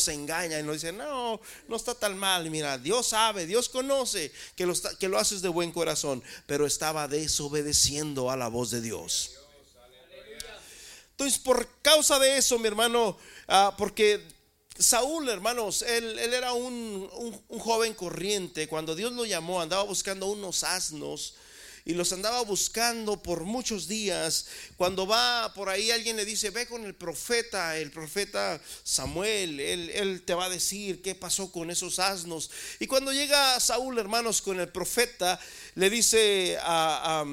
se 0.00 0.12
engaña 0.12 0.58
y 0.58 0.62
nos 0.62 0.74
dice, 0.74 0.92
no, 0.92 1.40
no 1.68 1.76
está 1.76 1.94
tan 1.94 2.18
mal. 2.18 2.50
Mira, 2.50 2.78
Dios 2.78 3.08
sabe, 3.08 3.46
Dios 3.46 3.68
conoce 3.68 4.32
que 4.56 4.66
lo, 4.66 4.74
que 4.98 5.08
lo 5.08 5.18
haces 5.18 5.42
de 5.42 5.48
buen 5.48 5.70
corazón, 5.72 6.22
pero 6.46 6.66
estaba 6.66 7.06
desobedeciendo 7.08 8.30
a 8.30 8.36
la 8.36 8.48
voz 8.48 8.70
de 8.70 8.80
Dios. 8.80 9.32
Entonces, 11.12 11.38
por 11.38 11.68
causa 11.82 12.18
de 12.18 12.38
eso, 12.38 12.58
mi 12.58 12.66
hermano, 12.66 13.16
ah, 13.46 13.74
porque 13.76 14.26
Saúl, 14.78 15.28
hermanos, 15.28 15.82
él, 15.82 16.18
era 16.18 16.54
un, 16.54 17.08
un, 17.48 17.58
joven 17.58 17.92
corriente. 17.92 18.66
Cuando 18.66 18.94
Dios 18.94 19.12
lo 19.12 19.26
llamó, 19.26 19.60
andaba 19.60 19.82
buscando 19.82 20.26
unos 20.26 20.64
asnos 20.64 21.34
y 21.90 21.94
los 21.94 22.12
andaba 22.12 22.42
buscando 22.42 23.20
por 23.20 23.42
muchos 23.42 23.88
días. 23.88 24.46
Cuando 24.76 25.08
va 25.08 25.52
por 25.54 25.68
ahí, 25.68 25.90
alguien 25.90 26.16
le 26.16 26.24
dice: 26.24 26.50
Ve 26.50 26.68
con 26.68 26.84
el 26.84 26.94
profeta, 26.94 27.76
el 27.76 27.90
profeta 27.90 28.60
Samuel. 28.84 29.58
Él, 29.58 29.90
él 29.90 30.22
te 30.22 30.34
va 30.34 30.44
a 30.44 30.50
decir 30.50 31.02
qué 31.02 31.16
pasó 31.16 31.50
con 31.50 31.68
esos 31.68 31.98
asnos. 31.98 32.50
Y 32.78 32.86
cuando 32.86 33.12
llega 33.12 33.58
Saúl, 33.58 33.98
hermanos, 33.98 34.40
con 34.40 34.60
el 34.60 34.68
profeta, 34.68 35.40
le 35.74 35.90
dice 35.90 36.56
a 36.62 37.24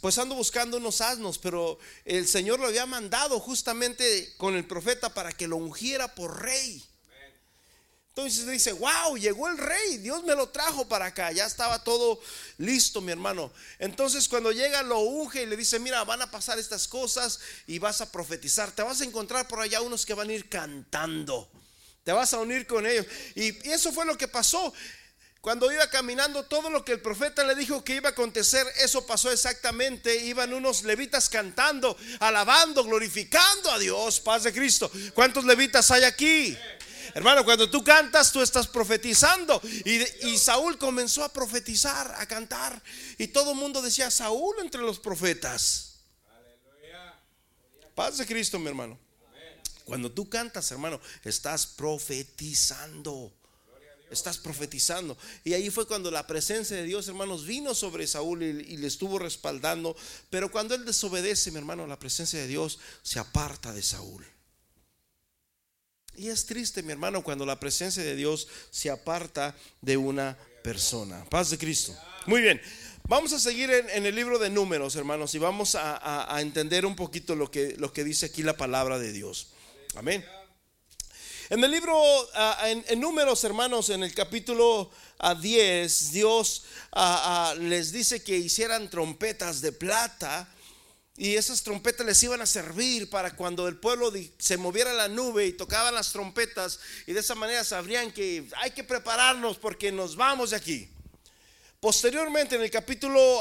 pues 0.00 0.18
ando 0.18 0.34
buscando 0.34 0.78
unos 0.78 1.00
asnos, 1.00 1.38
pero 1.38 1.78
el 2.04 2.26
Señor 2.26 2.58
lo 2.58 2.66
había 2.66 2.86
mandado 2.86 3.38
justamente 3.38 4.34
con 4.36 4.56
el 4.56 4.66
profeta 4.66 5.14
para 5.14 5.30
que 5.30 5.46
lo 5.46 5.56
ungiera 5.56 6.16
por 6.16 6.42
rey. 6.42 6.82
Entonces 8.14 8.46
dice, 8.46 8.72
wow, 8.72 9.16
llegó 9.16 9.48
el 9.48 9.56
rey, 9.56 9.96
Dios 9.96 10.22
me 10.24 10.34
lo 10.34 10.50
trajo 10.50 10.86
para 10.86 11.06
acá, 11.06 11.32
ya 11.32 11.46
estaba 11.46 11.82
todo 11.82 12.20
listo, 12.58 13.00
mi 13.00 13.10
hermano. 13.10 13.50
Entonces 13.78 14.28
cuando 14.28 14.52
llega 14.52 14.82
lo 14.82 14.98
unge 14.98 15.44
y 15.44 15.46
le 15.46 15.56
dice, 15.56 15.78
mira, 15.78 16.04
van 16.04 16.20
a 16.20 16.30
pasar 16.30 16.58
estas 16.58 16.86
cosas 16.86 17.40
y 17.66 17.78
vas 17.78 18.02
a 18.02 18.12
profetizar, 18.12 18.70
te 18.70 18.82
vas 18.82 19.00
a 19.00 19.04
encontrar 19.04 19.48
por 19.48 19.60
allá 19.60 19.80
unos 19.80 20.04
que 20.04 20.12
van 20.12 20.28
a 20.28 20.32
ir 20.34 20.50
cantando, 20.50 21.50
te 22.04 22.12
vas 22.12 22.34
a 22.34 22.40
unir 22.40 22.66
con 22.66 22.86
ellos. 22.86 23.06
Y, 23.34 23.70
eso 23.70 23.92
fue 23.92 24.04
lo 24.04 24.18
que 24.18 24.28
pasó. 24.28 24.74
Cuando 25.40 25.72
iba 25.72 25.88
caminando, 25.88 26.44
todo 26.44 26.68
lo 26.68 26.84
que 26.84 26.92
el 26.92 27.00
profeta 27.00 27.42
le 27.44 27.54
dijo 27.54 27.82
que 27.82 27.94
iba 27.94 28.10
a 28.10 28.12
acontecer, 28.12 28.66
eso 28.80 29.06
pasó 29.06 29.32
exactamente. 29.32 30.14
Iban 30.16 30.52
unos 30.52 30.82
levitas 30.82 31.30
cantando, 31.30 31.96
alabando, 32.20 32.84
glorificando 32.84 33.70
a 33.70 33.78
Dios, 33.78 34.20
paz 34.20 34.42
de 34.42 34.52
Cristo. 34.52 34.92
¿Cuántos 35.14 35.44
levitas 35.44 35.90
hay 35.90 36.04
aquí? 36.04 36.58
Hermano, 37.14 37.44
cuando 37.44 37.68
tú 37.68 37.84
cantas, 37.84 38.32
tú 38.32 38.40
estás 38.40 38.66
profetizando. 38.66 39.60
Y, 39.84 40.36
Saúl 40.38 40.78
comenzó 40.78 41.24
a 41.24 41.32
profetizar, 41.32 42.14
a 42.18 42.26
cantar. 42.26 42.82
Y 43.18 43.28
todo 43.28 43.52
el 43.52 43.56
mundo 43.56 43.82
decía, 43.82 44.10
Saúl 44.10 44.56
entre 44.60 44.80
los 44.80 44.98
profetas. 44.98 46.00
Paz 47.94 48.18
de 48.18 48.26
Cristo, 48.26 48.58
mi 48.58 48.68
hermano. 48.68 48.98
Cuando 49.84 50.10
tú 50.10 50.28
cantas, 50.28 50.70
hermano, 50.70 51.00
estás 51.24 51.66
profetizando 51.66 53.32
estás 54.12 54.38
profetizando. 54.38 55.16
Y 55.42 55.54
ahí 55.54 55.70
fue 55.70 55.86
cuando 55.86 56.10
la 56.10 56.26
presencia 56.26 56.76
de 56.76 56.84
Dios, 56.84 57.08
hermanos, 57.08 57.46
vino 57.46 57.74
sobre 57.74 58.06
Saúl 58.06 58.42
y, 58.42 58.76
le 58.76 58.86
estuvo 58.86 59.18
respaldando. 59.18 59.96
Pero 60.30 60.50
cuando 60.50 60.74
él 60.74 60.84
desobedece, 60.84 61.50
mi 61.50 61.58
hermano, 61.58 61.86
la 61.86 61.98
presencia 61.98 62.38
de 62.38 62.46
Dios 62.46 62.78
se 63.02 63.18
aparta 63.18 63.72
de 63.72 63.82
Saúl. 63.82 64.24
Y 66.16 66.28
es 66.28 66.46
triste, 66.46 66.82
mi 66.82 66.92
hermano, 66.92 67.22
cuando 67.22 67.46
la 67.46 67.58
presencia 67.58 68.02
de 68.02 68.14
Dios 68.14 68.48
se 68.70 68.90
aparta 68.90 69.56
de 69.80 69.96
una 69.96 70.36
persona. 70.62 71.24
Paz 71.30 71.50
de 71.50 71.58
Cristo. 71.58 71.96
Muy 72.26 72.42
bien. 72.42 72.60
Vamos 73.08 73.32
a 73.32 73.40
seguir 73.40 73.70
en, 73.70 74.06
el 74.06 74.14
libro 74.14 74.38
de 74.38 74.48
números, 74.48 74.94
hermanos, 74.94 75.34
y 75.34 75.38
vamos 75.38 75.74
a, 75.74 76.38
entender 76.40 76.86
un 76.86 76.94
poquito 76.94 77.34
lo 77.34 77.50
que, 77.50 78.04
dice 78.04 78.26
aquí 78.26 78.42
la 78.42 78.56
palabra 78.56 78.98
de 78.98 79.12
Dios. 79.12 79.48
Amén. 79.96 80.24
En 81.50 81.62
el 81.62 81.70
libro, 81.70 82.00
en, 82.64 83.00
números, 83.00 83.42
hermanos, 83.44 83.90
en 83.90 84.04
el 84.04 84.14
capítulo 84.14 84.90
10, 85.40 86.08
ah, 86.08 86.12
Dios 86.12 86.64
les 87.58 87.92
dice 87.92 88.22
que 88.22 88.38
hicieran 88.38 88.88
trompetas 88.88 89.60
de 89.60 89.72
plata. 89.72 90.48
Y 91.22 91.36
esas 91.36 91.62
trompetas 91.62 92.04
les 92.04 92.20
iban 92.24 92.40
a 92.40 92.46
servir 92.46 93.08
para 93.08 93.36
cuando 93.36 93.68
el 93.68 93.76
pueblo 93.76 94.12
se 94.38 94.56
moviera 94.56 94.92
la 94.92 95.06
nube 95.06 95.46
y 95.46 95.52
tocaban 95.52 95.94
las 95.94 96.10
trompetas. 96.10 96.80
Y 97.06 97.12
de 97.12 97.20
esa 97.20 97.36
manera 97.36 97.62
sabrían 97.62 98.10
que 98.10 98.48
hay 98.60 98.72
que 98.72 98.82
prepararnos 98.82 99.56
porque 99.56 99.92
nos 99.92 100.16
vamos 100.16 100.50
de 100.50 100.56
aquí. 100.56 100.90
Posteriormente, 101.78 102.56
en 102.56 102.62
el 102.62 102.72
capítulo 102.72 103.40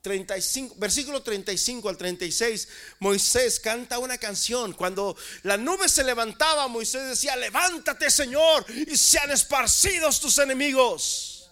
35, 0.00 0.76
versículo 0.78 1.22
35 1.22 1.90
al 1.90 1.98
36, 1.98 2.68
Moisés 3.00 3.60
canta 3.60 3.98
una 3.98 4.16
canción. 4.16 4.72
Cuando 4.72 5.14
la 5.42 5.58
nube 5.58 5.90
se 5.90 6.02
levantaba, 6.02 6.68
Moisés 6.68 7.06
decía, 7.06 7.36
levántate 7.36 8.10
Señor, 8.10 8.64
y 8.70 8.96
sean 8.96 9.30
esparcidos 9.30 10.20
tus 10.20 10.38
enemigos. 10.38 11.50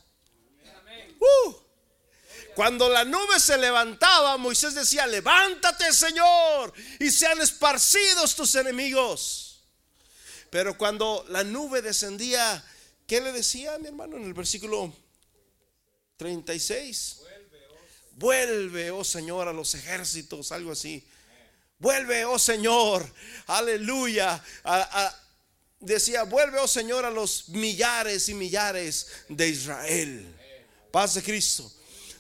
Uh. 1.21 1.66
Cuando 2.57 2.89
la 2.89 3.05
nube 3.05 3.39
se 3.39 3.57
levantaba, 3.57 4.37
Moisés 4.37 4.75
decía, 4.75 5.07
levántate 5.07 5.93
Señor, 5.93 6.73
y 6.99 7.11
sean 7.11 7.41
esparcidos 7.41 8.35
tus 8.35 8.55
enemigos. 8.57 9.63
Pero 10.51 10.77
cuando 10.77 11.25
la 11.29 11.45
nube 11.45 11.83
descendía, 11.83 12.65
¿qué 13.07 13.21
le 13.21 13.31
decía 13.31 13.79
mi 13.79 13.87
hermano 13.87 14.17
en 14.17 14.25
el 14.25 14.35
versículo 14.35 14.93
36. 16.17 17.21
Vuelve, 18.13 18.91
oh 18.91 19.05
Señor, 19.05 19.49
a 19.49 19.53
los 19.53 19.75
ejércitos, 19.75 20.51
algo 20.53 20.73
así. 20.73 21.07
Vuelve, 21.79 22.25
oh 22.25 22.39
Señor, 22.39 23.07
aleluya. 23.47 24.43
decía, 25.79 26.23
vuelve, 26.23 26.59
oh 26.59 26.69
Señor, 26.69 27.05
a 27.05 27.11
los 27.11 27.51
millares 27.51 28.29
y 28.29 28.35
millares 28.35 29.09
de 29.29 29.49
Israel. 29.49 30.35
Paz 30.91 31.15
de 31.15 31.23
Cristo. 31.23 31.71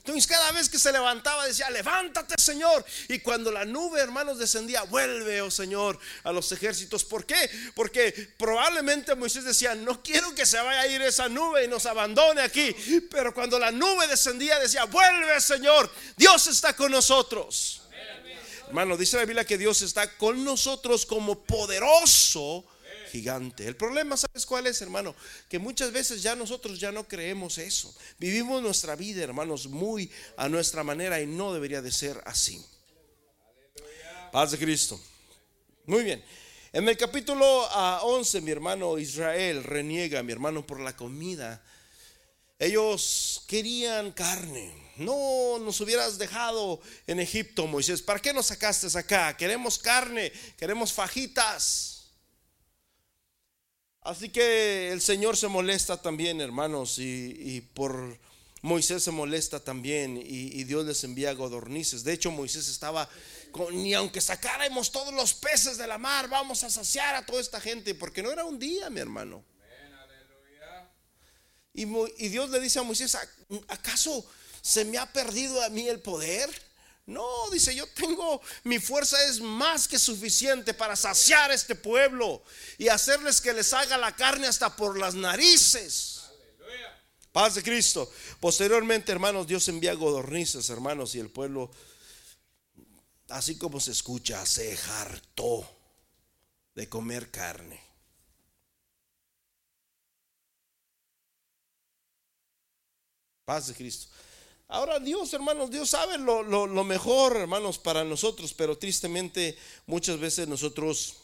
Entonces 0.07 0.29
cada 0.29 0.53
vez 0.53 0.69
que 0.69 0.79
se 0.79 0.93
levantaba 0.93 1.45
decía, 1.49 1.69
levántate 1.69 2.41
Señor. 2.41 2.85
Y 3.09 3.19
cuando 3.19 3.51
la 3.51 3.65
nube, 3.65 4.01
hermanos, 4.01 4.39
descendía, 4.39 4.85
vuelve, 4.85 5.43
oh 5.43 5.51
Señor, 5.51 5.99
a 6.23 6.31
los 6.31 6.53
ejércitos. 6.53 7.03
¿Por 7.03 7.27
qué? 7.27 7.51
Porque 7.75 8.13
probablemente 8.39 9.17
Moisés 9.17 9.45
decía, 9.45 9.75
no 9.75 10.01
quiero 10.05 10.33
que 10.33 10.47
se 10.47 10.61
vaya 10.61 10.83
a 10.83 10.87
ir 10.87 11.03
esa 11.03 11.29
nube 11.29 11.65
y 11.65 11.69
nos 11.69 11.87
abandone 11.87 12.41
aquí. 12.41 12.73
Pero 13.11 13.35
cuando 13.35 13.59
la 13.59 13.73
nube 13.73 14.07
descendía 14.07 14.61
decía, 14.61 14.85
vuelve 14.85 15.41
Señor, 15.41 15.91
Dios 16.17 16.47
está 16.47 16.77
con 16.77 16.93
nosotros. 16.93 17.83
Hermano, 18.69 18.97
dice 18.97 19.17
la 19.17 19.25
Biblia 19.25 19.45
que 19.45 19.59
Dios 19.59 19.83
está 19.83 20.17
con 20.17 20.45
nosotros 20.45 21.05
como 21.05 21.43
poderoso 21.43 22.65
gigante. 23.17 23.67
El 23.67 23.77
problema, 23.77 24.17
¿sabes 24.17 24.45
cuál 24.45 24.67
es, 24.67 24.81
hermano? 24.83 25.15
Que 25.49 25.59
muchas 25.59 25.91
veces 25.93 26.23
ya 26.23 26.37
nosotros 26.37 26.79
ya 26.79 26.93
no 26.93 27.09
creemos 27.09 27.59
eso. 27.59 27.95
Vivimos 28.19 28.63
nuestra 28.63 28.95
vida, 28.95 29.23
hermanos, 29.23 29.69
muy 29.69 30.11
a 30.37 30.49
nuestra 30.49 30.85
manera 30.85 31.21
y 31.21 31.27
no 31.27 31.53
debería 31.53 31.81
de 31.81 31.91
ser 31.91 32.21
así. 32.27 32.65
Paz 34.33 34.51
de 34.51 34.59
Cristo. 34.59 35.01
Muy 35.87 36.05
bien. 36.05 36.23
En 36.73 36.87
el 36.89 36.97
capítulo 36.97 37.47
11, 38.03 38.39
ah, 38.39 38.41
mi 38.43 38.51
hermano 38.51 38.99
Israel 38.99 39.65
reniega, 39.65 40.23
mi 40.23 40.33
hermano, 40.33 40.67
por 40.67 40.81
la 40.81 40.95
comida. 40.95 41.63
Ellos 42.59 43.45
querían 43.47 44.13
carne. 44.13 44.93
No 44.97 45.59
nos 45.59 45.81
hubieras 45.81 46.19
dejado 46.19 46.81
en 47.07 47.21
Egipto, 47.21 47.67
Moisés. 47.67 48.03
¿Para 48.03 48.21
qué 48.21 48.33
nos 48.33 48.47
sacaste 48.47 48.87
acá? 48.99 49.37
Queremos 49.37 49.79
carne, 49.79 50.33
queremos 50.59 50.93
fajitas. 50.93 51.96
Así 54.07 54.29
que 54.29 54.93
el 54.93 55.01
Señor 55.01 55.37
se 55.37 55.49
molesta 55.49 56.01
también, 56.01 56.41
hermanos, 56.41 57.01
y, 57.01 57.61
por 57.75 58.17
Moisés 58.63 59.03
se 59.03 59.11
molesta 59.11 59.59
también, 59.59 60.17
y, 60.17 60.63
Dios 60.63 60.87
les 60.87 61.03
envía 61.03 61.35
godornices. 61.35 62.05
De 62.05 62.13
hecho, 62.13 62.31
Moisés 62.31 62.69
estaba, 62.69 63.09
con, 63.51 63.75
ni 63.83 63.95
aunque 63.95 64.21
sacáramos 64.21 64.93
todos 64.93 65.13
los 65.13 65.35
peces 65.35 65.77
de 65.77 65.89
la 65.89 65.99
mar, 65.99 66.29
vamos 66.29 66.63
a 66.63 66.71
saciar 66.71 67.17
a 67.17 67.27
toda 67.27 67.41
esta 67.41 67.61
gente, 67.61 67.97
porque 67.97 68.23
no 68.23 68.31
era 68.31 68.45
un 68.45 68.61
día, 68.61 68.89
mi 68.91 69.01
hermano. 69.01 69.45
Y, 71.75 71.83
y 71.83 72.29
Dios 72.29 72.49
le 72.51 72.61
dice 72.61 72.79
a 72.79 72.85
Moisés, 72.85 73.19
¿acaso 73.67 74.25
se 74.63 74.85
me 74.85 74.99
ha 74.99 75.13
perdido 75.13 75.61
a 75.65 75.69
mí 75.69 75.89
el 75.89 75.99
poder? 75.99 76.49
No, 77.07 77.49
dice, 77.51 77.73
yo 77.73 77.87
tengo, 77.87 78.43
mi 78.65 78.81
fuerza 78.81 79.23
es 79.29 79.41
más 79.41 79.87
que 79.87 79.97
suficiente 79.97 80.75
para 80.75 80.97
saciar 80.97 81.53
este 81.53 81.77
pueblo 81.77 82.43
y 82.79 82.89
hacerles 82.89 83.41
que 83.41 83.53
les 83.53 83.73
haga 83.73 83.97
la 83.97 84.15
carne 84.17 84.49
hasta 84.49 84.75
por 84.75 84.99
las 84.99 85.15
narices. 85.15 86.25
Paz 87.31 87.55
de 87.55 87.63
Cristo. 87.63 88.11
Posteriormente, 88.41 89.13
hermanos, 89.13 89.47
Dios 89.47 89.69
envía 89.69 89.95
godornices, 89.95 90.69
hermanos, 90.69 91.15
y 91.15 91.21
el 91.21 91.31
pueblo, 91.31 91.71
así 93.29 93.57
como 93.57 93.79
se 93.79 93.93
escucha, 93.93 94.45
se 94.45 94.77
hartó 94.77 95.71
de 96.75 96.89
comer 96.89 97.31
carne. 97.31 97.81
Paz 103.45 103.69
de 103.69 103.75
Cristo. 103.75 104.09
Ahora 104.69 104.99
Dios, 104.99 105.33
hermanos, 105.33 105.71
Dios 105.71 105.91
sabe 105.91 106.19
lo, 106.19 106.85
mejor, 106.85 107.37
hermanos, 107.37 107.79
para 107.79 108.03
nosotros, 108.03 108.53
pero 108.53 108.77
tristemente 108.77 109.57
muchas 109.87 110.19
veces 110.19 110.49
nosotros, 110.49 111.15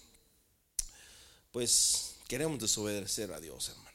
pues, 1.51 2.15
queremos 2.29 2.61
desobedecer 2.61 3.33
a 3.33 3.41
Dios, 3.41 3.71
hermano. 3.71 3.91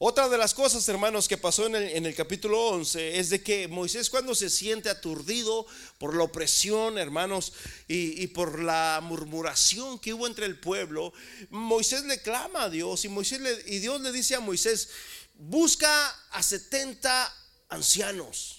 Otra 0.00 0.28
de 0.28 0.38
las 0.38 0.54
cosas, 0.54 0.88
hermanos, 0.88 1.26
que 1.26 1.38
pasó 1.38 1.66
en 1.66 1.74
el, 1.74 2.14
capítulo 2.14 2.68
11 2.68 3.18
es 3.18 3.30
de 3.30 3.42
que 3.42 3.66
Moisés 3.66 4.10
cuando 4.10 4.32
se 4.34 4.48
siente 4.48 4.90
aturdido 4.90 5.66
por 5.96 6.14
la 6.14 6.22
opresión, 6.22 6.98
hermanos, 6.98 7.54
y, 7.88 8.24
por 8.28 8.62
la 8.62 9.00
murmuración 9.02 9.98
que 9.98 10.14
hubo 10.14 10.26
entre 10.28 10.46
el 10.46 10.60
pueblo, 10.60 11.12
Moisés 11.50 12.04
le 12.04 12.20
clama 12.22 12.64
a 12.64 12.70
Dios 12.70 13.06
y, 13.06 13.08
y 13.08 13.78
Dios 13.80 14.00
le 14.02 14.12
dice 14.12 14.36
a 14.36 14.40
Moisés, 14.40 14.90
busca 15.34 16.08
a 16.30 16.42
70 16.44 17.34
ancianos 17.68 18.58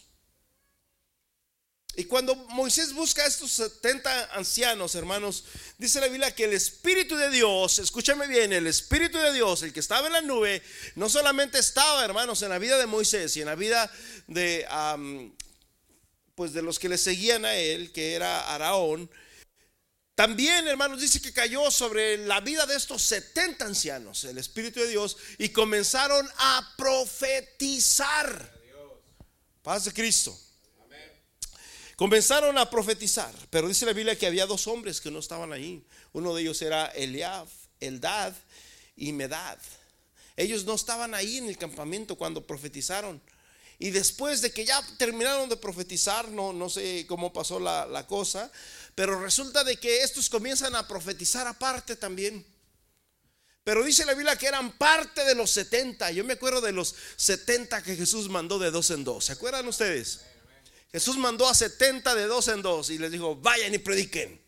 y 2.00 2.06
cuando 2.06 2.34
Moisés 2.34 2.94
busca 2.94 3.24
a 3.24 3.28
estos 3.28 3.52
70 3.52 4.34
ancianos, 4.34 4.96
hermanos, 4.96 5.44
dice 5.78 6.00
la 6.00 6.08
Biblia 6.08 6.34
que 6.34 6.46
el 6.46 6.54
Espíritu 6.54 7.18
de 7.18 7.30
Dios, 7.30 7.78
escúchame 7.80 8.26
bien, 8.28 8.54
el 8.54 8.68
Espíritu 8.68 9.18
de 9.18 9.34
Dios, 9.34 9.64
el 9.64 9.74
que 9.74 9.82
estaba 9.82 10.08
en 10.08 10.14
la 10.14 10.22
nube, 10.22 10.64
no 10.96 11.10
solamente 11.10 11.60
estaba, 11.60 12.06
hermanos, 12.06 12.42
en 12.42 12.52
la 12.52 12.58
vida 12.58 12.78
de 12.78 12.86
Moisés 12.86 13.36
y 13.36 13.42
en 13.42 13.48
la 13.48 13.56
vida 13.56 13.92
de, 14.28 14.66
pues 16.36 16.54
de 16.54 16.62
los 16.62 16.80
que 16.80 16.88
le 16.88 16.98
seguían 16.98 17.44
a 17.44 17.56
él, 17.56 17.92
que 17.92 18.14
era 18.14 18.54
Araón, 18.54 19.12
también, 20.16 20.70
hermanos, 20.70 21.02
dice 21.02 21.22
que 21.22 21.34
cayó 21.34 21.70
sobre 21.70 22.18
la 22.18 22.40
vida 22.40 22.66
de 22.66 22.78
estos 22.78 23.02
70 23.02 23.66
ancianos, 23.66 24.24
el 24.24 24.38
Espíritu 24.38 24.80
de 24.80 24.88
Dios, 24.88 25.18
y 25.38 25.50
comenzaron 25.50 26.30
a 26.38 26.76
profetizar. 26.78 28.59
Paz 29.70 29.86
de 29.86 29.94
Cristo. 29.94 30.36
Comenzaron 31.96 32.58
a 32.58 32.68
profetizar, 32.68 33.32
pero 33.52 33.68
dice 33.68 33.86
la 33.86 33.94
Biblia 33.94 34.18
que 34.18 34.26
había 34.26 34.48
dos 34.48 34.66
hombres 34.66 35.00
que 35.00 35.12
no 35.12 35.20
estaban 35.20 35.54
ahí. 35.54 35.86
Uno 36.12 36.34
de 36.34 36.42
ellos 36.42 36.60
era 36.64 36.88
Eliab, 36.88 37.48
Eldad 37.80 38.34
y 38.96 39.14
Medad. 39.14 39.60
Ellos 40.36 40.66
no 40.66 40.74
estaban 40.74 41.14
ahí 41.14 41.38
en 41.38 41.50
el 41.50 41.56
campamento 41.60 42.16
cuando 42.16 42.48
profetizaron. 42.48 43.22
Y 43.78 43.92
después 43.92 44.42
de 44.42 44.52
que 44.52 44.66
ya 44.66 44.82
terminaron 44.98 45.48
de 45.48 45.58
profetizar, 45.58 46.28
no, 46.30 46.52
no 46.52 46.68
sé 46.68 47.06
cómo 47.08 47.32
pasó 47.32 47.60
la, 47.60 47.86
la 47.86 48.08
cosa, 48.08 48.52
pero 48.96 49.22
resulta 49.22 49.64
de 49.64 49.78
que 49.78 50.02
estos 50.02 50.30
comienzan 50.30 50.74
a 50.74 50.88
profetizar 50.88 51.46
aparte 51.46 51.96
también. 51.96 52.44
Pero 53.70 53.84
dice 53.84 54.04
la 54.04 54.16
Biblia 54.16 54.36
que 54.36 54.48
eran 54.48 54.72
parte 54.72 55.24
de 55.26 55.36
los 55.36 55.52
70. 55.52 56.10
Yo 56.10 56.24
me 56.24 56.34
acuerdo 56.34 56.60
de 56.60 56.72
los 56.72 56.96
70 57.18 57.84
que 57.84 57.96
Jesús 57.96 58.28
mandó 58.28 58.58
de 58.58 58.72
dos 58.72 58.90
en 58.90 59.04
dos. 59.04 59.26
¿Se 59.26 59.34
acuerdan 59.34 59.68
ustedes? 59.68 60.22
Jesús 60.92 61.18
mandó 61.18 61.48
a 61.48 61.54
70 61.54 62.16
de 62.16 62.26
dos 62.26 62.48
en 62.48 62.64
dos 62.64 62.90
y 62.90 62.98
les 62.98 63.12
dijo, 63.12 63.36
vayan 63.36 63.72
y 63.72 63.78
prediquen. 63.78 64.42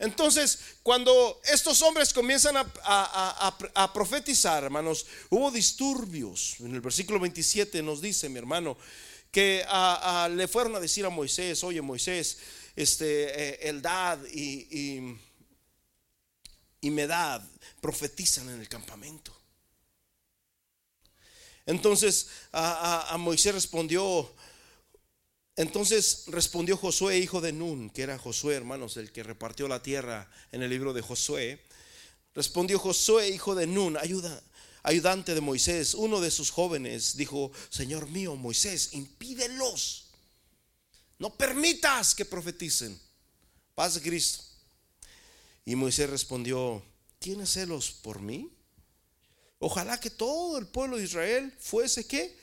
Entonces, 0.00 0.58
cuando 0.82 1.40
estos 1.44 1.82
hombres 1.82 2.12
comienzan 2.12 2.56
a, 2.56 3.90
profetizar, 3.94 4.64
hermanos, 4.64 5.06
hubo 5.30 5.52
disturbios. 5.52 6.56
En 6.58 6.74
el 6.74 6.80
versículo 6.80 7.20
27 7.20 7.80
nos 7.80 8.00
dice, 8.00 8.28
mi 8.28 8.40
hermano, 8.40 8.76
que 9.30 9.64
le 10.30 10.48
fueron 10.48 10.74
a 10.74 10.80
decir 10.80 11.06
a 11.06 11.10
Moisés, 11.10 11.62
oye 11.62 11.80
Moisés, 11.80 12.38
este, 12.74 13.50
eh, 13.50 13.68
Eldad 13.68 14.18
y, 14.32 15.16
y 16.86 16.90
Medad 16.90 17.42
profetizan 17.80 18.48
en 18.48 18.60
el 18.60 18.68
campamento. 18.68 19.36
Entonces 21.66 22.28
a, 22.52 23.16
Moisés 23.18 23.52
respondió, 23.52 24.32
entonces 25.56 26.24
respondió 26.28 26.76
Josué, 26.76 27.18
hijo 27.18 27.40
de 27.40 27.52
Nun, 27.52 27.90
que 27.90 28.02
era 28.02 28.18
Josué, 28.18 28.54
hermanos, 28.54 28.96
el 28.96 29.10
que 29.10 29.24
repartió 29.24 29.66
la 29.66 29.82
tierra 29.82 30.30
en 30.52 30.62
el 30.62 30.70
libro 30.70 30.92
de 30.92 31.02
Josué. 31.02 31.60
Respondió 32.34 32.78
Josué, 32.78 33.30
hijo 33.30 33.56
de 33.56 33.66
Nun, 33.66 33.96
ayuda, 33.96 34.40
ayudante 34.84 35.34
de 35.34 35.40
Moisés, 35.40 35.94
uno 35.94 36.20
de 36.20 36.30
sus 36.30 36.52
jóvenes, 36.52 37.16
dijo, 37.16 37.50
Señor 37.68 38.08
mío, 38.10 38.36
Moisés, 38.36 38.90
impídelos. 38.92 40.10
No 41.18 41.34
permitas 41.34 42.14
que 42.14 42.24
profeticen. 42.24 42.96
Paz 43.74 43.94
de 43.94 44.02
Cristo. 44.02 44.45
Y 45.66 45.76
Moisés 45.76 46.08
respondió, 46.08 46.82
¿tienes 47.18 47.50
celos 47.50 47.90
por 47.90 48.20
mí? 48.20 48.50
Ojalá 49.58 50.00
que 50.00 50.08
todo 50.08 50.56
el 50.56 50.66
pueblo 50.66 50.96
de 50.96 51.04
Israel 51.04 51.52
fuese 51.58 52.06
que 52.06 52.34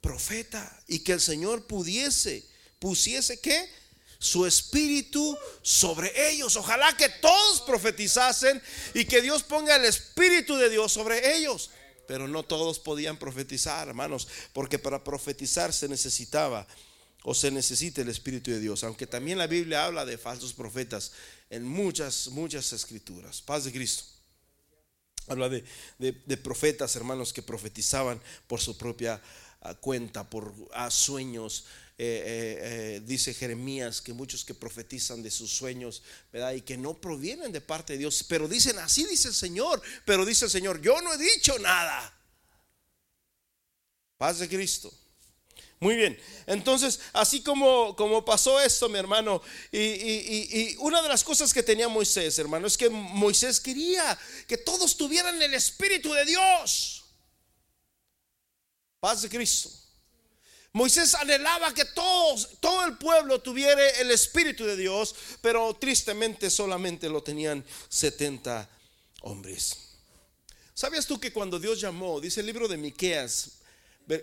profeta 0.00 0.82
y 0.86 1.00
que 1.00 1.12
el 1.12 1.20
Señor 1.20 1.66
pudiese 1.66 2.48
pusiese 2.78 3.40
que 3.40 3.68
su 4.18 4.46
espíritu 4.46 5.36
sobre 5.62 6.30
ellos. 6.30 6.56
Ojalá 6.56 6.96
que 6.96 7.08
todos 7.08 7.60
profetizasen 7.62 8.60
y 8.94 9.04
que 9.04 9.22
Dios 9.22 9.42
ponga 9.42 9.76
el 9.76 9.84
espíritu 9.84 10.56
de 10.56 10.70
Dios 10.70 10.92
sobre 10.92 11.36
ellos. 11.36 11.70
Pero 12.06 12.26
no 12.26 12.42
todos 12.42 12.78
podían 12.78 13.18
profetizar, 13.18 13.88
hermanos, 13.88 14.28
porque 14.52 14.78
para 14.78 15.04
profetizar 15.04 15.72
se 15.72 15.88
necesitaba 15.88 16.66
o 17.22 17.34
se 17.34 17.50
necesita 17.50 18.00
el 18.00 18.08
espíritu 18.08 18.50
de 18.50 18.60
Dios. 18.60 18.82
Aunque 18.82 19.06
también 19.06 19.38
la 19.38 19.46
Biblia 19.46 19.84
habla 19.84 20.04
de 20.04 20.18
falsos 20.18 20.52
profetas 20.52 21.12
en 21.50 21.64
muchas, 21.64 22.28
muchas 22.28 22.72
escrituras. 22.72 23.42
Paz 23.42 23.64
de 23.64 23.72
Cristo. 23.72 24.04
Habla 25.26 25.48
de, 25.48 25.64
de 25.98 26.36
profetas, 26.38 26.96
hermanos, 26.96 27.32
que 27.32 27.42
profetizaban 27.42 28.20
por 28.46 28.60
su 28.60 28.78
propia 28.78 29.20
ah, 29.60 29.74
cuenta, 29.74 30.28
por 30.28 30.54
ah, 30.72 30.90
sueños, 30.90 31.66
eh, 32.00 32.04
eh, 32.06 32.58
eh, 32.60 33.00
dice 33.04 33.34
Jeremías 33.34 34.00
que 34.00 34.12
muchos 34.12 34.44
que 34.44 34.54
profetizan 34.54 35.20
de 35.20 35.32
sus 35.32 35.50
sueños, 35.50 36.04
¿verdad? 36.32 36.52
Y 36.52 36.60
que 36.60 36.76
no 36.76 36.94
provienen 36.94 37.50
de 37.50 37.60
parte 37.60 37.94
de 37.94 37.98
Dios, 37.98 38.24
pero 38.28 38.46
dicen, 38.46 38.78
así 38.78 39.04
dice 39.04 39.26
el 39.26 39.34
Señor, 39.34 39.82
pero 40.04 40.24
dice 40.24 40.44
el 40.44 40.50
Señor, 40.52 40.80
yo 40.80 41.02
no 41.02 41.12
he 41.12 41.18
dicho 41.18 41.58
nada. 41.58 42.16
Paz 44.16 44.38
de 44.38 44.48
Cristo. 44.48 44.96
Muy 45.80 45.94
bien, 45.94 46.18
entonces, 46.46 46.98
así 47.12 47.40
como, 47.40 47.94
como 47.94 48.24
pasó 48.24 48.60
esto, 48.60 48.88
mi 48.88 48.98
hermano, 48.98 49.40
y, 49.70 49.78
y, 49.78 50.76
una 50.80 51.00
de 51.00 51.08
las 51.08 51.22
cosas 51.22 51.54
que 51.54 51.62
tenía 51.62 51.86
Moisés, 51.86 52.36
hermano, 52.40 52.66
es 52.66 52.76
que 52.76 52.90
Moisés 52.90 53.60
quería 53.60 54.18
que 54.48 54.58
todos 54.58 54.96
tuvieran 54.96 55.40
el 55.40 55.54
Espíritu 55.54 56.12
de 56.12 56.24
Dios. 56.24 57.04
Paz 58.98 59.22
de 59.22 59.28
Cristo. 59.28 59.70
Moisés 60.72 61.14
anhelaba 61.14 61.72
que 61.72 61.84
todos, 61.84 62.58
todo 62.60 62.84
el 62.84 62.98
pueblo 62.98 63.40
tuviera 63.40 63.88
el 64.00 64.10
Espíritu 64.10 64.64
de 64.64 64.76
Dios, 64.76 65.14
pero 65.40 65.74
tristemente 65.74 66.50
solamente 66.50 67.08
lo 67.08 67.22
tenían 67.22 67.64
70 67.88 68.68
hombres. 69.22 69.76
¿Sabías 70.74 71.06
tú 71.06 71.18
que 71.18 71.32
cuando 71.32 71.58
Dios 71.58 71.80
llamó, 71.80 72.20
dice 72.20 72.40
el 72.40 72.46
libro 72.46 72.68
de 72.68 72.76
Miqueas, 72.76 73.57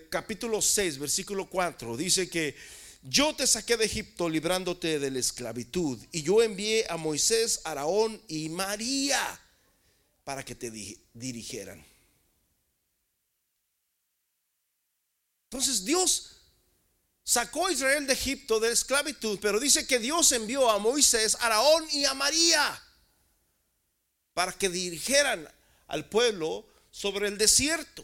capítulo 0.10 0.62
6, 0.62 1.00
versículo 1.00 1.50
4, 1.50 1.98
dice 1.98 2.30
que 2.30 2.56
yo 3.04 3.36
te 3.36 3.46
saqué 3.46 3.77
de 3.77 3.86
Egipto 3.86 4.27
librándote 4.27 5.00
de 5.00 5.12
la 5.12 5.20
esclavitud 5.20 6.00
y 6.12 6.24
yo 6.24 6.42
envié 6.42 6.86
a 6.89 6.98
Moisés, 6.98 7.62
Araón 7.63 8.20
y 8.27 8.50
María 8.50 9.39
para 10.24 10.44
que 10.44 10.56
te 10.56 10.72
dirigieran. 11.13 11.86
Entonces 15.44 15.86
Dios 15.86 16.32
sacó 17.24 17.68
a 17.68 17.72
Israel 17.72 18.08
de 18.08 18.13
Egipto 18.13 18.60
de 18.60 18.72
esclavitud, 18.72 19.38
pero 19.42 19.60
dice 19.60 19.86
que 19.86 20.00
Dios 20.00 20.32
envió 20.32 20.70
a 20.70 20.80
Moisés, 20.80 21.38
Araón 21.42 21.86
y 21.92 22.06
a 22.06 22.13
María 22.13 22.82
para 24.34 24.51
que 24.51 24.70
dirigieran 24.70 25.48
al 25.88 26.10
pueblo 26.10 26.68
sobre 26.92 27.27
el 27.27 27.38
desierto. 27.38 28.04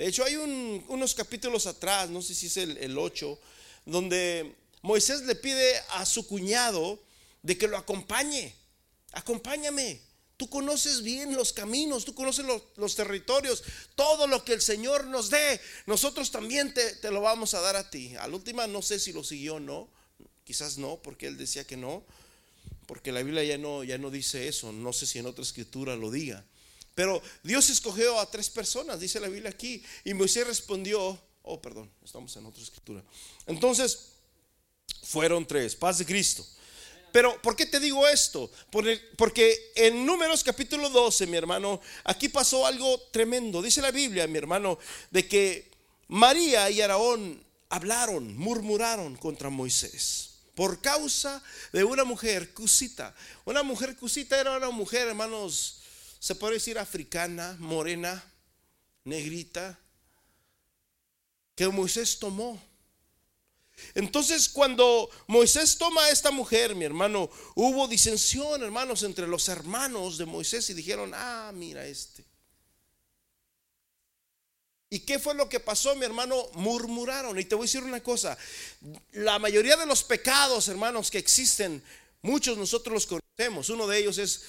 De 0.00 0.06
hecho, 0.06 0.24
hay 0.24 0.34
unos 0.34 1.14
capítulos 1.14 1.66
atrás, 1.66 2.08
no 2.08 2.22
sé 2.22 2.34
si 2.34 2.46
es 2.46 2.56
el, 2.56 2.78
el 2.78 2.96
8, 2.96 3.38
donde 3.84 4.56
Moisés 4.80 5.20
le 5.24 5.34
pide 5.34 5.76
a 5.90 6.06
su 6.06 6.26
cuñado 6.26 6.98
de 7.42 7.58
que 7.58 7.68
lo 7.68 7.76
acompañe. 7.76 8.54
Acompáñame. 9.12 10.00
Tú 10.38 10.48
conoces 10.48 11.02
bien 11.02 11.36
los 11.36 11.52
caminos, 11.52 12.06
tú 12.06 12.14
conoces 12.14 12.46
los, 12.46 12.96
territorios, 12.96 13.62
todo 13.94 14.26
lo 14.26 14.42
que 14.42 14.54
el 14.54 14.62
Señor 14.62 15.04
nos 15.04 15.28
dé, 15.28 15.60
nosotros 15.84 16.30
también 16.30 16.72
te, 16.72 17.10
lo 17.10 17.20
vamos 17.20 17.52
a 17.52 17.60
dar 17.60 17.76
a 17.76 17.90
ti. 17.90 18.16
Al 18.16 18.32
última 18.32 18.66
no 18.66 18.80
sé 18.80 18.98
si 18.98 19.12
lo 19.12 19.22
siguió 19.22 19.56
o 19.56 19.60
no, 19.60 19.86
quizás 20.44 20.78
no, 20.78 20.96
porque 21.02 21.26
él 21.26 21.36
decía 21.36 21.66
que 21.66 21.76
no, 21.76 22.02
porque 22.86 23.12
la 23.12 23.22
Biblia 23.22 23.44
ya 23.44 23.58
no, 23.58 23.84
ya 23.84 23.98
no 23.98 24.10
dice 24.10 24.48
eso, 24.48 24.72
no 24.72 24.94
sé 24.94 25.06
si 25.06 25.18
en 25.18 25.26
otra 25.26 25.44
escritura 25.44 25.94
lo 25.94 26.10
diga. 26.10 26.42
Pero 27.00 27.22
Dios 27.42 27.70
escogió 27.70 28.20
a 28.20 28.30
tres 28.30 28.50
personas, 28.50 29.00
dice 29.00 29.18
la 29.20 29.28
Biblia 29.28 29.48
aquí, 29.48 29.82
y 30.04 30.12
Moisés 30.12 30.46
respondió, 30.46 31.18
oh, 31.40 31.58
perdón, 31.58 31.90
estamos 32.04 32.36
en 32.36 32.44
otra 32.44 32.62
escritura. 32.62 33.02
Entonces, 33.46 34.08
fueron 35.02 35.46
tres, 35.46 35.74
paz 35.74 35.96
de 35.96 36.04
Cristo. 36.04 36.46
Pero, 37.10 37.40
¿por 37.40 37.56
qué 37.56 37.64
te 37.64 37.80
digo 37.80 38.06
esto? 38.06 38.50
Porque 38.70 39.72
en 39.76 40.04
Números 40.04 40.44
capítulo 40.44 40.90
12, 40.90 41.26
mi 41.26 41.38
hermano, 41.38 41.80
aquí 42.04 42.28
pasó 42.28 42.66
algo 42.66 43.00
tremendo. 43.10 43.62
Dice 43.62 43.80
la 43.80 43.92
Biblia, 43.92 44.26
mi 44.26 44.36
hermano, 44.36 44.78
de 45.10 45.26
que 45.26 45.70
María 46.08 46.68
y 46.68 46.82
Araón 46.82 47.42
hablaron, 47.70 48.36
murmuraron 48.36 49.16
contra 49.16 49.48
Moisés 49.48 50.32
por 50.54 50.82
causa 50.82 51.42
de 51.72 51.82
una 51.82 52.04
mujer 52.04 52.52
cusita. 52.52 53.14
Una 53.46 53.62
mujer 53.62 53.96
cusita 53.96 54.38
era 54.38 54.58
una 54.58 54.68
mujer, 54.68 55.08
hermanos, 55.08 55.79
se 56.20 56.34
puede 56.34 56.54
decir 56.54 56.78
africana, 56.78 57.56
morena, 57.58 58.22
negrita, 59.04 59.78
que 61.56 61.66
Moisés 61.68 62.18
tomó. 62.18 62.62
Entonces 63.94 64.50
cuando 64.50 65.08
Moisés 65.26 65.78
toma 65.78 66.04
a 66.04 66.10
esta 66.10 66.30
mujer, 66.30 66.74
mi 66.74 66.84
hermano, 66.84 67.30
hubo 67.54 67.88
disensión, 67.88 68.62
hermanos, 68.62 69.02
entre 69.02 69.26
los 69.26 69.48
hermanos 69.48 70.18
de 70.18 70.26
Moisés 70.26 70.68
y 70.68 70.74
dijeron, 70.74 71.12
ah, 71.14 71.50
mira 71.54 71.86
este. 71.86 72.24
¿Y 74.90 75.00
qué 75.00 75.18
fue 75.18 75.34
lo 75.34 75.48
que 75.48 75.60
pasó, 75.60 75.96
mi 75.96 76.04
hermano? 76.04 76.50
Murmuraron. 76.52 77.38
Y 77.38 77.44
te 77.44 77.54
voy 77.54 77.62
a 77.64 77.66
decir 77.66 77.82
una 77.82 78.02
cosa, 78.02 78.36
la 79.12 79.38
mayoría 79.38 79.76
de 79.76 79.86
los 79.86 80.02
pecados, 80.02 80.68
hermanos, 80.68 81.10
que 81.10 81.18
existen, 81.18 81.82
muchos 82.20 82.58
nosotros 82.58 82.92
los 82.92 83.06
conocemos. 83.06 83.70
Uno 83.70 83.86
de 83.86 83.98
ellos 83.98 84.18
es 84.18 84.42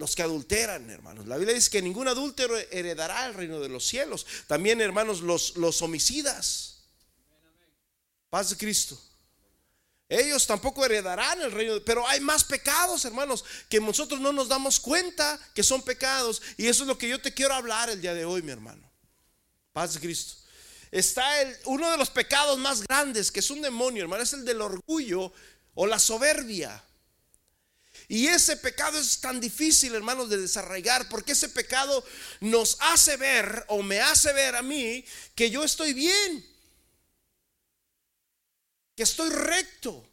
los 0.00 0.16
que 0.16 0.22
adulteran, 0.22 0.88
hermanos. 0.88 1.26
La 1.26 1.36
Biblia 1.36 1.54
dice 1.54 1.70
que 1.70 1.82
ningún 1.82 2.08
adúltero 2.08 2.56
heredará 2.56 3.26
el 3.26 3.34
reino 3.34 3.60
de 3.60 3.68
los 3.68 3.86
cielos. 3.86 4.26
También, 4.46 4.80
hermanos, 4.80 5.20
los, 5.20 5.56
los 5.56 5.82
homicidas. 5.82 6.84
Paz 8.30 8.48
de 8.48 8.56
Cristo. 8.56 8.98
Ellos 10.08 10.46
tampoco 10.46 10.86
heredarán 10.86 11.42
el 11.42 11.52
reino, 11.52 11.74
pero 11.84 12.08
hay 12.08 12.18
más 12.18 12.44
pecados, 12.44 13.04
hermanos, 13.04 13.44
que 13.68 13.78
nosotros 13.78 14.18
no 14.20 14.32
nos 14.32 14.48
damos 14.48 14.80
cuenta 14.80 15.38
que 15.54 15.62
son 15.62 15.82
pecados. 15.82 16.40
Y 16.56 16.66
eso 16.66 16.84
es 16.84 16.88
lo 16.88 16.96
que 16.96 17.06
yo 17.06 17.20
te 17.20 17.34
quiero 17.34 17.52
hablar 17.52 17.90
el 17.90 18.00
día 18.00 18.14
de 18.14 18.24
hoy, 18.24 18.40
mi 18.40 18.52
hermano. 18.52 18.90
Paz 19.74 19.92
de 19.92 20.00
Cristo. 20.00 20.36
Está 20.90 21.42
el, 21.42 21.54
uno 21.66 21.90
de 21.90 21.98
los 21.98 22.08
pecados 22.08 22.58
más 22.58 22.82
grandes, 22.84 23.30
que 23.30 23.40
es 23.40 23.50
un 23.50 23.60
demonio, 23.60 24.02
hermano, 24.02 24.22
es 24.22 24.32
el 24.32 24.46
del 24.46 24.62
orgullo 24.62 25.30
o 25.74 25.86
la 25.86 25.98
soberbia. 25.98 26.82
Y 28.10 28.26
ese 28.26 28.56
pecado 28.56 28.98
es 28.98 29.20
tan 29.20 29.40
difícil, 29.40 29.94
hermanos, 29.94 30.28
de 30.28 30.36
desarraigar, 30.36 31.08
porque 31.08 31.30
ese 31.30 31.48
pecado 31.48 32.04
nos 32.40 32.76
hace 32.80 33.16
ver 33.16 33.64
o 33.68 33.84
me 33.84 34.00
hace 34.00 34.32
ver 34.32 34.56
a 34.56 34.62
mí 34.62 35.04
que 35.36 35.48
yo 35.48 35.62
estoy 35.62 35.92
bien, 35.92 36.44
que 38.96 39.04
estoy 39.04 39.30
recto, 39.30 40.04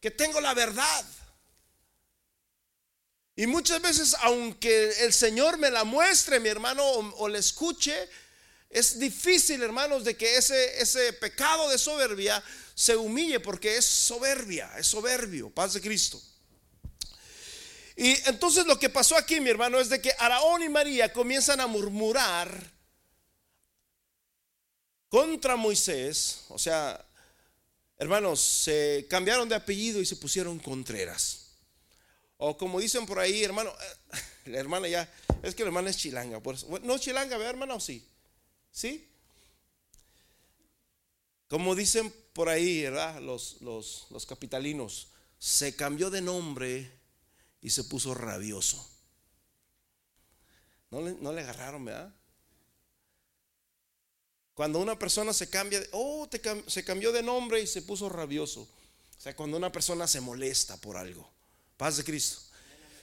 que 0.00 0.10
tengo 0.10 0.40
la 0.40 0.52
verdad. 0.52 1.06
Y 3.36 3.46
muchas 3.46 3.80
veces, 3.80 4.16
aunque 4.22 4.90
el 5.04 5.12
Señor 5.12 5.58
me 5.58 5.70
la 5.70 5.84
muestre, 5.84 6.40
mi 6.40 6.48
hermano, 6.48 6.84
o, 6.84 7.28
le 7.28 7.38
escuche, 7.38 8.08
es 8.68 8.98
difícil, 8.98 9.62
hermanos, 9.62 10.02
de 10.02 10.16
que 10.16 10.38
ese, 10.38 10.82
ese 10.82 11.12
pecado 11.12 11.70
de 11.70 11.78
soberbia 11.78 12.42
se 12.74 12.96
humille 12.96 13.38
porque 13.38 13.76
es 13.76 13.86
soberbia, 13.86 14.72
es 14.76 14.88
soberbio, 14.88 15.50
paz 15.50 15.74
de 15.74 15.80
Cristo. 15.80 16.20
Y 17.96 18.10
entonces 18.28 18.66
lo 18.66 18.78
que 18.78 18.88
pasó 18.88 19.16
aquí, 19.16 19.40
mi 19.40 19.50
hermano, 19.50 19.78
es 19.78 19.88
de 19.88 20.00
que 20.00 20.12
Araón 20.18 20.62
y 20.62 20.68
María 20.68 21.12
comienzan 21.12 21.60
a 21.60 21.66
murmurar 21.66 22.72
contra 25.08 25.56
Moisés. 25.56 26.44
O 26.48 26.58
sea, 26.58 27.04
hermanos, 27.98 28.40
se 28.40 29.06
cambiaron 29.10 29.48
de 29.48 29.56
apellido 29.56 30.00
y 30.00 30.06
se 30.06 30.16
pusieron 30.16 30.58
Contreras. 30.58 31.50
O 32.38 32.56
como 32.56 32.80
dicen 32.80 33.06
por 33.06 33.18
ahí, 33.18 33.44
hermano, 33.44 33.72
la 34.46 34.58
hermana 34.58 34.88
ya, 34.88 35.12
es 35.42 35.54
que 35.54 35.62
la 35.62 35.68
hermana 35.68 35.90
es 35.90 35.98
chilanga. 35.98 36.40
no 36.82 36.98
chilanga, 36.98 37.36
¿verdad, 37.36 37.50
hermana? 37.50 37.74
¿O 37.74 37.80
sí? 37.80 38.06
¿Sí? 38.70 39.08
Como 41.46 41.74
dicen 41.74 42.12
por 42.32 42.48
ahí, 42.48 42.82
¿verdad? 42.82 43.20
Los, 43.20 43.60
los, 43.60 44.06
los 44.10 44.24
capitalinos, 44.24 45.08
se 45.38 45.76
cambió 45.76 46.08
de 46.08 46.22
nombre 46.22 47.01
y 47.62 47.70
se 47.70 47.84
puso 47.84 48.12
rabioso. 48.12 48.86
No 50.90 51.00
le, 51.00 51.12
no 51.12 51.32
le 51.32 51.40
agarraron, 51.40 51.84
¿verdad? 51.84 52.12
Cuando 54.52 54.80
una 54.80 54.98
persona 54.98 55.32
se 55.32 55.48
cambia, 55.48 55.80
de, 55.80 55.88
oh, 55.92 56.28
se 56.66 56.84
cambió 56.84 57.12
de 57.12 57.22
nombre 57.22 57.60
y 57.60 57.66
se 57.66 57.80
puso 57.80 58.08
rabioso. 58.08 58.60
O 58.60 59.20
sea, 59.20 59.34
cuando 59.34 59.56
una 59.56 59.72
persona 59.72 60.06
se 60.06 60.20
molesta 60.20 60.76
por 60.76 60.96
algo. 60.96 61.32
Paz 61.76 61.96
de 61.96 62.04
Cristo. 62.04 62.42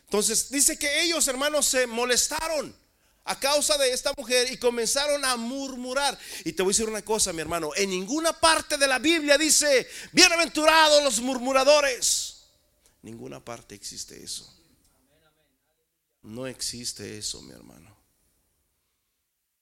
Entonces 0.04 0.52
dice 0.52 0.78
que 0.78 1.02
ellos, 1.02 1.28
hermanos, 1.28 1.66
se 1.66 1.88
molestaron 1.88 2.76
a 3.24 3.40
causa 3.40 3.78
de 3.78 3.92
esta 3.92 4.12
mujer 4.18 4.52
y 4.52 4.58
comenzaron 4.58 5.24
a 5.24 5.38
murmurar. 5.38 6.18
Y 6.46 6.54
te 6.54 6.62
voy 6.64 6.72
a 6.72 6.74
decir 6.74 6.90
una 6.90 7.04
cosa, 7.04 7.32
mi 7.32 7.42
hermano, 7.42 7.72
en 7.76 7.90
ninguna 7.90 8.34
parte 8.34 8.78
de 8.78 8.88
la 8.88 9.00
Biblia 9.00 9.38
dice, 9.38 9.88
bienaventurados 10.12 11.04
los 11.04 11.20
murmuradores. 11.22 12.29
Ninguna 13.02 13.44
parte 13.44 13.76
existe 13.76 14.22
eso. 14.22 14.56
No 16.22 16.48
existe 16.48 17.18
eso, 17.18 17.42
mi 17.42 17.54
hermano. 17.54 17.96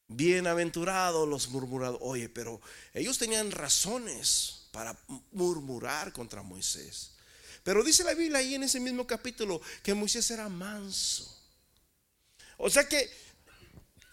Bienaventurados 0.07 1.27
los 1.27 1.49
murmuradores. 1.49 2.01
Oye, 2.03 2.29
pero 2.29 2.61
ellos 2.93 3.17
tenían 3.17 3.51
razones 3.51 4.67
para 4.71 4.97
murmurar 5.31 6.13
contra 6.13 6.41
Moisés. 6.41 7.11
Pero 7.63 7.83
dice 7.83 8.03
la 8.03 8.13
Biblia 8.13 8.39
ahí 8.39 8.55
en 8.55 8.63
ese 8.63 8.79
mismo 8.79 9.05
capítulo 9.05 9.61
que 9.83 9.93
Moisés 9.93 10.31
era 10.31 10.47
manso. 10.47 11.37
O 12.57 12.69
sea 12.69 12.87
que 12.87 13.11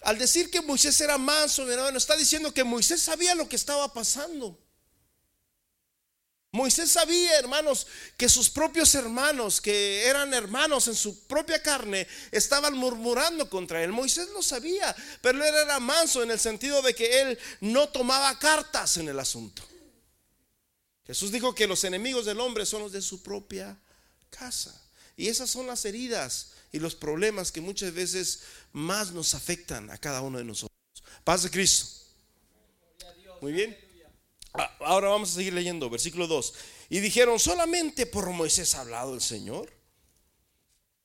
al 0.02 0.18
decir 0.18 0.50
que 0.50 0.60
Moisés 0.60 1.00
era 1.00 1.16
manso, 1.16 1.64
mi 1.64 1.72
hermano, 1.72 1.96
está 1.96 2.16
diciendo 2.16 2.52
que 2.52 2.62
Moisés 2.62 3.00
sabía 3.00 3.34
lo 3.34 3.48
que 3.48 3.56
estaba 3.56 3.92
pasando. 3.92 4.58
Moisés 6.54 6.92
sabía, 6.92 7.36
hermanos, 7.36 7.84
que 8.16 8.28
sus 8.28 8.48
propios 8.48 8.94
hermanos, 8.94 9.60
que 9.60 10.06
eran 10.06 10.32
hermanos 10.32 10.86
en 10.86 10.94
su 10.94 11.26
propia 11.26 11.60
carne, 11.60 12.06
estaban 12.30 12.76
murmurando 12.76 13.50
contra 13.50 13.82
él. 13.82 13.90
Moisés 13.90 14.28
lo 14.28 14.40
sabía, 14.40 14.94
pero 15.20 15.44
él 15.44 15.52
era 15.52 15.80
manso 15.80 16.22
en 16.22 16.30
el 16.30 16.38
sentido 16.38 16.80
de 16.80 16.94
que 16.94 17.22
él 17.22 17.38
no 17.60 17.88
tomaba 17.88 18.38
cartas 18.38 18.98
en 18.98 19.08
el 19.08 19.18
asunto. 19.18 19.64
Jesús 21.04 21.32
dijo 21.32 21.56
que 21.56 21.66
los 21.66 21.82
enemigos 21.82 22.24
del 22.24 22.38
hombre 22.38 22.64
son 22.64 22.82
los 22.82 22.92
de 22.92 23.02
su 23.02 23.20
propia 23.20 23.76
casa. 24.30 24.80
Y 25.16 25.26
esas 25.26 25.50
son 25.50 25.66
las 25.66 25.84
heridas 25.84 26.52
y 26.70 26.78
los 26.78 26.94
problemas 26.94 27.50
que 27.50 27.60
muchas 27.60 27.92
veces 27.92 28.42
más 28.72 29.10
nos 29.10 29.34
afectan 29.34 29.90
a 29.90 29.98
cada 29.98 30.20
uno 30.20 30.38
de 30.38 30.44
nosotros. 30.44 30.78
Paz 31.24 31.42
de 31.42 31.50
Cristo. 31.50 31.86
Muy 33.40 33.52
bien. 33.52 33.83
Ah, 34.54 34.72
ahora 34.80 35.08
vamos 35.08 35.32
a 35.32 35.34
seguir 35.34 35.52
leyendo, 35.52 35.90
versículo 35.90 36.26
2. 36.26 36.54
Y 36.90 37.00
dijeron, 37.00 37.38
solamente 37.38 38.06
por 38.06 38.30
Moisés 38.30 38.74
ha 38.74 38.82
hablado 38.82 39.14
el 39.14 39.20
Señor. 39.20 39.72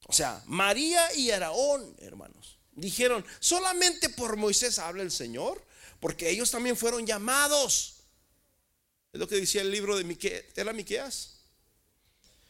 O 0.06 0.14
sea, 0.14 0.42
María 0.46 1.14
y 1.16 1.32
Araón, 1.32 1.96
hermanos, 2.00 2.58
dijeron, 2.72 3.26
solamente 3.40 4.10
por 4.10 4.38
Moisés 4.38 4.80
habla 4.80 5.04
el 5.04 5.12
Señor, 5.12 5.64
porque 6.00 6.30
ellos 6.30 6.52
también 6.52 6.78
fueron 6.78 7.06
llamados. 7.06 7.96
Es 9.12 9.20
lo 9.20 9.28
que 9.28 9.36
decía 9.36 9.62
el 9.62 9.72
libro 9.72 9.98
de 9.98 10.04
Miqueas, 10.04 10.46
¿era 10.56 10.72
Miqueas? 10.72 11.40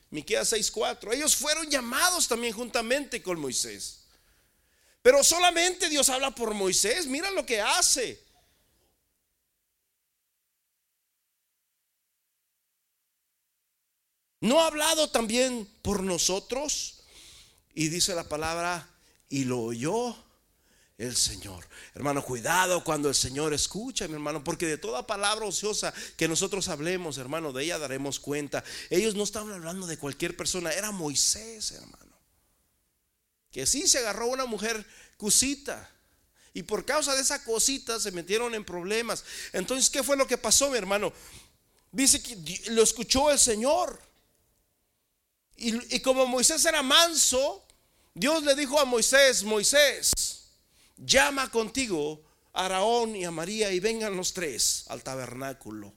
Miqueas 0.09 0.51
6:4. 0.51 1.13
Ellos 1.13 1.35
fueron 1.35 1.69
llamados 1.69 2.27
también 2.27 2.53
juntamente 2.53 3.21
con 3.21 3.39
Moisés. 3.39 4.01
Pero 5.01 5.23
solamente 5.23 5.87
Dios 5.87 6.09
habla 6.09 6.31
por 6.31 6.53
Moisés. 6.53 7.07
Mira 7.07 7.31
lo 7.31 7.45
que 7.45 7.61
hace. 7.61 8.21
¿No 14.41 14.61
ha 14.61 14.67
hablado 14.67 15.09
también 15.09 15.67
por 15.81 16.03
nosotros? 16.03 17.01
Y 17.73 17.89
dice 17.89 18.15
la 18.15 18.23
palabra, 18.23 18.89
y 19.29 19.45
lo 19.45 19.61
oyó 19.61 20.15
el 20.97 21.15
Señor. 21.15 21.65
Hermano, 21.95 22.23
cuidado 22.23 22.83
cuando 22.83 23.09
el 23.09 23.15
Señor 23.15 23.53
escucha, 23.53 24.07
mi 24.07 24.15
hermano, 24.15 24.43
porque 24.43 24.65
de 24.65 24.77
toda 24.77 25.07
palabra 25.07 25.45
ociosa 25.45 25.93
que 26.17 26.27
nosotros 26.27 26.67
hablemos, 26.67 27.17
hermano, 27.17 27.53
de 27.53 27.63
ella 27.63 27.77
daremos 27.77 28.19
cuenta. 28.19 28.63
Ellos 28.89 29.15
no 29.15 29.23
estaban 29.23 29.53
hablando 29.53 29.87
de 29.87 29.97
cualquier 29.97 30.35
persona, 30.35 30.71
era 30.71 30.91
Moisés, 30.91 31.71
hermano. 31.71 32.17
Que 33.51 33.65
sí 33.65 33.87
se 33.87 33.99
agarró 33.99 34.27
una 34.27 34.45
mujer 34.45 34.85
cusita. 35.17 35.89
Y 36.53 36.63
por 36.63 36.83
causa 36.83 37.15
de 37.15 37.21
esa 37.21 37.43
cosita 37.43 37.99
se 37.99 38.11
metieron 38.11 38.53
en 38.53 38.65
problemas. 38.65 39.23
Entonces, 39.53 39.89
¿qué 39.89 40.03
fue 40.03 40.17
lo 40.17 40.27
que 40.27 40.37
pasó, 40.37 40.69
mi 40.69 40.77
hermano? 40.77 41.13
Dice 41.91 42.21
que 42.21 42.71
lo 42.71 42.83
escuchó 42.83 43.31
el 43.31 43.39
Señor. 43.39 44.08
Y, 45.61 45.99
como 45.99 46.25
Moisés 46.25 46.63
era 46.63 46.81
manso, 46.81 47.65
Dios 48.13 48.43
le 48.43 48.55
dijo 48.55 48.79
a 48.79 48.85
Moisés, 48.85 49.43
Moisés, 49.43 50.13
llama 50.95 51.51
contigo 51.51 52.23
a 52.53 52.65
Araón 52.65 53.15
y 53.15 53.25
a 53.25 53.31
María 53.31 53.71
y 53.71 53.81
vengan 53.81 54.15
los 54.15 54.33
tres 54.33 54.85
al 54.87 55.03
tabernáculo. 55.03 55.93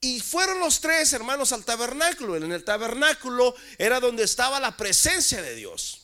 Y 0.00 0.20
fueron 0.20 0.60
los 0.60 0.80
tres 0.80 1.12
hermanos 1.14 1.52
al 1.52 1.64
tabernáculo. 1.64 2.36
En 2.36 2.52
el 2.52 2.64
tabernáculo 2.64 3.54
era 3.78 3.98
donde 3.98 4.24
estaba 4.24 4.60
la 4.60 4.76
presencia 4.76 5.40
de 5.40 5.54
Dios. 5.54 6.02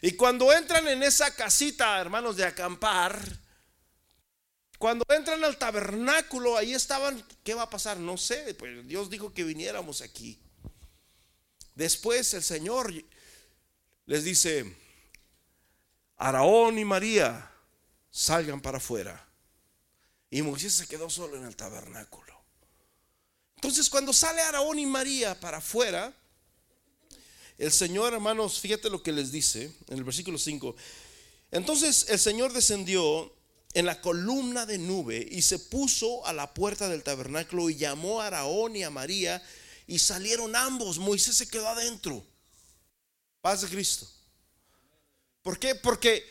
Y 0.00 0.12
cuando 0.12 0.52
entran 0.52 0.86
en 0.88 1.02
esa 1.02 1.34
casita, 1.34 2.00
hermanos, 2.00 2.36
de 2.36 2.44
acampar, 2.44 3.20
cuando 4.78 5.04
entran 5.08 5.42
al 5.42 5.58
tabernáculo, 5.58 6.56
ahí 6.56 6.72
estaban, 6.72 7.22
¿qué 7.42 7.54
va 7.54 7.62
a 7.62 7.70
pasar? 7.70 7.98
No 7.98 8.16
sé, 8.16 8.54
pues 8.54 8.86
Dios 8.86 9.10
dijo 9.10 9.34
que 9.34 9.42
viniéramos 9.42 10.00
aquí. 10.02 10.38
Después 11.74 12.32
el 12.34 12.42
Señor 12.42 12.92
les 14.06 14.24
dice, 14.24 14.76
Araón 16.16 16.78
y 16.78 16.84
María 16.84 17.50
salgan 18.10 18.60
para 18.60 18.78
afuera. 18.78 19.24
Y 20.30 20.42
Moisés 20.42 20.74
se 20.74 20.86
quedó 20.86 21.10
solo 21.10 21.36
en 21.36 21.44
el 21.44 21.56
tabernáculo. 21.56 22.34
Entonces 23.56 23.90
cuando 23.90 24.12
sale 24.12 24.42
Araón 24.42 24.78
y 24.78 24.86
María 24.86 25.38
para 25.38 25.58
afuera, 25.58 26.14
el 27.56 27.72
Señor, 27.72 28.12
hermanos, 28.12 28.60
fíjate 28.60 28.90
lo 28.90 29.02
que 29.02 29.10
les 29.10 29.32
dice 29.32 29.72
en 29.88 29.98
el 29.98 30.04
versículo 30.04 30.38
5. 30.38 30.76
Entonces 31.50 32.06
el 32.08 32.18
Señor 32.20 32.52
descendió 32.52 33.34
en 33.74 33.86
la 33.86 34.00
columna 34.00 34.66
de 34.66 34.78
nube 34.78 35.26
y 35.30 35.42
se 35.42 35.58
puso 35.58 36.26
a 36.26 36.32
la 36.32 36.52
puerta 36.54 36.88
del 36.88 37.02
tabernáculo 37.02 37.70
y 37.70 37.76
llamó 37.76 38.20
a 38.20 38.26
Araón 38.28 38.76
y 38.76 38.82
a 38.82 38.90
María 38.90 39.42
y 39.86 39.98
salieron 39.98 40.56
ambos. 40.56 40.98
Moisés 40.98 41.36
se 41.36 41.48
quedó 41.48 41.68
adentro. 41.68 42.24
Paz 43.40 43.62
de 43.62 43.68
Cristo. 43.68 44.08
¿Por 45.42 45.58
qué? 45.58 45.74
Porque 45.74 46.26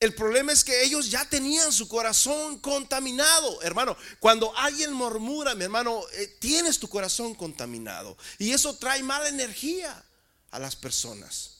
el 0.00 0.14
problema 0.14 0.52
es 0.52 0.62
que 0.62 0.84
ellos 0.84 1.10
ya 1.10 1.28
tenían 1.28 1.72
su 1.72 1.88
corazón 1.88 2.58
contaminado, 2.60 3.60
hermano. 3.62 3.96
Cuando 4.20 4.56
alguien 4.56 4.92
murmura, 4.92 5.54
mi 5.54 5.64
hermano, 5.64 6.02
eh, 6.12 6.36
tienes 6.38 6.78
tu 6.78 6.88
corazón 6.88 7.34
contaminado. 7.34 8.16
Y 8.38 8.52
eso 8.52 8.76
trae 8.76 9.02
mala 9.02 9.28
energía 9.28 10.04
a 10.50 10.58
las 10.58 10.76
personas. 10.76 11.57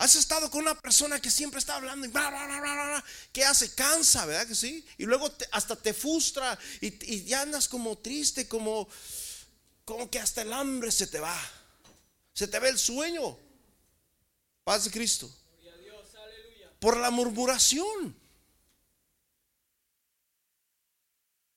Has 0.00 0.16
estado 0.16 0.50
con 0.50 0.62
una 0.62 0.74
persona 0.80 1.20
que 1.20 1.30
siempre 1.30 1.58
está 1.58 1.76
hablando 1.76 2.06
y 2.06 2.08
bla, 2.08 2.30
bla, 2.30 2.46
bla, 2.46 2.58
bla, 2.58 3.04
que 3.34 3.44
hace 3.44 3.74
cansa, 3.74 4.24
¿verdad 4.24 4.46
que 4.46 4.54
sí? 4.54 4.82
Y 4.96 5.04
luego 5.04 5.30
hasta 5.52 5.76
te 5.76 5.92
frustra 5.92 6.58
y, 6.80 6.86
y, 7.14 7.24
ya 7.24 7.42
andas 7.42 7.68
como 7.68 7.98
triste, 7.98 8.48
como, 8.48 8.88
como 9.84 10.10
que 10.10 10.18
hasta 10.18 10.40
el 10.40 10.54
hambre 10.54 10.90
se 10.90 11.06
te 11.06 11.20
va. 11.20 11.38
Se 12.32 12.48
te 12.48 12.58
ve 12.58 12.70
el 12.70 12.78
sueño. 12.78 13.36
Paz 14.64 14.84
de 14.84 14.90
Cristo. 14.90 15.30
Por 16.78 16.96
la 16.96 17.10
murmuración. 17.10 18.16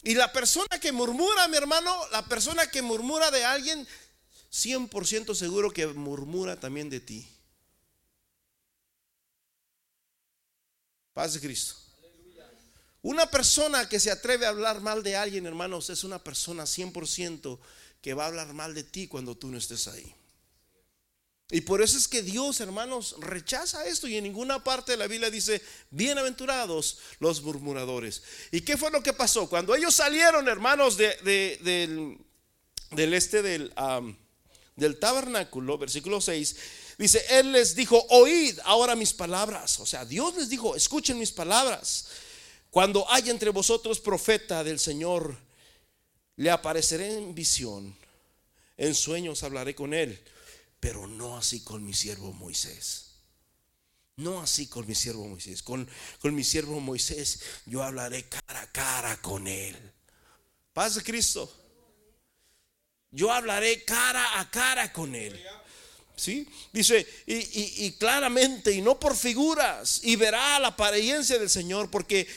Y 0.04 0.16
la 0.16 0.34
persona 0.34 0.82
que 0.82 0.92
murmura, 0.92 1.48
mi 1.48 1.56
hermano, 1.56 1.96
la 2.12 2.26
persona 2.26 2.68
que 2.68 2.82
murmura 2.82 3.32
de 3.32 3.46
alguien, 3.46 3.88
100% 4.52 5.34
seguro 5.34 5.72
que 5.72 5.88
murmura 5.88 6.60
también 6.60 6.90
de 6.90 7.00
ti. 7.00 7.33
Paz 11.14 11.34
de 11.34 11.40
Cristo. 11.40 11.76
Una 13.02 13.30
persona 13.30 13.88
que 13.90 14.00
se 14.00 14.12
atreve 14.12 14.46
a 14.46 14.50
hablar 14.50 14.82
mal 14.82 15.04
de 15.04 15.16
alguien, 15.16 15.46
hermanos, 15.46 15.90
es 15.90 16.04
una 16.04 16.24
persona 16.24 16.64
100% 16.64 17.60
que 18.02 18.14
va 18.14 18.24
a 18.24 18.28
hablar 18.28 18.54
mal 18.54 18.74
de 18.74 18.84
ti 18.84 19.08
cuando 19.08 19.36
tú 19.36 19.48
no 19.48 19.58
estés 19.58 19.88
ahí. 19.88 20.16
Y 21.52 21.62
por 21.62 21.82
eso 21.82 21.98
es 21.98 22.08
que 22.08 22.24
Dios, 22.24 22.62
hermanos, 22.62 23.16
rechaza 23.20 23.86
esto 23.86 24.08
y 24.08 24.16
en 24.16 24.24
ninguna 24.24 24.64
parte 24.64 24.94
de 24.94 24.98
la 24.98 25.08
Biblia 25.08 25.30
dice, 25.30 25.62
bienaventurados 25.92 27.00
los 27.20 27.44
murmuradores. 27.44 28.24
¿Y 28.52 28.62
qué 28.62 28.78
fue 28.78 28.90
lo 28.90 29.04
que 29.04 29.14
pasó? 29.14 29.48
Cuando 29.50 29.76
ellos 29.76 29.94
salieron, 29.94 30.48
hermanos, 30.48 30.98
de, 30.98 31.16
del, 32.90 33.14
este 33.14 33.42
del, 33.42 33.74
del 34.76 35.00
tabernáculo, 35.00 35.78
versículo 35.78 36.22
6, 36.22 36.56
Dice, 36.98 37.24
Él 37.30 37.52
les 37.52 37.76
dijo, 37.76 38.06
oíd 38.10 38.60
ahora 38.64 38.96
mis 38.96 39.14
palabras. 39.14 39.80
O 39.80 39.86
sea, 39.86 40.06
Dios 40.06 40.36
les 40.36 40.50
dijo, 40.50 40.76
escuchen 40.76 41.18
mis 41.18 41.32
palabras. 41.32 42.06
Cuando 42.70 43.10
haya 43.12 43.32
entre 43.32 43.50
vosotros 43.50 44.00
profeta 44.00 44.64
del 44.64 44.80
Señor, 44.80 45.38
le 46.36 46.50
apareceré 46.50 47.18
en 47.18 47.36
visión. 47.36 47.96
En 48.78 48.96
sueños 48.96 49.44
hablaré 49.44 49.76
con 49.76 49.94
Él, 49.94 50.20
pero 50.80 51.08
no 51.08 51.38
así 51.38 51.62
con 51.62 51.86
mi 51.86 51.94
siervo 51.94 52.34
Moisés. 52.34 53.12
No 54.16 54.42
así 54.42 54.68
con 54.68 54.88
mi 54.88 54.96
siervo 54.96 55.28
Moisés. 55.28 55.64
Con, 55.64 55.88
con 56.20 56.36
mi 56.36 56.44
siervo 56.44 56.80
Moisés 56.80 57.40
yo 57.66 57.84
hablaré 57.84 58.28
cara 58.28 58.62
a 58.62 58.72
cara 58.72 59.22
con 59.22 59.48
Él. 59.48 59.76
Paz 60.74 60.96
de 60.96 61.04
Cristo. 61.04 61.52
Yo 63.12 63.32
hablaré 63.32 63.84
cara 63.84 64.40
a 64.40 64.50
cara 64.50 64.92
con 64.92 65.14
Él. 65.14 65.40
¿Sí? 66.16 66.48
Dice, 66.72 67.08
y, 67.26 67.92
claramente, 67.94 68.72
y 68.72 68.82
no 68.82 69.00
por 69.00 69.16
figuras, 69.16 70.02
y 70.04 70.16
verá 70.16 70.60
la 70.60 70.70
apariencia 70.70 71.40
del 71.40 71.50
Señor, 71.50 71.90
porque, 71.90 72.28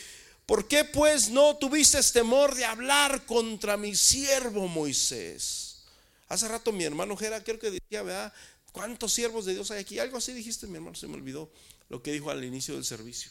¿por 0.46 0.66
qué 0.66 0.84
pues 0.84 1.28
no 1.28 1.56
tuviste 1.56 2.02
temor 2.04 2.54
de 2.54 2.64
hablar 2.64 3.26
contra 3.26 3.76
mi 3.76 3.94
siervo 3.94 4.66
Moisés? 4.66 5.84
Hace 6.28 6.48
rato 6.48 6.72
mi 6.72 6.84
hermano 6.84 7.16
Jera, 7.16 7.42
creo 7.44 7.58
que 7.58 7.70
decía. 7.70 8.32
¿Cuántos 8.72 9.14
siervos 9.14 9.46
de 9.46 9.54
Dios 9.54 9.70
hay 9.70 9.80
aquí? 9.80 9.98
Algo 9.98 10.18
así 10.18 10.34
dijiste, 10.34 10.66
mi 10.66 10.74
hermano, 10.74 10.94
se 10.94 11.06
me 11.06 11.14
olvidó 11.14 11.50
lo 11.88 12.02
que 12.02 12.12
dijo 12.12 12.30
al 12.30 12.44
inicio 12.44 12.74
del 12.74 12.84
servicio. 12.84 13.30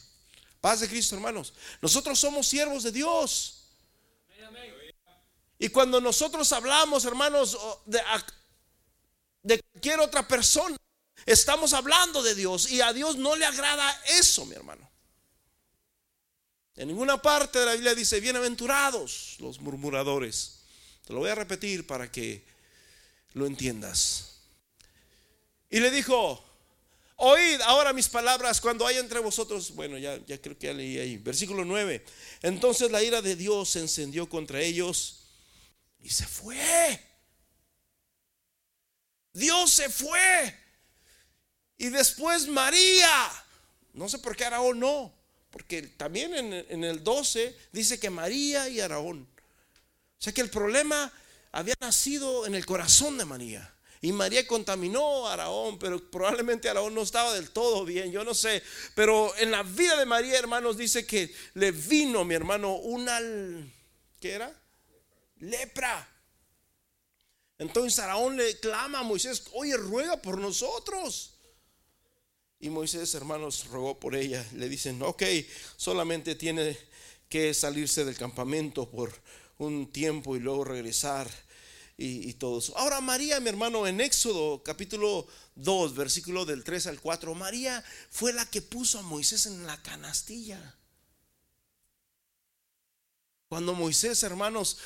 Paz 0.60 0.80
de 0.80 0.88
Cristo, 0.88 1.14
hermanos. 1.14 1.52
Nosotros 1.80 2.18
somos 2.18 2.48
siervos 2.48 2.82
de 2.82 2.90
Dios. 2.90 3.62
Y 5.58 5.68
cuando 5.68 6.00
nosotros 6.00 6.52
hablamos, 6.52 7.04
hermanos, 7.04 7.56
de, 7.86 8.00
de 9.46 9.62
cualquier 9.62 10.00
otra 10.00 10.26
persona. 10.26 10.76
Estamos 11.24 11.72
hablando 11.72 12.22
de 12.22 12.34
Dios 12.34 12.70
y 12.70 12.80
a 12.80 12.92
Dios 12.92 13.16
no 13.16 13.36
le 13.36 13.46
agrada 13.46 14.02
eso, 14.18 14.44
mi 14.44 14.54
hermano. 14.54 14.88
En 16.74 16.88
ninguna 16.88 17.22
parte 17.22 17.60
de 17.60 17.66
la 17.66 17.72
Biblia 17.72 17.94
dice, 17.94 18.20
bienaventurados 18.20 19.36
los 19.38 19.60
murmuradores. 19.60 20.62
Te 21.06 21.12
lo 21.12 21.20
voy 21.20 21.30
a 21.30 21.34
repetir 21.34 21.86
para 21.86 22.10
que 22.10 22.44
lo 23.34 23.46
entiendas. 23.46 24.40
Y 25.70 25.78
le 25.80 25.90
dijo, 25.90 26.44
oíd 27.16 27.60
ahora 27.62 27.92
mis 27.92 28.08
palabras 28.08 28.60
cuando 28.60 28.86
haya 28.86 28.98
entre 28.98 29.20
vosotros. 29.20 29.74
Bueno, 29.74 29.96
ya, 29.96 30.18
ya 30.26 30.40
creo 30.40 30.58
que 30.58 30.66
ya 30.66 30.72
leí 30.72 30.98
ahí. 30.98 31.16
Versículo 31.18 31.64
9. 31.64 32.04
Entonces 32.42 32.90
la 32.90 33.02
ira 33.02 33.22
de 33.22 33.36
Dios 33.36 33.70
se 33.70 33.80
encendió 33.80 34.28
contra 34.28 34.60
ellos 34.60 35.22
y 36.00 36.10
se 36.10 36.26
fue. 36.26 37.00
Dios 39.36 39.70
se 39.70 39.90
fue. 39.90 40.54
Y 41.76 41.90
después 41.90 42.48
María. 42.48 43.30
No 43.92 44.08
sé 44.08 44.18
por 44.18 44.34
qué 44.34 44.46
Araón 44.46 44.80
no. 44.80 45.12
Porque 45.50 45.82
también 45.82 46.34
en, 46.34 46.84
el 46.84 47.04
12 47.04 47.54
dice 47.70 48.00
que 48.00 48.08
María 48.08 48.68
y 48.68 48.80
Araón. 48.80 49.28
O 50.18 50.22
sea 50.22 50.32
que 50.32 50.40
el 50.40 50.50
problema 50.50 51.12
había 51.52 51.74
nacido 51.80 52.46
en 52.46 52.54
el 52.54 52.64
corazón 52.64 53.18
de 53.18 53.26
María. 53.26 53.72
Y 54.00 54.12
María 54.12 54.46
contaminó 54.46 55.26
a 55.26 55.34
Araón, 55.34 55.78
pero 55.78 56.10
probablemente 56.10 56.68
Araón 56.68 56.94
no 56.94 57.02
estaba 57.02 57.34
del 57.34 57.50
todo 57.50 57.84
bien, 57.84 58.12
yo 58.12 58.24
no 58.24 58.34
sé. 58.34 58.62
Pero 58.94 59.34
en 59.36 59.50
la 59.50 59.62
vida 59.62 59.98
de 59.98 60.06
María, 60.06 60.38
hermanos, 60.38 60.76
dice 60.76 61.06
que 61.06 61.34
le 61.54 61.72
vino, 61.72 62.24
mi 62.24 62.34
hermano, 62.34 62.76
una... 62.76 63.20
¿Qué 64.20 64.32
era? 64.32 64.52
Lepra. 65.40 66.15
Entonces 67.58 67.98
Araón 67.98 68.36
le 68.36 68.58
clama 68.58 69.00
a 69.00 69.02
Moisés, 69.02 69.44
oye, 69.52 69.76
ruega 69.76 70.20
por 70.20 70.38
nosotros. 70.38 71.34
Y 72.60 72.70
Moisés, 72.70 73.14
hermanos, 73.14 73.66
rogó 73.68 73.98
por 73.98 74.14
ella. 74.14 74.44
Le 74.54 74.68
dicen, 74.68 75.02
ok, 75.02 75.22
solamente 75.76 76.34
tiene 76.34 76.76
que 77.28 77.52
salirse 77.54 78.04
del 78.04 78.16
campamento 78.16 78.90
por 78.90 79.12
un 79.58 79.90
tiempo 79.90 80.36
y 80.36 80.40
luego 80.40 80.64
regresar 80.64 81.28
y, 81.98 82.34
todo 82.34 82.58
eso. 82.58 82.76
Ahora 82.76 83.00
María, 83.00 83.40
mi 83.40 83.48
hermano, 83.48 83.86
en 83.86 84.02
Éxodo 84.02 84.62
capítulo 84.62 85.26
2, 85.54 85.94
versículo 85.94 86.44
del 86.44 86.62
3 86.62 86.88
al 86.88 87.00
4, 87.00 87.34
María 87.34 87.82
fue 88.10 88.34
la 88.34 88.44
que 88.44 88.60
puso 88.60 88.98
a 88.98 89.02
Moisés 89.02 89.46
en 89.46 89.66
la 89.66 89.82
canastilla. 89.82 90.76
Cuando 93.48 93.74
Moisés, 93.74 94.22
hermanos, 94.24 94.78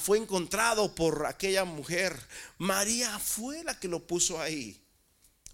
fue 0.00 0.18
encontrado 0.18 0.94
por 0.94 1.24
aquella 1.26 1.64
mujer, 1.64 2.18
María 2.58 3.18
fue 3.18 3.62
la 3.62 3.78
que 3.78 3.86
lo 3.86 4.06
puso 4.06 4.40
ahí. 4.40 4.82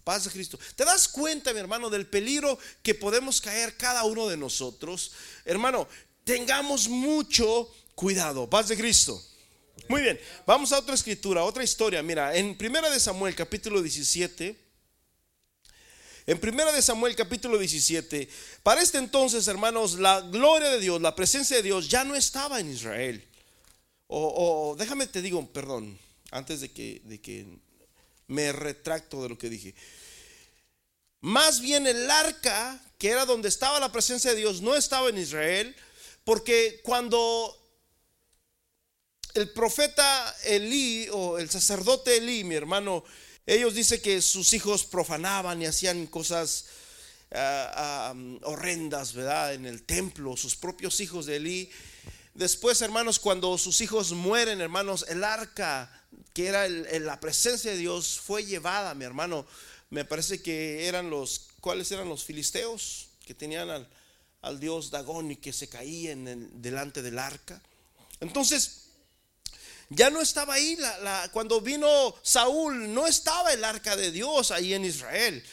Paz 0.03 0.25
de 0.25 0.31
Cristo. 0.31 0.59
¿Te 0.75 0.83
das 0.83 1.07
cuenta, 1.07 1.53
mi 1.53 1.59
hermano, 1.59 1.89
del 1.89 2.07
peligro 2.07 2.57
que 2.81 2.95
podemos 2.95 3.39
caer 3.39 3.77
cada 3.77 4.03
uno 4.03 4.27
de 4.27 4.35
nosotros? 4.35 5.13
Hermano, 5.45 5.87
tengamos 6.23 6.89
mucho 6.89 7.71
cuidado. 7.95 8.49
Paz 8.49 8.67
de 8.67 8.77
Cristo. 8.77 9.23
Muy 9.87 10.01
bien, 10.01 10.19
vamos 10.45 10.71
a 10.73 10.79
otra 10.79 10.95
escritura, 10.95 11.43
otra 11.43 11.63
historia. 11.63 12.01
Mira, 12.01 12.35
en 12.35 12.57
Primera 12.57 12.89
de 12.89 12.99
Samuel, 12.99 13.35
capítulo 13.35 13.81
17, 13.81 14.59
en 16.25 16.39
1 16.41 16.71
de 16.71 16.81
Samuel 16.81 17.15
capítulo 17.15 17.57
17, 17.57 18.29
para 18.63 18.81
este 18.81 18.97
entonces, 18.97 19.47
hermanos, 19.47 19.95
la 19.95 20.21
gloria 20.21 20.69
de 20.69 20.79
Dios, 20.79 21.01
la 21.01 21.15
presencia 21.15 21.57
de 21.57 21.63
Dios 21.63 21.89
ya 21.89 22.03
no 22.03 22.15
estaba 22.15 22.59
en 22.59 22.71
Israel. 22.71 23.27
O, 24.07 24.75
déjame 24.77 25.07
te 25.07 25.21
digo, 25.21 25.45
perdón, 25.51 25.97
antes 26.31 26.61
de 26.61 26.71
que, 26.71 27.01
de 27.05 27.19
que 27.19 27.45
me 28.27 28.51
retracto 28.51 29.23
de 29.23 29.29
lo 29.29 29.37
que 29.37 29.49
dije. 29.49 29.75
Más 31.21 31.61
bien 31.61 31.87
el 31.87 32.09
arca, 32.09 32.79
que 32.97 33.09
era 33.09 33.25
donde 33.25 33.49
estaba 33.49 33.79
la 33.79 33.91
presencia 33.91 34.31
de 34.31 34.37
Dios, 34.37 34.61
no 34.61 34.75
estaba 34.75 35.09
en 35.09 35.17
Israel, 35.17 35.75
porque 36.23 36.79
cuando 36.83 37.57
el 39.33 39.49
profeta 39.49 40.35
Elí 40.43 41.07
o 41.11 41.37
el 41.37 41.49
sacerdote 41.49 42.17
Elí, 42.17 42.43
mi 42.43 42.55
hermano, 42.55 43.03
ellos 43.45 43.75
dicen 43.75 44.01
que 44.01 44.21
sus 44.21 44.53
hijos 44.53 44.85
profanaban 44.85 45.61
y 45.61 45.65
hacían 45.65 46.07
cosas 46.07 46.65
ah, 47.31 48.13
ah, 48.13 48.15
horrendas, 48.43 49.13
¿verdad? 49.13 49.53
En 49.53 49.65
el 49.65 49.83
templo, 49.83 50.37
sus 50.37 50.55
propios 50.55 51.01
hijos 51.01 51.25
de 51.25 51.35
Elí. 51.35 51.69
Después, 52.33 52.81
hermanos, 52.81 53.19
cuando 53.19 53.57
sus 53.57 53.81
hijos 53.81 54.11
mueren, 54.13 54.61
hermanos, 54.61 55.05
el 55.09 55.23
arca, 55.23 55.91
que 56.33 56.47
era 56.47 56.67
la 56.67 57.19
presencia 57.19 57.71
de 57.71 57.77
Dios, 57.77 58.19
fue 58.19 58.45
llevada, 58.45 58.95
mi 58.95 59.05
hermano. 59.05 59.45
Me 59.89 60.05
parece 60.05 60.41
que 60.41 60.87
eran 60.87 61.09
los, 61.09 61.49
¿cuáles 61.59 61.91
eran 61.91 62.09
los 62.09 62.23
filisteos? 62.23 63.09
Que 63.25 63.33
tenían 63.33 63.69
al, 63.69 63.87
al 64.41 64.59
dios 64.59 64.89
Dagón 64.89 65.31
y 65.31 65.35
que 65.35 65.53
se 65.53 65.67
caían 65.67 66.49
delante 66.61 67.01
del 67.01 67.19
arca. 67.19 67.61
Entonces, 68.19 68.82
ya 69.95 70.09
no 70.09 70.21
estaba 70.21 70.55
ahí. 70.55 70.77
cuando 71.31 71.61
vino 71.61 72.15
Saúl, 72.21 72.93
no 72.93 73.07
estaba 73.07 73.53
el 73.53 73.63
arca 73.63 73.95
de 73.95 74.11
Dios 74.11 74.51
ahí 74.51 74.73
en 74.73 74.85
Israel. 74.85 75.43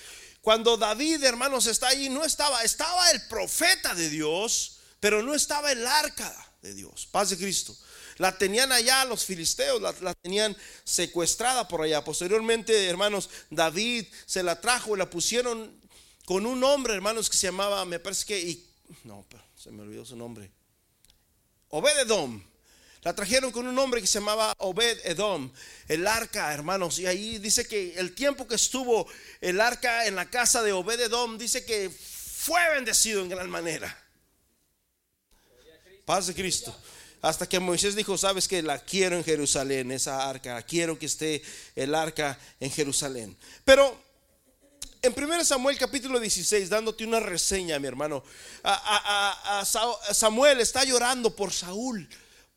Cuando 0.40 0.76
David, 0.76 1.22
hermanos, 1.24 1.66
está 1.66 1.88
ahí, 1.88 2.09
no 2.09 2.24
estaba, 2.24 2.62
estaba 2.62 3.11
el 3.11 3.26
profeta 3.29 3.94
de 3.94 4.09
Dios, 4.09 4.79
pero 4.98 5.22
no 5.22 5.35
estaba 5.35 5.70
el 5.70 5.87
arca 5.87 6.35
de 6.62 6.74
Dios. 6.74 7.07
Paz 7.11 7.31
de 7.31 7.37
Cristo. 7.37 7.76
La 8.16 8.37
tenían 8.37 8.70
allá 8.72 9.05
los 9.05 9.24
filisteos, 9.24 9.81
la, 9.81 10.14
tenían 10.14 10.57
secuestrada 10.85 11.68
por 11.68 11.83
allá. 11.83 12.05
Posteriormente, 12.05 12.87
hermanos, 12.87 13.31
David 13.50 14.07
se 14.26 14.42
la 14.42 14.61
trajo 14.61 14.94
y 14.94 14.98
la 14.98 15.09
pusieron 15.09 15.79
con 16.26 16.46
un 16.46 16.62
hombre, 16.64 16.94
hermanos, 16.94 17.31
que 17.31 17.37
se 17.37 17.46
llamaba, 17.46 17.85
me 17.85 17.98
parece 17.98 18.26
que, 18.26 18.62
no, 19.05 19.26
se 19.57 19.70
me 19.70 19.83
olvidó 19.83 20.05
su 20.05 20.16
nombre. 20.16 20.50
Obededom. 21.68 22.49
La 23.02 23.14
trajeron 23.14 23.50
con 23.50 23.66
un 23.66 23.78
hombre 23.78 24.00
que 24.00 24.06
se 24.06 24.18
llamaba 24.18 24.52
Obed 24.58 24.98
Edom, 25.04 25.50
el 25.88 26.06
arca, 26.06 26.52
hermanos. 26.52 26.98
Y 26.98 27.06
ahí 27.06 27.38
dice 27.38 27.66
que 27.66 27.94
el 27.94 28.14
tiempo 28.14 28.46
que 28.46 28.56
estuvo 28.56 29.06
el 29.40 29.60
arca 29.60 30.06
en 30.06 30.16
la 30.16 30.28
casa 30.28 30.62
de 30.62 30.72
Obed 30.72 31.00
Edom, 31.00 31.38
dice 31.38 31.64
que 31.64 31.88
fue 31.88 32.60
bendecido 32.74 33.22
en 33.22 33.30
gran 33.30 33.48
manera. 33.48 33.96
Paz 36.04 36.26
de 36.26 36.34
Cristo. 36.34 36.76
Hasta 37.22 37.48
que 37.48 37.60
Moisés 37.60 37.94
dijo, 37.94 38.16
sabes 38.18 38.48
que 38.48 38.62
la 38.62 38.78
quiero 38.78 39.16
en 39.16 39.24
Jerusalén, 39.24 39.92
esa 39.92 40.28
arca, 40.28 40.62
quiero 40.62 40.98
que 40.98 41.06
esté 41.06 41.42
el 41.76 41.94
arca 41.94 42.38
en 42.58 42.70
Jerusalén. 42.70 43.36
Pero 43.64 43.98
en 45.02 45.14
1 45.16 45.44
Samuel 45.44 45.78
capítulo 45.78 46.20
16, 46.20 46.68
dándote 46.68 47.04
una 47.04 47.20
reseña, 47.20 47.78
mi 47.78 47.88
hermano, 47.88 48.22
a, 48.62 49.64
Samuel 50.12 50.60
está 50.60 50.84
llorando 50.84 51.34
por 51.34 51.52
Saúl 51.52 52.08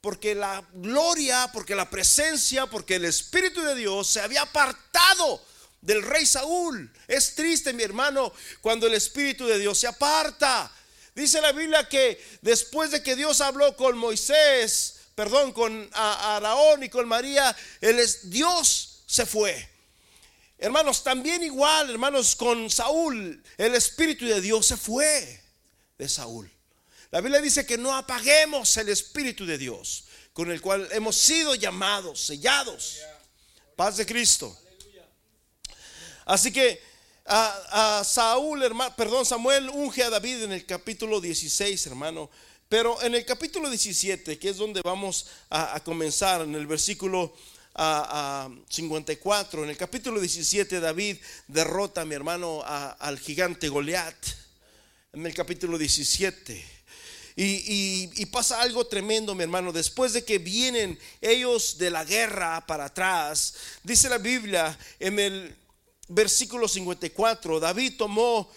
porque 0.03 0.35
la 0.35 0.61
gloria, 0.73 1.49
porque 1.53 1.73
la 1.73 1.89
presencia, 1.89 2.65
porque 2.65 2.95
el 2.95 3.05
Espíritu 3.05 3.61
de 3.61 3.73
Dios 3.73 4.05
se 4.05 4.19
había 4.19 4.41
apartado 4.41 5.41
del 5.79 6.03
rey 6.03 6.25
Saúl. 6.25 6.91
Es 7.07 7.35
triste, 7.35 7.71
mi 7.71 7.83
hermano, 7.83 8.33
cuando 8.59 8.85
el 8.87 8.95
Espíritu 8.95 9.47
de 9.47 9.57
Dios 9.57 9.77
se 9.77 9.87
aparta. 9.87 10.69
Dice 11.15 11.39
la 11.39 11.53
Biblia 11.53 11.87
que 11.87 12.21
después 12.41 12.91
de 12.91 13.01
que 13.01 13.15
Dios 13.15 13.39
habló 13.39 13.77
con 13.77 13.97
Moisés, 13.97 14.95
perdón, 15.15 15.53
con 15.53 15.89
Araón 15.93 16.83
y 16.83 16.89
con 16.89 17.07
María, 17.07 17.55
el 17.79 17.97
Dios 18.23 19.03
se 19.05 19.25
fue. 19.25 19.69
Hermanos, 20.57 21.01
también 21.05 21.43
igual, 21.43 21.89
hermanos, 21.89 22.35
con 22.35 22.69
Saúl, 22.69 23.41
el 23.57 23.73
Espíritu 23.73 24.25
de 24.25 24.41
Dios 24.41 24.65
se 24.65 24.75
fue 24.75 25.41
de 25.97 26.09
Saúl. 26.09 26.51
La 27.13 27.21
Biblia 27.21 27.41
dice 27.41 27.63
que 27.63 27.78
no 27.78 27.95
apaguemos 27.95 28.76
el 28.78 28.89
Espíritu 28.89 29.45
de 29.45 29.60
Dios, 29.60 30.06
con 30.34 30.49
el 30.49 30.60
cual 30.60 30.89
hemos 30.93 31.15
sido 31.15 31.54
llamados, 31.54 32.19
sellados. 32.19 33.02
Paz 33.76 33.97
de 33.97 34.06
Cristo. 34.08 34.58
Así 36.26 36.52
que 36.52 36.82
a, 37.23 38.02
Saúl, 38.04 38.63
hermano, 38.63 38.95
perdón, 38.95 39.28
Samuel 39.28 39.69
unge 39.69 40.02
a 40.02 40.10
David 40.10 40.45
en 40.45 40.54
el 40.54 40.65
capítulo 40.65 41.21
16, 41.21 41.86
hermano. 41.86 42.32
Pero 42.67 42.99
en 43.04 43.13
el 43.13 43.23
capítulo 43.26 43.69
17, 43.69 44.39
que 44.39 44.49
es 44.49 44.58
donde 44.58 44.82
vamos 44.84 45.28
a, 45.52 45.80
comenzar, 45.84 46.41
en 46.41 46.56
el 46.56 46.65
versículo 46.65 47.36
a, 47.76 48.49
54, 48.69 49.65
en 49.65 49.69
el 49.69 49.78
capítulo 49.78 50.19
17, 50.19 50.80
David 50.80 51.17
derrota 51.47 52.02
a 52.02 52.06
mi 52.06 52.15
hermano 52.15 52.63
al 52.65 53.19
gigante 53.19 53.69
Goliat. 53.69 54.15
En 55.13 55.28
el 55.28 55.34
capítulo 55.36 55.78
17. 55.78 56.72
Y, 57.36 58.26
pasa 58.28 58.62
algo 58.62 58.86
tremendo, 58.86 59.36
mi 59.36 59.43
hermano. 59.43 59.72
Después 59.72 60.13
de 60.13 60.24
que 60.24 60.38
vienen 60.38 61.00
ellos 61.22 61.78
de 61.78 61.89
la 61.89 62.04
guerra 62.04 62.65
para 62.65 62.86
atrás, 62.86 63.54
dice 63.84 64.10
la 64.10 64.17
Biblia 64.17 64.78
en 65.00 65.19
el 65.19 65.56
versículo 66.08 66.67
54, 66.67 67.60
David 67.60 67.93
tomó 67.98 68.50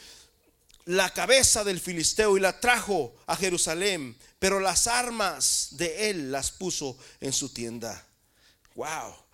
la 0.87 1.11
cabeza 1.11 1.65
del 1.65 1.81
filisteo 1.81 2.37
y 2.37 2.41
la 2.41 2.61
trajo 2.61 3.15
a 3.27 3.37
Jerusalén, 3.37 4.17
pero 4.39 4.61
las 4.61 4.87
armas 4.87 5.69
de 5.73 6.11
él 6.11 6.31
las 6.31 6.51
puso 6.51 6.97
en 7.21 7.33
su 7.33 7.49
tienda. 7.49 8.07
Wow. 8.75 9.26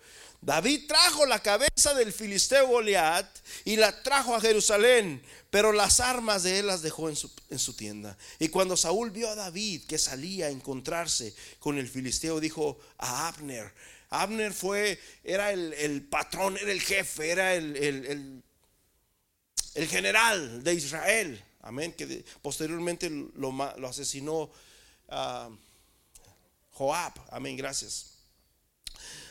David 0.45 0.87
trajo 0.87 1.25
la 1.25 1.39
cabeza 1.39 1.93
del 1.93 2.11
filisteo 2.11 2.67
Goliat 2.67 3.25
y 3.63 3.77
la 3.77 4.03
trajo 4.03 4.35
a 4.35 4.41
Jerusalén, 4.41 5.21
pero 5.49 5.71
las 5.71 6.01
armas 6.01 6.43
de 6.43 6.59
él 6.59 6.67
las 6.67 6.81
dejó 6.81 7.09
en 7.09 7.15
su, 7.15 7.73
tienda. 7.75 8.17
Y 8.39 8.49
cuando 8.49 8.75
Saúl 8.75 9.11
vio 9.11 9.29
a 9.29 9.35
David 9.35 9.85
que 9.87 9.97
salía 9.97 10.47
a 10.47 10.49
encontrarse 10.49 11.33
con 11.59 11.77
el 11.77 11.87
filisteo, 11.87 12.41
dijo 12.41 12.77
a 12.97 13.29
Abner, 13.29 13.71
Abner 14.09 14.53
fue, 14.53 14.99
era 15.23 15.53
el, 15.53 16.07
patrón, 16.09 16.57
era 16.57 16.73
el 16.73 16.81
jefe, 16.81 17.29
era 17.29 17.55
el, 17.55 18.43
general 19.87 20.61
de 20.61 20.73
Israel. 20.73 21.41
Amén. 21.61 21.93
Que 21.93 22.25
posteriormente 22.41 23.09
lo, 23.09 23.63
asesinó 23.87 24.51
ah, 25.07 25.49
Joab. 26.71 27.13
Amén. 27.31 27.55
Gracias. 27.55 28.12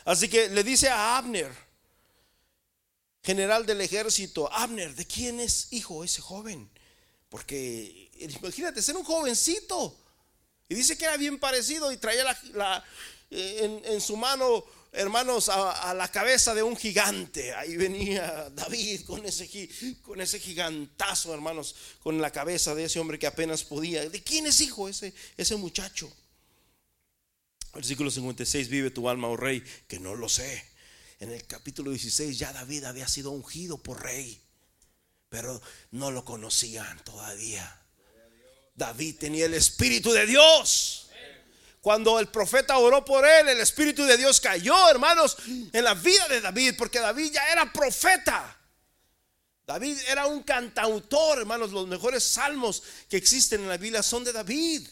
Así 0.05 0.27
que 0.27 0.49
le 0.49 0.63
dice 0.63 0.89
a 0.89 1.17
Abner, 1.17 1.51
general 3.23 3.65
del 3.65 3.81
ejército, 3.81 4.51
Abner, 4.51 4.93
¿de 4.95 5.05
quién 5.05 5.39
es 5.39 5.67
hijo 5.71 6.03
ese 6.03 6.21
joven? 6.21 6.69
Porque 7.29 8.11
imagínate, 8.19 8.81
ser 8.81 8.97
un 8.97 9.03
jovencito. 9.03 9.97
Y 10.69 10.75
dice 10.75 10.97
que 10.97 11.05
era 11.05 11.17
bien 11.17 11.39
parecido 11.39 11.91
y 11.91 11.97
traía 11.97 12.37
eh, 13.31 13.81
en, 13.85 14.01
su 14.01 14.17
mano, 14.17 14.65
hermanos, 14.91 15.49
a, 15.49 15.93
la 15.93 16.09
cabeza 16.09 16.53
de 16.53 16.63
un 16.63 16.75
gigante. 16.75 17.53
Ahí 17.53 17.77
venía 17.77 18.49
David 18.51 19.01
con 19.05 19.25
ese, 19.25 19.49
con 20.01 20.19
ese 20.21 20.39
gigantazo, 20.39 21.33
hermanos, 21.33 21.75
con 22.01 22.21
la 22.21 22.31
cabeza 22.31 22.75
de 22.75 22.85
ese 22.85 22.99
hombre 22.99 23.19
que 23.19 23.27
apenas 23.27 23.63
podía. 23.63 24.09
¿De 24.09 24.21
quién 24.21 24.47
es 24.47 24.61
hijo 24.61 24.89
ese, 24.89 25.13
ese 25.37 25.55
muchacho? 25.55 26.11
Versículo 27.73 28.11
56, 28.11 28.69
vive 28.69 28.91
tu 28.91 29.09
alma, 29.09 29.27
oh 29.27 29.37
rey, 29.37 29.63
que 29.87 29.99
no 29.99 30.15
lo 30.15 30.29
sé 30.29 30.73
en 31.23 31.31
el 31.31 31.47
capítulo 31.47 31.91
16 31.91 32.37
ya 32.37 32.51
David 32.51 32.83
había 32.83 33.07
sido 33.07 33.31
ungido 33.31 33.77
por 33.77 34.03
rey, 34.03 34.41
pero 35.29 35.61
no 35.91 36.11
lo 36.11 36.25
conocían 36.25 37.01
todavía. 37.05 37.81
David 38.75 39.15
tenía 39.19 39.45
el 39.45 39.53
Espíritu 39.53 40.11
de 40.11 40.25
Dios. 40.25 41.07
Cuando 41.79 42.19
el 42.19 42.27
profeta 42.27 42.77
oró 42.77 43.05
por 43.05 43.25
él, 43.25 43.47
el 43.47 43.59
Espíritu 43.61 44.03
de 44.03 44.17
Dios 44.17 44.41
cayó, 44.41 44.89
hermanos, 44.89 45.37
en 45.47 45.83
la 45.83 45.93
vida 45.93 46.27
de 46.27 46.41
David, 46.41 46.75
porque 46.77 46.99
David 46.99 47.31
ya 47.31 47.47
era 47.51 47.71
profeta. 47.71 48.57
David 49.65 49.97
era 50.09 50.25
un 50.25 50.43
cantautor, 50.43 51.39
hermanos. 51.39 51.71
Los 51.71 51.87
mejores 51.87 52.23
salmos 52.23 52.83
que 53.09 53.15
existen 53.15 53.61
en 53.61 53.69
la 53.69 53.77
Biblia 53.77 54.03
son 54.03 54.25
de 54.25 54.33
David. 54.33 54.87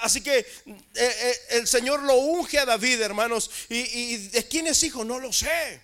Así 0.00 0.20
que 0.20 0.38
eh, 0.38 0.46
eh, 0.94 1.36
el 1.50 1.66
Señor 1.66 2.02
lo 2.02 2.16
unge 2.16 2.58
a 2.58 2.64
David, 2.64 3.00
hermanos. 3.00 3.50
Y, 3.68 4.16
de 4.28 4.46
quién 4.46 4.66
es 4.66 4.82
hijo? 4.82 5.04
No 5.04 5.18
lo 5.18 5.32
sé. 5.32 5.80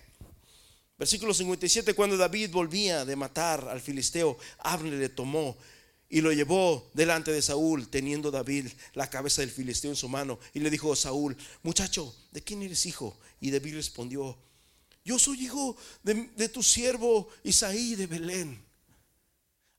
Versículo 0.97 1.33
57, 1.33 1.93
cuando 1.93 2.17
David 2.17 2.51
volvía 2.51 3.05
de 3.05 3.15
matar 3.15 3.67
al 3.69 3.81
filisteo, 3.81 4.37
Abner 4.59 4.93
le 4.93 5.09
tomó 5.09 5.57
y 6.09 6.21
lo 6.21 6.31
llevó 6.31 6.89
delante 6.93 7.31
de 7.31 7.41
Saúl, 7.41 7.87
teniendo 7.87 8.31
David 8.31 8.67
la 8.93 9.09
cabeza 9.09 9.41
del 9.41 9.51
filisteo 9.51 9.91
en 9.91 9.95
su 9.95 10.09
mano. 10.09 10.39
Y 10.53 10.59
le 10.59 10.69
dijo 10.69 10.91
a 10.91 10.95
Saúl, 10.95 11.37
muchacho, 11.63 12.13
¿de 12.31 12.41
quién 12.41 12.61
eres 12.63 12.85
hijo? 12.85 13.17
Y 13.39 13.51
David 13.51 13.75
respondió, 13.75 14.37
yo 15.05 15.17
soy 15.19 15.45
hijo 15.45 15.77
de, 16.03 16.29
de 16.35 16.49
tu 16.49 16.63
siervo 16.63 17.29
Isaí 17.43 17.95
de 17.95 18.07
Belén. 18.07 18.68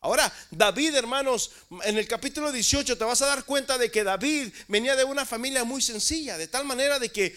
Ahora, 0.02 0.32
David, 0.50 0.94
hermanos, 0.94 1.50
en 1.82 1.98
el 1.98 2.08
capítulo 2.08 2.50
18 2.50 2.96
te 2.96 3.04
vas 3.04 3.20
a 3.20 3.26
dar 3.26 3.44
cuenta 3.44 3.76
de 3.76 3.90
que 3.90 4.02
David 4.02 4.50
venía 4.66 4.96
de 4.96 5.04
una 5.04 5.26
familia 5.26 5.62
muy 5.62 5.82
sencilla, 5.82 6.38
de 6.38 6.48
tal 6.48 6.64
manera 6.64 6.98
de 6.98 7.10
que 7.10 7.36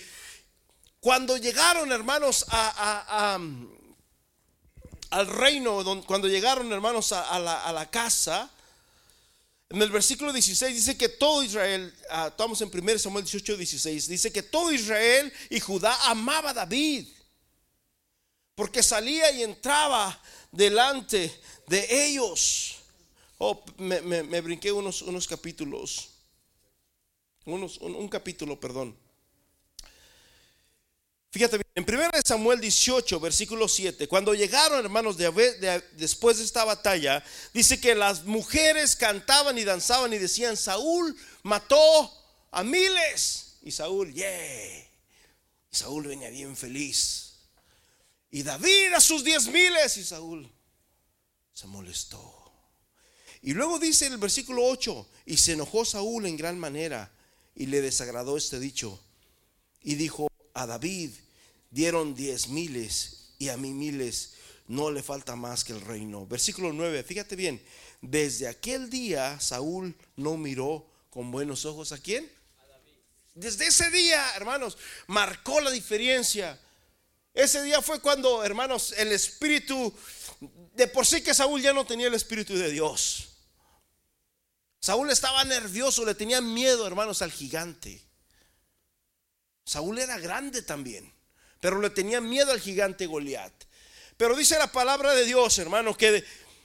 cuando 1.02 1.36
llegaron, 1.36 1.92
hermanos, 1.92 2.46
al 5.10 5.28
reino, 5.28 6.06
cuando 6.06 6.30
llegaron, 6.30 6.72
hermanos, 6.72 7.12
a, 7.12 7.38
la, 7.38 7.90
casa, 7.92 8.50
en 9.70 9.82
el 9.82 9.90
versículo 9.90 10.32
16 10.32 10.74
dice 10.74 10.96
que 10.98 11.10
todo 11.10 11.44
Israel, 11.44 11.94
uh, 12.10 12.28
estamos 12.28 12.62
en 12.62 12.72
1 12.74 12.98
Samuel 12.98 13.26
18, 13.26 13.58
16, 13.58 14.08
dice 14.08 14.32
que 14.32 14.44
todo 14.44 14.72
Israel 14.72 15.34
y 15.50 15.60
Judá 15.60 15.94
amaba 16.06 16.52
a 16.52 16.54
David. 16.54 17.10
porque 18.56 18.82
salía 18.82 19.32
y 19.32 19.44
entraba 19.44 20.18
delante 20.52 21.42
de 21.68 22.06
ellos. 22.06 22.78
Oh, 23.38 23.64
me, 23.78 24.42
brinqué 24.42 24.72
unos, 24.72 25.02
unos 25.02 25.28
capítulos. 25.28 26.10
Unos, 27.46 27.78
un, 27.80 28.08
capítulo, 28.08 28.60
perdón. 28.60 28.98
Fíjate 31.30 31.58
bien, 31.58 31.68
en 31.76 31.84
1 31.84 32.10
Samuel 32.24 32.62
18, 32.62 33.20
versículo 33.20 33.68
7, 33.68 34.08
cuando 34.08 34.34
llegaron 34.34 34.80
hermanos 34.80 35.18
de, 35.18 35.84
después 35.94 36.38
de 36.38 36.44
esta 36.44 36.64
batalla, 36.64 37.24
dice 37.54 37.82
que 37.82 37.96
las 37.96 38.24
mujeres 38.24 38.96
cantaban 38.96 39.58
y 39.58 39.64
danzaban 39.64 40.14
y 40.14 40.20
decían, 40.20 40.56
Saúl 40.56 41.18
mató 41.42 41.78
a 42.52 42.64
miles. 42.64 43.58
Y 43.64 43.72
Saúl, 43.72 44.14
yeah. 44.14 44.78
Y 45.72 45.76
Saúl 45.76 46.08
venía 46.08 46.30
bien 46.30 46.56
feliz. 46.56 47.40
Y 48.30 48.44
David 48.44 48.94
a 48.94 49.02
sus 49.02 49.24
diez 49.24 49.48
miles. 49.48 49.98
Y 49.98 50.04
Saúl 50.04 50.50
se 51.54 51.68
molestó. 51.68 52.52
Y 53.42 53.54
luego 53.54 53.80
dice 53.80 54.08
el 54.08 54.18
versículo 54.18 54.66
8, 54.66 55.08
y 55.26 55.38
se 55.38 55.54
enojó 55.54 55.86
Saúl 55.86 56.26
en 56.26 56.38
gran 56.38 56.58
manera 56.58 57.12
y 57.56 57.66
le 57.66 57.82
desagradó 57.82 58.38
este 58.38 58.60
dicho. 58.60 59.00
Y 59.82 59.96
dijo 59.96 60.28
a 60.54 60.66
David, 60.66 61.12
dieron 61.70 62.16
diez 62.16 62.48
miles 62.48 63.34
y 63.38 63.50
a 63.50 63.58
mí 63.58 63.72
miles, 63.74 64.36
no 64.68 64.92
le 64.92 65.04
falta 65.04 65.36
más 65.36 65.64
que 65.64 65.74
el 65.74 65.82
reino. 65.82 66.26
Versículo 66.26 66.72
9, 66.72 67.04
fíjate 67.04 67.36
bien, 67.36 67.62
desde 68.02 68.48
aquel 68.48 68.90
día 68.90 69.40
Saúl 69.40 69.96
no 70.16 70.38
miró 70.38 70.86
con 71.10 71.32
buenos 71.32 71.66
ojos 71.66 71.92
a 71.92 71.98
quién. 71.98 72.30
Desde 73.36 73.68
ese 73.68 73.90
día, 73.90 74.36
hermanos, 74.36 74.78
marcó 75.08 75.60
la 75.60 75.72
diferencia. 75.72 76.60
Ese 77.34 77.64
día 77.64 77.82
fue 77.82 78.00
cuando, 78.00 78.44
hermanos, 78.44 78.94
el 78.96 79.12
espíritu, 79.12 79.92
de 80.74 80.88
por 80.88 81.06
sí 81.06 81.22
que 81.22 81.34
Saúl 81.34 81.62
ya 81.62 81.74
no 81.74 81.86
tenía 81.86 82.08
el 82.08 82.14
espíritu 82.14 82.56
de 82.56 82.72
Dios. 82.72 83.30
Saúl 84.80 85.10
estaba 85.12 85.44
nervioso, 85.46 86.06
le 86.06 86.16
tenía 86.16 86.42
miedo, 86.42 86.86
hermanos, 86.86 87.22
al 87.22 87.32
gigante. 87.32 88.02
Saúl 89.66 89.98
era 90.00 90.20
grande 90.20 90.62
también, 90.62 91.14
pero 91.60 91.80
le 91.80 91.90
tenía 91.90 92.20
miedo 92.20 92.52
al 92.52 92.60
gigante 92.60 93.06
Goliat. 93.06 93.54
Pero 94.18 94.36
dice 94.36 94.58
la 94.58 94.72
palabra 94.72 95.14
de 95.14 95.26
Dios, 95.26 95.58
hermano, 95.58 95.96
que 95.96 96.24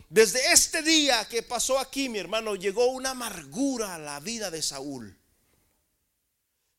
desde 0.09 0.53
este 0.53 0.83
día 0.83 1.29
que 1.29 1.43
pasó 1.43 1.79
aquí, 1.79 2.09
mi 2.09 2.19
hermano, 2.19 2.57
llegó 2.57 2.87
una 2.87 3.11
amargura 3.11 3.95
a 3.95 3.99
la 3.99 4.21
vida 4.21 4.51
de 4.51 4.63
Saúl. 4.63 5.17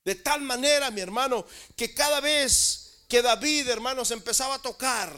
De 0.03 0.15
tal 0.15 0.41
manera, 0.41 0.91
mi 0.91 1.01
hermano, 1.01 1.45
que 1.75 1.93
cada 1.93 2.19
vez 2.19 3.05
que 3.07 3.21
David, 3.21 3.69
hermanos, 3.69 4.11
empezaba 4.11 4.55
a 4.55 4.61
tocar, 4.61 5.13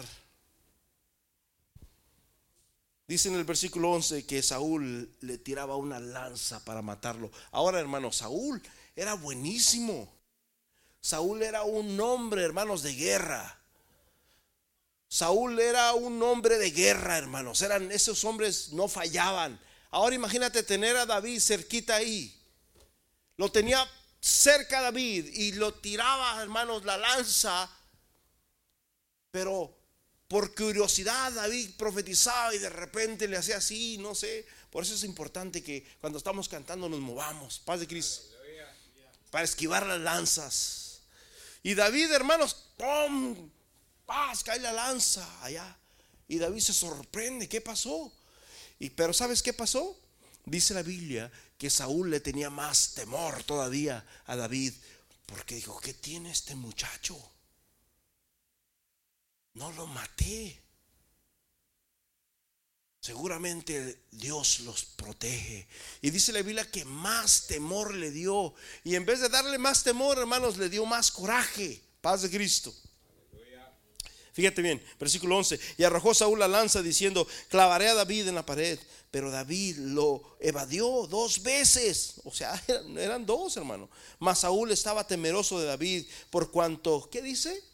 Dice 3.12 3.28
en 3.28 3.36
el 3.36 3.44
versículo 3.44 3.92
11 3.92 4.26
que 4.26 4.42
Saúl 4.42 5.14
le 5.20 5.38
tiraba 5.38 5.76
una 5.76 6.00
lanza 6.00 6.64
para 6.64 6.82
matarlo. 6.82 7.30
Ahora, 7.52 7.78
hermano, 7.78 8.10
Saúl 8.14 8.64
era 8.96 9.16
buenísimo. 9.16 10.10
Saúl 11.02 11.44
era 11.44 11.64
un 11.64 12.00
hombre, 12.00 12.42
hermanos, 12.42 12.84
de 12.84 12.96
guerra. 12.96 13.60
Saúl 15.10 15.60
era 15.60 15.94
un 15.94 16.24
hombre 16.24 16.58
de 16.58 16.72
guerra, 16.72 17.18
hermanos. 17.18 17.62
Eran 17.62 17.92
esos 17.92 18.24
hombres 18.24 18.72
no 18.72 18.88
fallaban. 18.88 19.60
Ahora 19.90 20.16
imagínate 20.16 20.64
tener 20.64 20.96
a 20.96 21.06
David 21.06 21.42
cerquita 21.42 21.98
ahí. 21.98 22.34
Lo 23.36 23.52
tenía 23.52 23.86
cerca 24.22 24.80
David 24.80 25.26
y 25.34 25.52
lo 25.52 25.74
tiraba, 25.74 26.42
hermanos, 26.42 26.86
la 26.86 26.96
lanza. 26.96 27.70
Pero 29.32 29.81
por 30.32 30.56
curiosidad 30.56 31.34
David 31.34 31.72
profetizaba 31.78 32.56
y 32.56 32.58
de 32.58 32.70
repente 32.70 33.28
le 33.28 33.36
hacía 33.36 33.58
así, 33.58 33.98
no 33.98 34.16
sé. 34.16 34.48
Por 34.70 34.86
eso 34.86 34.96
es 34.96 35.04
importante 35.04 35.62
que 35.62 35.86
cuando 36.00 36.18
estamos 36.18 36.48
cantando 36.48 36.88
nos 36.88 37.02
movamos. 37.02 37.60
Paz 37.60 37.82
de 37.82 37.88
Cristo. 37.88 38.22
Para 39.30 39.44
esquivar 39.44 39.86
las 39.86 40.00
lanzas. 40.00 41.02
Y 41.64 41.74
David, 41.74 42.14
hermanos, 42.14 42.56
¡pum! 42.78 43.50
Paz, 44.06 44.42
cae 44.46 44.62
la 44.62 44.72
lanza 44.72 45.28
allá. 45.44 45.78
Y 46.30 46.38
David 46.38 46.62
se 46.62 46.74
sorprende, 46.74 47.50
¿qué 47.50 47.60
pasó? 47.60 48.10
Y 48.80 48.90
pero 48.92 49.12
¿sabes 49.12 49.44
qué 49.44 49.52
pasó? 49.52 50.00
Dice 50.46 50.74
la 50.74 50.82
Biblia 50.82 51.30
que 51.58 51.70
Saúl 51.70 52.10
le 52.10 52.22
tenía 52.22 52.50
más 52.50 52.94
temor 52.94 53.44
todavía 53.44 54.06
a 54.28 54.38
David, 54.38 54.74
porque 55.26 55.56
dijo, 55.56 55.78
¿qué 55.82 55.94
tiene 55.94 56.32
este 56.32 56.56
muchacho? 56.56 57.22
No 59.54 59.72
lo 59.74 59.88
maté. 59.88 60.62
Seguramente 63.02 64.06
Dios 64.12 64.60
los 64.60 64.86
protege. 64.86 65.68
Y 66.02 66.12
dice 66.12 66.32
la 66.32 66.44
Biblia 66.44 66.70
que 66.70 66.86
más 66.86 67.48
temor 67.48 67.96
le 67.96 68.12
dio. 68.12 68.54
Y 68.84 68.96
en 68.96 69.06
vez 69.06 69.22
de 69.22 69.30
darle 69.30 69.58
más 69.58 69.84
temor, 69.84 70.20
hermanos, 70.20 70.58
le 70.58 70.70
dio 70.70 70.86
más 70.86 71.12
coraje. 71.12 71.82
Paz 72.00 72.22
de 72.22 72.30
Cristo. 72.30 72.74
Fíjate 74.34 74.62
bien, 74.62 74.82
versículo 75.00 75.38
11. 75.38 75.60
Y 75.78 75.84
arrojó 75.84 76.14
Saúl 76.14 76.40
la 76.40 76.48
lanza 76.48 76.82
diciendo, 76.82 77.28
clavaré 77.50 77.90
a 77.90 77.96
David 77.96 78.28
en 78.28 78.36
la 78.36 78.46
pared. 78.46 78.80
Pero 79.10 79.32
David 79.32 79.78
lo 79.78 80.38
evadió 80.40 81.08
dos 81.08 81.42
veces. 81.42 82.14
O 82.24 82.32
sea, 82.32 82.62
eran, 82.68 82.98
eran 83.00 83.26
dos, 83.26 83.58
hermano. 83.58 83.90
Mas 84.20 84.40
Saúl 84.40 84.72
estaba 84.72 85.08
temeroso 85.08 85.60
de 85.60 85.66
David 85.66 86.06
por 86.30 86.52
cuanto, 86.52 87.10
¿qué 87.12 87.24
dice? 87.24 87.71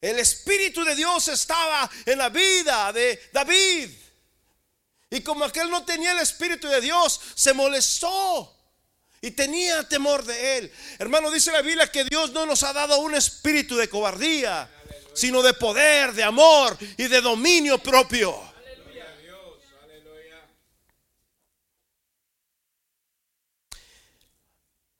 El 0.00 0.18
Espíritu 0.18 0.84
de 0.84 0.94
Dios 0.94 1.26
estaba 1.28 1.90
en 2.06 2.18
la 2.18 2.28
vida 2.28 2.92
de 2.92 3.20
David. 3.32 3.90
Y 5.10 5.20
como 5.22 5.44
aquel 5.44 5.70
no 5.70 5.84
tenía 5.84 6.12
el 6.12 6.18
Espíritu 6.18 6.68
de 6.68 6.80
Dios, 6.80 7.20
se 7.34 7.52
molestó 7.52 8.54
y 9.20 9.32
tenía 9.32 9.88
temor 9.88 10.24
de 10.24 10.58
él. 10.58 10.72
Hermano, 10.98 11.30
dice 11.30 11.50
la 11.50 11.62
Biblia 11.62 11.90
que 11.90 12.04
Dios 12.04 12.30
no 12.32 12.46
nos 12.46 12.62
ha 12.62 12.72
dado 12.72 13.00
un 13.00 13.14
espíritu 13.14 13.76
de 13.76 13.88
cobardía, 13.88 14.70
sino 15.14 15.42
de 15.42 15.54
poder, 15.54 16.12
de 16.12 16.22
amor 16.22 16.76
y 16.96 17.08
de 17.08 17.20
dominio 17.20 17.78
propio. 17.78 18.46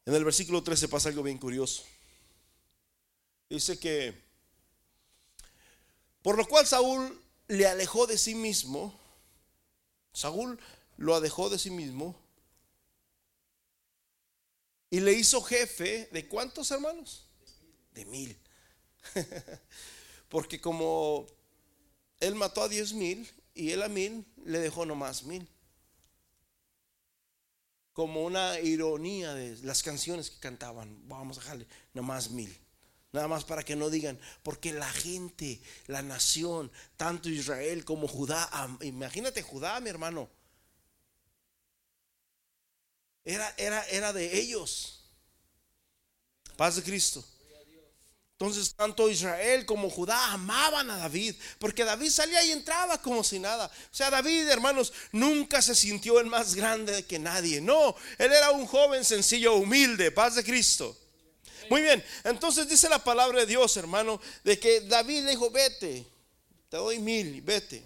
En 0.04 0.14
el 0.14 0.24
versículo 0.24 0.62
13 0.62 0.88
pasa 0.88 1.10
algo 1.10 1.22
bien 1.22 1.36
curioso. 1.36 1.84
Dice 3.50 3.78
que 3.78 4.27
por 6.22 6.36
lo 6.36 6.46
cual 6.46 6.66
Saúl 6.66 7.20
le 7.48 7.66
alejó 7.66 8.06
de 8.06 8.18
sí 8.18 8.34
mismo. 8.34 8.98
Saúl 10.12 10.60
lo 10.96 11.14
alejó 11.14 11.48
de 11.48 11.58
sí 11.58 11.70
mismo. 11.70 12.14
Y 14.90 15.00
le 15.00 15.12
hizo 15.12 15.42
jefe 15.42 16.08
de 16.12 16.28
cuántos 16.28 16.70
hermanos? 16.70 17.28
De 17.92 18.04
mil. 18.06 18.38
Porque 20.28 20.60
como 20.60 21.26
él 22.20 22.34
mató 22.34 22.62
a 22.62 22.68
diez 22.68 22.92
mil 22.92 23.30
y 23.54 23.70
él 23.70 23.82
a 23.82 23.88
mil, 23.88 24.26
le 24.44 24.58
dejó 24.58 24.86
nomás 24.86 25.24
mil. 25.24 25.48
Como 27.92 28.24
una 28.24 28.60
ironía 28.60 29.34
de 29.34 29.56
las 29.62 29.82
canciones 29.82 30.30
que 30.30 30.38
cantaban. 30.38 31.06
Vamos 31.08 31.38
a 31.38 31.40
dejarle 31.40 31.66
nomás 31.92 32.30
mil. 32.30 32.56
Nada 33.18 33.26
más 33.26 33.42
para 33.42 33.64
que 33.64 33.74
no 33.74 33.90
digan, 33.90 34.16
porque 34.44 34.72
la 34.72 34.88
gente, 34.88 35.60
la 35.88 36.02
nación, 36.02 36.70
tanto 36.96 37.28
Israel 37.28 37.84
como 37.84 38.06
Judá, 38.06 38.48
imagínate 38.80 39.42
Judá, 39.42 39.80
mi 39.80 39.90
hermano, 39.90 40.30
era, 43.24 43.52
era, 43.56 43.82
era 43.88 44.12
de 44.12 44.38
ellos. 44.38 45.02
Paz 46.56 46.76
de 46.76 46.84
Cristo. 46.84 47.24
Entonces 48.34 48.72
tanto 48.72 49.10
Israel 49.10 49.66
como 49.66 49.90
Judá 49.90 50.30
amaban 50.30 50.88
a 50.88 50.98
David, 50.98 51.34
porque 51.58 51.82
David 51.82 52.10
salía 52.10 52.44
y 52.44 52.52
entraba 52.52 53.02
como 53.02 53.24
si 53.24 53.40
nada. 53.40 53.66
O 53.66 53.94
sea, 53.96 54.10
David, 54.10 54.46
hermanos, 54.46 54.92
nunca 55.10 55.60
se 55.60 55.74
sintió 55.74 56.20
el 56.20 56.26
más 56.26 56.54
grande 56.54 57.04
que 57.04 57.18
nadie. 57.18 57.60
No, 57.60 57.96
él 58.16 58.32
era 58.32 58.52
un 58.52 58.64
joven 58.64 59.04
sencillo, 59.04 59.56
humilde, 59.56 60.12
paz 60.12 60.36
de 60.36 60.44
Cristo. 60.44 60.96
Muy 61.70 61.82
bien, 61.82 62.04
entonces 62.24 62.68
dice 62.68 62.88
la 62.88 63.02
palabra 63.02 63.40
de 63.40 63.46
Dios, 63.46 63.76
hermano, 63.76 64.20
de 64.44 64.58
que 64.58 64.80
David 64.82 65.24
le 65.24 65.30
dijo, 65.32 65.50
vete, 65.50 66.04
te 66.68 66.76
doy 66.76 66.98
mil, 66.98 67.42
vete. 67.42 67.82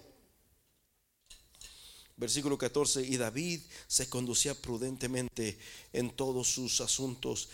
Versículo 2.16 2.56
14, 2.56 3.02
y 3.02 3.16
David 3.16 3.62
se 3.86 4.08
conducía 4.08 4.54
prudentemente 4.54 5.58
en 5.92 6.10
todos 6.10 6.48
sus 6.48 6.80
asuntos. 6.80 7.48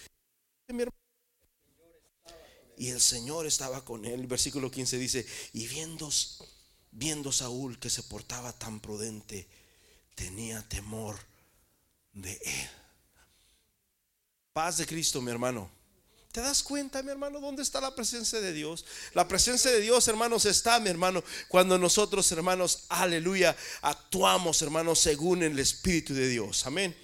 Y 2.76 2.90
el 2.90 3.00
Señor 3.00 3.46
estaba 3.46 3.84
con 3.84 4.04
él. 4.04 4.26
Versículo 4.26 4.70
15 4.70 4.98
dice, 4.98 5.26
y 5.52 5.66
viendo, 5.66 6.10
viendo 6.90 7.32
Saúl 7.32 7.78
que 7.78 7.88
se 7.88 8.02
portaba 8.02 8.52
tan 8.52 8.80
prudente, 8.80 9.48
tenía 10.14 10.62
temor 10.68 11.16
de 12.12 12.32
él. 12.32 12.70
Paz 14.52 14.76
de 14.78 14.86
Cristo, 14.86 15.20
mi 15.22 15.30
hermano. 15.30 15.77
¿Te 16.32 16.40
das 16.40 16.62
cuenta, 16.62 17.02
mi 17.02 17.10
hermano, 17.10 17.40
dónde 17.40 17.62
está 17.62 17.80
la 17.80 17.94
presencia 17.94 18.40
de 18.40 18.52
Dios? 18.52 18.84
La 19.14 19.26
presencia 19.26 19.70
de 19.70 19.80
Dios, 19.80 20.06
hermanos, 20.08 20.44
está, 20.44 20.78
mi 20.78 20.90
hermano, 20.90 21.24
cuando 21.48 21.78
nosotros, 21.78 22.30
hermanos, 22.32 22.84
aleluya, 22.90 23.56
actuamos, 23.80 24.60
hermanos, 24.60 24.98
según 24.98 25.42
el 25.42 25.58
Espíritu 25.58 26.12
de 26.12 26.28
Dios. 26.28 26.66
Amén. 26.66 26.96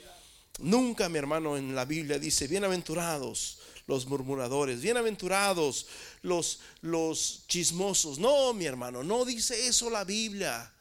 Nunca, 0.59 1.09
mi 1.09 1.19
hermano, 1.19 1.57
en 1.57 1.75
la 1.75 1.85
Biblia 1.85 2.19
dice, 2.19 2.47
bienaventurados 2.47 3.59
los 3.87 4.07
murmuradores, 4.07 4.81
bienaventurados 4.81 5.87
los, 6.23 6.61
los 6.81 7.45
chismosos. 7.49 8.19
No, 8.19 8.53
mi 8.55 8.67
hermano, 8.67 9.03
no 9.03 9.25
dice 9.25 9.67
eso 9.67 9.91
la 9.91 10.05
Biblia. 10.05 10.73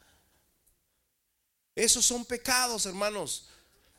Esos 1.74 2.04
son 2.04 2.24
pecados, 2.24 2.86
hermanos, 2.86 3.48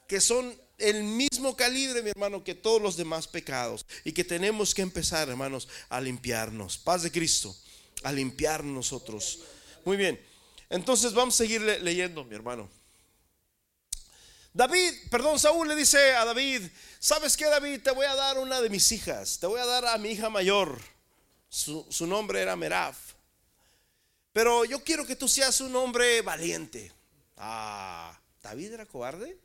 que 0.08 0.22
son 0.22 0.56
el 0.78 1.04
mismo 1.04 1.56
calibre, 1.56 2.02
mi 2.02 2.10
hermano, 2.10 2.44
que 2.44 2.56
todos 2.56 2.82
los 2.82 2.98
demás 2.98 3.28
pecados. 3.28 3.86
Y 4.04 4.12
que 4.12 4.24
tenemos 4.24 4.74
que 4.74 4.82
empezar, 4.82 5.30
hermanos, 5.30 5.68
a 5.90 6.02
limpiarnos. 6.02 6.78
Paz 6.78 7.04
de 7.04 7.12
Cristo, 7.12 7.56
a 8.04 8.12
limpiar 8.12 8.64
nosotros. 8.64 9.40
Muy 9.84 9.98
bien. 9.98 10.20
Entonces 10.70 11.14
vamos 11.14 11.36
a 11.36 11.38
seguir 11.38 11.62
leyendo, 11.62 12.24
mi 12.24 12.36
hermano. 12.36 12.70
David, 14.54 14.94
perdón, 15.12 15.38
Saúl 15.38 15.68
le 15.68 15.76
dice 15.76 16.14
a 16.14 16.24
David, 16.24 16.62
¿sabes 17.00 17.36
qué, 17.36 17.46
David? 17.46 17.82
Te 17.82 17.92
voy 17.92 18.06
a 18.06 18.16
dar 18.16 18.38
una 18.38 18.62
de 18.62 18.70
mis 18.70 18.90
hijas. 18.94 19.38
Te 19.38 19.48
voy 19.48 19.60
a 19.60 19.66
dar 19.66 19.86
a 19.86 19.98
mi 19.98 20.12
hija 20.12 20.30
mayor. 20.30 20.80
Su, 21.50 21.86
nombre 22.08 22.42
era 22.42 22.56
Meraf. 22.56 23.14
Pero 24.32 24.66
yo 24.66 24.84
quiero 24.84 25.06
que 25.06 25.16
tú 25.16 25.28
seas 25.28 25.62
un 25.62 25.76
hombre 25.76 26.22
valiente. 26.22 26.92
Ah, 27.38 28.18
¿David 28.42 28.74
era 28.74 28.86
cobarde? 28.86 29.45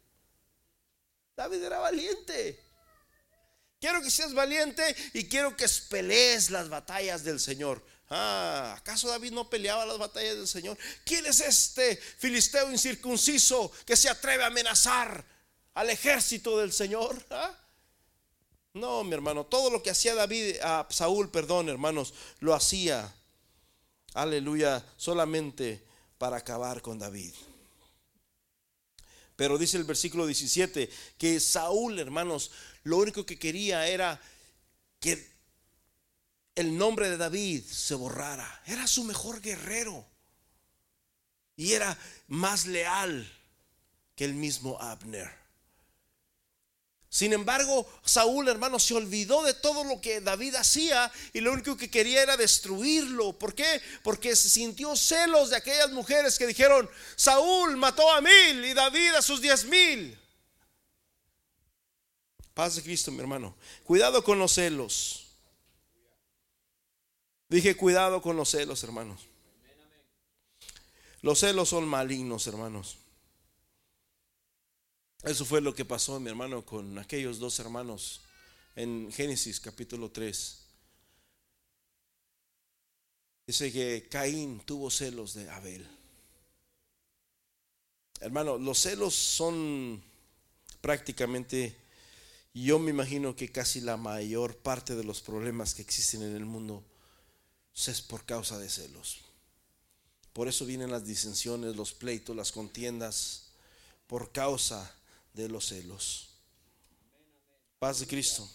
David 1.41 1.63
era 1.63 1.79
valiente. 1.79 2.63
Quiero 3.81 4.03
que 4.03 4.11
seas 4.11 4.35
valiente 4.35 4.95
y 5.15 5.27
quiero 5.27 5.57
que 5.57 5.67
pelees 5.89 6.51
las 6.51 6.69
batallas 6.69 7.25
del 7.25 7.41
Señor. 7.41 7.83
Ah, 8.11 8.75
¿acaso 8.77 9.09
David 9.09 9.33
no 9.33 9.49
peleaba 9.49 9.87
las 9.87 9.97
batallas 9.97 10.37
del 10.37 10.47
Señor? 10.47 10.77
¿Quién 11.03 11.25
es 11.25 11.41
este 11.41 11.97
filisteo 11.97 12.71
incircunciso 12.71 13.73
que 13.87 13.97
se 13.97 14.11
atreve 14.11 14.45
a 14.45 14.49
amenazar 14.49 15.25
al 15.73 15.89
ejército 15.89 16.59
del 16.59 16.75
Señor? 16.75 17.25
¿Ah? 17.31 17.57
No, 18.75 19.03
mi 19.03 19.15
hermano, 19.15 19.47
todo 19.47 19.71
lo 19.71 19.83
que 19.83 19.89
hacía 19.89 20.15
David, 20.15 20.57
a 20.63 20.87
Saúl, 20.91 21.31
perdón, 21.31 21.71
hermanos, 21.71 22.13
lo 22.41 22.55
hacía, 22.55 23.15
aleluya, 24.13 24.85
solamente 24.99 25.83
para 26.19 26.37
acabar 26.37 26.83
con 26.83 26.99
David. 26.99 27.33
Pero 29.41 29.57
dice 29.57 29.79
el 29.79 29.85
versículo 29.85 30.27
17 30.27 30.91
que 31.17 31.41
Saúl, 31.41 31.99
hermanos, 31.99 32.51
lo 32.83 32.99
único 32.99 33.25
que 33.25 33.39
quería 33.39 33.89
era 33.89 34.21
que 34.99 35.27
el 36.57 36.77
nombre 36.77 37.09
de 37.09 37.17
David 37.17 37.65
se 37.65 37.95
borrara. 37.95 38.63
Era 38.67 38.87
su 38.87 39.03
mejor 39.03 39.41
guerrero. 39.41 40.07
Y 41.57 41.73
era 41.73 41.97
más 42.29 42.67
leal 42.67 43.33
que 44.15 44.27
el 44.27 44.35
mismo 44.35 44.79
Abner. 44.79 45.31
Sin 47.13 47.33
embargo, 47.33 47.91
Saúl, 48.05 48.47
hermano, 48.49 48.79
se 48.79 48.95
olvidó 48.95 49.43
de 49.43 49.53
todo 49.53 49.83
lo 49.83 50.01
que 50.01 50.21
David 50.21 50.55
hacía 50.55 51.11
y 51.33 51.41
lo 51.41 51.53
único 51.53 51.77
que 51.77 51.91
quería 51.91 52.23
era 52.23 52.37
destruirlo. 52.37 53.33
¿Por 53.33 53.53
qué? 53.53 53.83
Porque 54.05 54.37
se 54.37 54.49
sintió 54.49 54.95
celos 54.95 55.51
de 55.51 55.57
aquellas 55.57 55.91
mujeres 55.91 56.39
que 56.39 56.47
dijeron, 56.47 56.89
Saúl 57.17 57.77
mató 57.77 58.09
a 58.13 58.21
mil 58.21 58.65
y 58.65 58.75
David 58.75 59.15
a 59.17 59.23
sus 59.23 59.41
diez 59.41 59.65
mil. 59.65 60.17
Paz 62.55 62.77
de 62.77 62.83
Cristo, 62.83 63.11
mi 63.11 63.19
hermano. 63.19 63.57
Cuidado 63.83 64.23
con 64.23 64.39
los 64.39 64.53
celos. 64.53 65.27
Dije, 67.49 67.77
cuidado 67.77 68.23
con 68.23 68.37
los 68.37 68.51
celos, 68.51 68.85
hermanos. 68.85 69.23
Los 71.23 71.41
celos 71.41 71.71
son 71.71 71.89
malignos, 71.89 72.47
hermanos. 72.47 73.00
Eso 75.23 75.45
fue 75.45 75.61
lo 75.61 75.75
que 75.75 75.85
pasó, 75.85 76.19
mi 76.19 76.31
hermano, 76.31 76.65
con 76.65 76.99
aquellos 76.99 77.39
dos 77.39 77.59
hermanos 77.59 78.23
en 78.75 79.13
Génesis 79.13 79.61
capítulo 79.61 80.11
3. 80.11 80.63
Dice 83.47 83.71
que 83.71 84.09
Caín 84.09 84.61
tuvo 84.61 84.91
celos 84.91 85.35
de 85.35 85.51
Abel. 85.51 85.87
Hermano, 88.21 88.57
los 88.57 88.79
celos 88.79 89.15
son 89.15 90.03
prácticamente, 90.81 91.77
yo 92.55 92.79
me 92.79 92.91
imagino 92.91 93.37
que 93.37 93.53
casi 93.53 93.83
la 93.83 93.99
mayor 93.99 94.57
parte 94.57 94.97
de 94.97 95.05
los 95.05 95.21
problemas 95.21 95.75
que 95.75 95.83
existen 95.83 96.23
en 96.23 96.35
el 96.35 96.47
mundo 96.47 96.83
es 97.75 98.01
por 98.01 98.25
causa 98.25 98.59
de 98.59 98.71
celos. 98.71 99.19
Por 100.33 100.49
eso 100.49 100.65
vienen 100.65 100.91
las 100.91 101.05
disensiones, 101.05 101.77
los 101.77 101.93
pleitos, 101.93 102.35
las 102.35 102.53
contiendas, 102.53 103.51
por 104.07 104.33
causa 104.33 104.97
de 105.35 105.49
los 105.49 105.67
celos. 105.67 106.29
Paz 107.79 108.01
de 108.01 108.07
Cristo. 108.07 108.49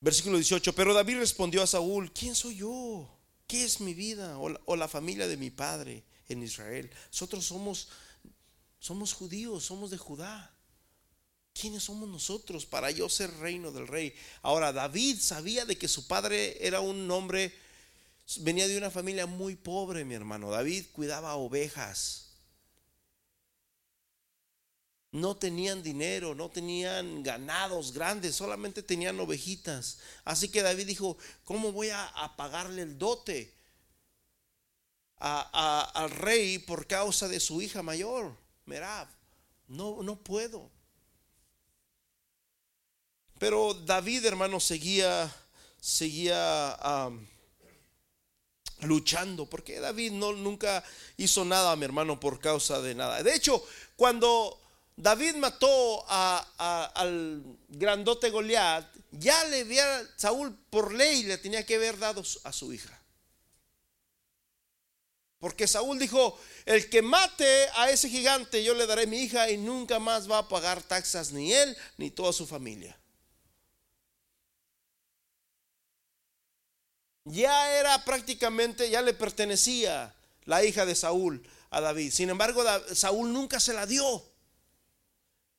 Versículo 0.00 0.36
18, 0.36 0.72
pero 0.74 0.94
David 0.94 1.18
respondió 1.18 1.62
a 1.62 1.66
Saúl, 1.66 2.12
¿quién 2.12 2.34
soy 2.34 2.56
yo? 2.56 3.12
¿Qué 3.48 3.64
es 3.64 3.80
mi 3.80 3.94
vida 3.94 4.38
o 4.38 4.50
la, 4.50 4.60
o 4.66 4.76
la 4.76 4.86
familia 4.86 5.26
de 5.26 5.36
mi 5.36 5.50
padre 5.50 6.04
en 6.28 6.42
Israel? 6.42 6.88
Nosotros 7.10 7.44
somos, 7.44 7.88
somos 8.78 9.12
judíos, 9.12 9.64
somos 9.64 9.90
de 9.90 9.98
Judá. 9.98 10.54
¿Quiénes 11.52 11.82
somos 11.82 12.08
nosotros 12.08 12.64
para 12.64 12.92
yo 12.92 13.08
ser 13.08 13.36
reino 13.38 13.72
del 13.72 13.88
rey? 13.88 14.14
Ahora, 14.42 14.72
David 14.72 15.18
sabía 15.18 15.64
de 15.64 15.76
que 15.76 15.88
su 15.88 16.06
padre 16.06 16.64
era 16.64 16.78
un 16.78 17.10
hombre, 17.10 17.52
venía 18.36 18.68
de 18.68 18.78
una 18.78 18.92
familia 18.92 19.26
muy 19.26 19.56
pobre, 19.56 20.04
mi 20.04 20.14
hermano. 20.14 20.52
David 20.52 20.86
cuidaba 20.92 21.34
ovejas 21.34 22.27
no 25.10 25.36
tenían 25.36 25.82
dinero, 25.82 26.34
no 26.34 26.50
tenían 26.50 27.22
ganados 27.22 27.92
grandes, 27.92 28.36
solamente 28.36 28.82
tenían 28.82 29.18
ovejitas. 29.20 29.98
Así 30.24 30.48
que 30.48 30.62
David 30.62 30.86
dijo, 30.86 31.16
¿cómo 31.44 31.72
voy 31.72 31.90
a, 31.90 32.34
pagarle 32.36 32.82
el 32.82 32.98
dote 32.98 33.54
al 35.16 36.10
rey 36.10 36.58
por 36.58 36.86
causa 36.86 37.26
de 37.26 37.40
su 37.40 37.62
hija 37.62 37.82
mayor, 37.82 38.36
Merab? 38.66 39.08
No, 39.66 40.02
no 40.02 40.16
puedo. 40.22 40.70
Pero 43.38 43.72
David, 43.72 44.26
hermano, 44.26 44.60
seguía, 44.60 45.34
seguía 45.80 46.76
luchando, 48.82 49.46
porque 49.46 49.80
David 49.80 50.12
no, 50.12 50.32
nunca 50.32 50.84
hizo 51.16 51.44
nada, 51.44 51.74
mi 51.76 51.84
hermano, 51.84 52.20
por 52.20 52.40
causa 52.40 52.80
de 52.82 52.94
nada. 52.94 53.22
De 53.22 53.34
hecho, 53.34 53.64
cuando 53.96 54.60
David 54.98 55.36
mató 55.36 56.04
al 56.08 57.44
grandote 57.68 58.30
Goliat, 58.30 58.84
ya 59.12 59.44
le 59.44 59.60
había, 59.60 60.02
Saúl 60.16 60.52
por 60.70 60.92
ley 60.92 61.22
le 61.22 61.38
tenía 61.38 61.64
que 61.64 61.76
haber 61.76 61.96
dado 61.98 62.24
a 62.42 62.52
su 62.52 62.72
hija. 62.72 63.00
Porque 65.38 65.68
Saúl 65.68 66.00
dijo, 66.00 66.36
el 66.66 66.90
que 66.90 67.00
mate 67.00 67.68
a 67.76 67.90
ese 67.90 68.08
gigante 68.08 68.64
yo 68.64 68.74
le 68.74 68.88
daré 68.88 69.06
mi 69.06 69.18
hija 69.18 69.48
y 69.48 69.56
nunca 69.56 70.00
más 70.00 70.28
va 70.28 70.38
a 70.38 70.48
pagar 70.48 70.82
taxas 70.82 71.30
ni 71.30 71.52
él 71.52 71.76
ni 71.96 72.10
toda 72.10 72.32
su 72.32 72.44
familia. 72.44 72.98
Ya 77.22 77.78
era 77.78 78.04
prácticamente, 78.04 78.90
ya 78.90 79.00
le 79.00 79.14
pertenecía 79.14 80.12
la 80.44 80.64
hija 80.64 80.84
de 80.84 80.96
Saúl 80.96 81.48
a 81.70 81.80
David. 81.80 82.10
Sin 82.10 82.30
embargo, 82.30 82.64
Saúl 82.92 83.32
nunca 83.32 83.60
se 83.60 83.72
la 83.72 83.86
dio. 83.86 84.36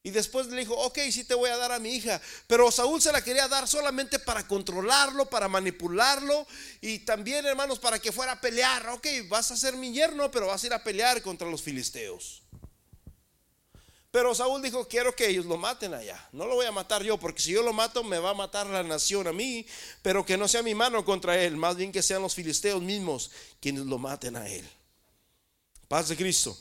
Y 0.01 0.11
después 0.11 0.47
le 0.47 0.61
dijo, 0.61 0.75
ok, 0.75 0.97
sí 1.11 1.25
te 1.25 1.35
voy 1.35 1.49
a 1.49 1.57
dar 1.57 1.73
a 1.73 1.79
mi 1.79 1.93
hija. 1.93 2.21
Pero 2.47 2.71
Saúl 2.71 3.01
se 3.01 3.11
la 3.11 3.21
quería 3.21 3.47
dar 3.49 3.67
solamente 3.67 4.17
para 4.17 4.47
controlarlo, 4.47 5.29
para 5.29 5.49
manipularlo. 5.49 6.47
Y 6.79 6.99
también, 6.99 7.45
hermanos, 7.45 7.79
para 7.79 7.99
que 7.99 8.13
fuera 8.13 8.33
a 8.33 8.41
pelear. 8.41 8.87
Ok, 8.89 9.07
vas 9.27 9.51
a 9.51 9.57
ser 9.57 9.75
mi 9.75 9.91
yerno, 9.91 10.31
pero 10.31 10.47
vas 10.47 10.63
a 10.63 10.67
ir 10.67 10.73
a 10.73 10.83
pelear 10.83 11.21
contra 11.21 11.49
los 11.49 11.61
filisteos. 11.61 12.43
Pero 14.09 14.33
Saúl 14.33 14.61
dijo, 14.61 14.87
quiero 14.87 15.13
que 15.13 15.27
ellos 15.27 15.45
lo 15.45 15.57
maten 15.57 15.93
allá. 15.93 16.27
No 16.31 16.45
lo 16.45 16.55
voy 16.55 16.65
a 16.65 16.71
matar 16.71 17.03
yo, 17.03 17.17
porque 17.17 17.41
si 17.41 17.51
yo 17.51 17.61
lo 17.61 17.73
mato 17.73 18.03
me 18.03 18.17
va 18.19 18.31
a 18.31 18.33
matar 18.33 18.67
la 18.67 18.83
nación 18.83 19.27
a 19.27 19.33
mí. 19.33 19.67
Pero 20.01 20.25
que 20.25 20.37
no 20.37 20.47
sea 20.47 20.63
mi 20.63 20.75
mano 20.75 21.03
contra 21.03 21.37
él. 21.43 21.57
Más 21.57 21.75
bien 21.75 21.91
que 21.91 22.01
sean 22.01 22.21
los 22.21 22.33
filisteos 22.33 22.81
mismos 22.81 23.31
quienes 23.59 23.85
lo 23.85 23.97
maten 23.97 24.37
a 24.37 24.47
él. 24.47 24.67
Paz 25.89 26.07
de 26.07 26.15
Cristo. 26.15 26.57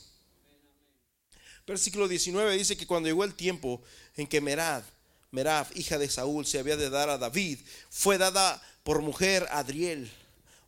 Versículo 1.69 2.09
19 2.09 2.57
dice 2.57 2.79
que 2.79 2.87
cuando 2.87 3.11
llegó 3.11 3.25
el 3.25 3.35
tiempo 3.35 3.83
en 4.17 4.27
que 4.27 4.41
Merab, 4.41 4.83
Merab, 5.31 5.67
hija 5.75 5.99
de 5.99 6.09
Saúl, 6.09 6.47
se 6.47 6.59
había 6.59 6.79
de 6.79 6.89
dar 6.89 7.11
a 7.11 7.19
David, 7.19 7.59
fue 7.91 8.17
dada 8.17 8.63
por 8.83 9.03
mujer 9.03 9.47
a 9.51 9.59
Adriel. 9.59 10.11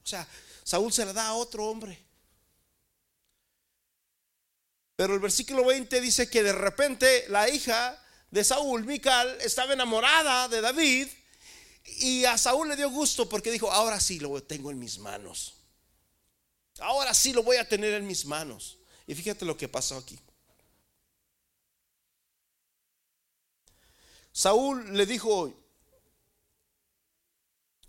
O 0.04 0.06
sea, 0.06 0.28
Saúl 0.62 0.92
se 0.92 1.06
la 1.06 1.14
da 1.14 1.28
a 1.28 1.34
otro 1.34 1.64
hombre. 1.64 1.98
Pero 4.94 5.14
el 5.14 5.20
versículo 5.20 5.64
20 5.64 6.02
dice 6.02 6.28
que 6.28 6.42
de 6.42 6.52
repente 6.52 7.24
la 7.28 7.48
hija 7.48 7.98
de 8.30 8.44
Saúl, 8.44 8.84
Mical, 8.84 9.38
estaba 9.40 9.72
enamorada 9.72 10.48
de 10.48 10.60
David 10.60 11.08
y 12.00 12.26
a 12.26 12.36
Saúl 12.36 12.68
le 12.68 12.76
dio 12.76 12.90
gusto 12.90 13.26
porque 13.26 13.50
dijo, 13.50 13.72
ahora 13.72 13.98
sí 14.00 14.20
lo 14.20 14.42
tengo 14.42 14.70
en 14.70 14.78
mis 14.78 14.98
manos. 14.98 15.54
Ahora 16.78 17.14
sí 17.14 17.32
lo 17.32 17.42
voy 17.42 17.56
a 17.56 17.66
tener 17.66 17.94
en 17.94 18.06
mis 18.06 18.26
manos. 18.26 18.76
Y 19.06 19.14
fíjate 19.14 19.46
lo 19.46 19.56
que 19.56 19.66
pasó 19.66 19.96
aquí. 19.96 20.20
Saúl 24.32 24.96
le 24.96 25.06
dijo, 25.06 25.52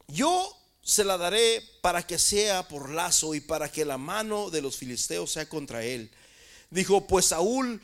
yo 0.07 0.57
se 0.83 1.03
la 1.03 1.17
daré 1.17 1.63
para 1.81 2.05
que 2.05 2.17
sea 2.17 2.67
por 2.67 2.89
lazo 2.89 3.33
y 3.35 3.39
para 3.39 3.71
que 3.71 3.85
la 3.85 3.97
mano 3.97 4.49
de 4.49 4.61
los 4.61 4.77
filisteos 4.77 5.31
sea 5.31 5.47
contra 5.47 5.83
él. 5.83 6.11
Dijo, 6.69 7.07
pues 7.07 7.27
Saúl, 7.27 7.81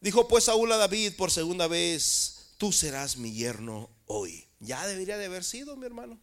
dijo 0.00 0.28
pues 0.28 0.44
Saúl 0.44 0.70
a 0.72 0.76
David 0.76 1.14
por 1.16 1.30
segunda 1.30 1.66
vez, 1.66 2.52
tú 2.58 2.72
serás 2.72 3.16
mi 3.16 3.32
yerno 3.32 3.90
hoy. 4.06 4.46
Ya 4.60 4.86
debería 4.86 5.18
de 5.18 5.26
haber 5.26 5.44
sido, 5.44 5.76
mi 5.76 5.86
hermano. 5.86 6.18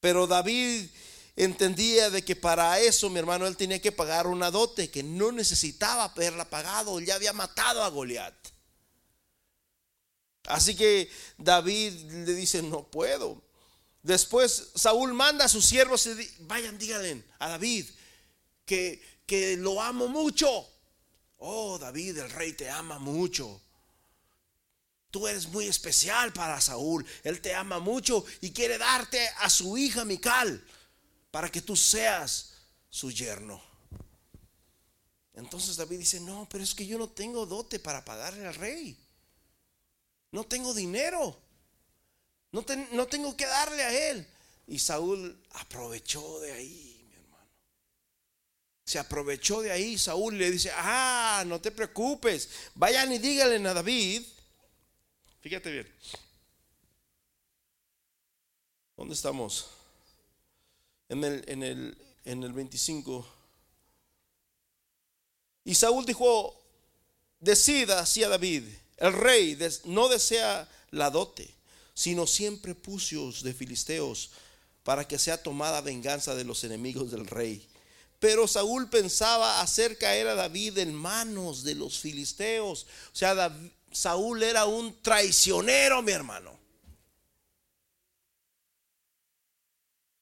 Pero 0.00 0.26
David 0.26 0.88
entendía 1.36 2.10
de 2.10 2.24
que 2.24 2.36
para 2.36 2.78
eso, 2.80 3.10
mi 3.10 3.18
hermano, 3.18 3.46
él 3.46 3.56
tenía 3.56 3.80
que 3.80 3.92
pagar 3.92 4.26
una 4.26 4.50
dote 4.50 4.90
que 4.90 5.02
no 5.02 5.32
necesitaba 5.32 6.04
haberla 6.04 6.48
pagado, 6.48 7.00
ya 7.00 7.16
había 7.16 7.32
matado 7.32 7.82
a 7.82 7.88
Goliat. 7.88 8.34
Así 10.44 10.74
que 10.74 11.10
David 11.38 11.92
le 12.10 12.34
dice, 12.34 12.62
no 12.62 12.84
puedo. 12.84 13.42
Después 14.02 14.70
Saúl 14.74 15.12
manda 15.12 15.44
a 15.44 15.48
sus 15.48 15.66
siervos, 15.66 16.08
vayan, 16.40 16.78
díganle 16.78 17.22
a 17.38 17.50
David 17.50 17.86
que, 18.64 19.02
que 19.26 19.56
lo 19.56 19.80
amo 19.80 20.08
mucho. 20.08 20.66
Oh, 21.38 21.78
David, 21.78 22.18
el 22.18 22.30
rey 22.30 22.52
te 22.52 22.68
ama 22.70 22.98
mucho. 22.98 23.60
Tú 25.10 25.26
eres 25.26 25.48
muy 25.48 25.66
especial 25.66 26.32
para 26.32 26.60
Saúl. 26.60 27.04
Él 27.24 27.40
te 27.40 27.54
ama 27.54 27.78
mucho 27.78 28.24
y 28.40 28.52
quiere 28.52 28.78
darte 28.78 29.28
a 29.38 29.50
su 29.50 29.76
hija 29.76 30.04
Mical 30.04 30.64
para 31.30 31.50
que 31.50 31.60
tú 31.60 31.76
seas 31.76 32.52
su 32.88 33.10
yerno. 33.10 33.60
Entonces 35.34 35.76
David 35.76 35.98
dice, 35.98 36.20
no, 36.20 36.46
pero 36.50 36.62
es 36.62 36.74
que 36.74 36.86
yo 36.86 36.98
no 36.98 37.08
tengo 37.08 37.46
dote 37.46 37.78
para 37.78 38.04
pagarle 38.04 38.46
al 38.46 38.54
rey. 38.54 38.96
No 40.32 40.44
tengo 40.44 40.72
dinero. 40.74 41.36
No, 42.52 42.64
tengo 43.06 43.36
que 43.36 43.46
darle 43.46 43.82
a 43.82 44.10
él. 44.10 44.26
Y 44.66 44.78
Saúl 44.78 45.40
aprovechó 45.50 46.40
de 46.40 46.52
ahí, 46.52 47.04
mi 47.08 47.14
hermano. 47.14 47.48
Se 48.84 48.98
aprovechó 48.98 49.62
de 49.62 49.72
ahí. 49.72 49.98
Saúl 49.98 50.36
le 50.36 50.50
dice, 50.50 50.70
ah, 50.74 51.44
no 51.46 51.60
te 51.60 51.70
preocupes. 51.70 52.48
Vayan 52.74 53.12
y 53.12 53.18
díganle 53.18 53.68
a 53.68 53.74
David. 53.74 54.22
Fíjate 55.40 55.70
bien. 55.70 55.92
¿Dónde 58.96 59.14
estamos? 59.14 59.70
En 61.08 61.24
el, 61.24 61.44
en 61.48 61.62
el, 61.62 61.98
en 62.24 62.42
el 62.42 62.52
25. 62.52 63.26
Y 65.64 65.74
Saúl 65.74 66.04
dijo, 66.04 66.60
decida 67.38 68.00
así 68.00 68.22
a 68.22 68.28
David, 68.28 68.64
el 69.00 69.12
rey 69.12 69.58
no 69.84 70.08
desea 70.08 70.68
la 70.90 71.10
dote 71.10 71.60
sino 72.00 72.26
siempre 72.26 72.74
pucios 72.74 73.42
de 73.42 73.52
filisteos, 73.52 74.30
para 74.84 75.06
que 75.06 75.18
sea 75.18 75.42
tomada 75.42 75.82
venganza 75.82 76.34
de 76.34 76.44
los 76.44 76.64
enemigos 76.64 77.10
del 77.10 77.26
rey. 77.26 77.68
Pero 78.18 78.48
Saúl 78.48 78.88
pensaba 78.88 79.60
hacer 79.60 79.98
caer 79.98 80.26
a 80.28 80.34
David 80.34 80.78
en 80.78 80.94
manos 80.94 81.62
de 81.62 81.74
los 81.74 81.98
filisteos. 81.98 82.86
O 83.12 83.16
sea, 83.16 83.54
Saúl 83.92 84.42
era 84.42 84.64
un 84.64 84.98
traicionero, 85.02 86.00
mi 86.00 86.12
hermano. 86.12 86.58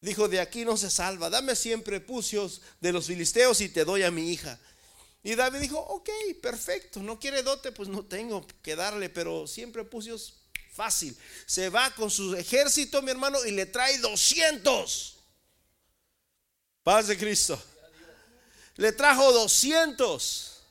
Dijo, 0.00 0.28
de 0.28 0.40
aquí 0.40 0.64
no 0.64 0.76
se 0.76 0.90
salva, 0.90 1.30
dame 1.30 1.54
siempre 1.54 2.00
pucios 2.00 2.60
de 2.80 2.92
los 2.92 3.06
filisteos 3.06 3.60
y 3.60 3.68
te 3.68 3.84
doy 3.84 4.02
a 4.02 4.10
mi 4.10 4.32
hija. 4.32 4.58
Y 5.28 5.34
David 5.34 5.58
dijo, 5.58 5.78
ok, 5.78 6.08
perfecto, 6.40 7.00
no 7.00 7.20
quiere 7.20 7.42
dote, 7.42 7.70
pues 7.70 7.86
no 7.90 8.02
tengo 8.02 8.46
que 8.62 8.74
darle, 8.74 9.10
pero 9.10 9.46
siempre 9.46 9.84
pucios 9.84 10.38
Fácil. 10.72 11.14
Se 11.44 11.68
va 11.68 11.90
con 11.90 12.08
su 12.08 12.34
ejército, 12.34 13.02
mi 13.02 13.10
hermano, 13.10 13.44
y 13.44 13.50
le 13.50 13.66
trae 13.66 13.98
200. 13.98 15.18
Paz 16.82 17.08
de 17.08 17.18
Cristo. 17.18 17.62
Le 18.76 18.92
trajo 18.92 19.30
200. 19.32 20.62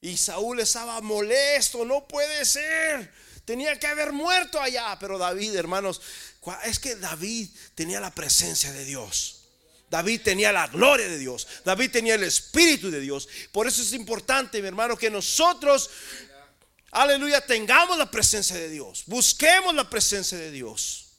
Y 0.00 0.16
Saúl 0.16 0.60
estaba 0.60 1.00
molesto, 1.02 1.84
no 1.84 2.08
puede 2.08 2.46
ser. 2.46 3.12
Tenía 3.44 3.78
que 3.78 3.88
haber 3.88 4.12
muerto 4.12 4.58
allá. 4.60 4.96
Pero 4.98 5.18
David, 5.18 5.56
hermanos, 5.56 6.00
es 6.64 6.78
que 6.78 6.94
David 6.94 7.50
tenía 7.74 8.00
la 8.00 8.14
presencia 8.14 8.72
de 8.72 8.84
Dios. 8.86 9.41
David 9.92 10.22
tenía 10.22 10.52
la 10.52 10.68
gloria 10.68 11.06
de 11.06 11.18
Dios. 11.18 11.46
David 11.66 11.90
tenía 11.90 12.14
el 12.14 12.22
Espíritu 12.22 12.90
de 12.90 12.98
Dios. 12.98 13.28
Por 13.52 13.66
eso 13.66 13.82
es 13.82 13.92
importante, 13.92 14.62
mi 14.62 14.68
hermano, 14.68 14.96
que 14.96 15.10
nosotros 15.10 15.90
aleluya, 16.92 17.44
tengamos 17.44 17.98
la 17.98 18.10
presencia 18.10 18.56
de 18.56 18.70
Dios. 18.70 19.02
Busquemos 19.04 19.74
la 19.74 19.90
presencia 19.90 20.38
de 20.38 20.50
Dios. 20.50 21.10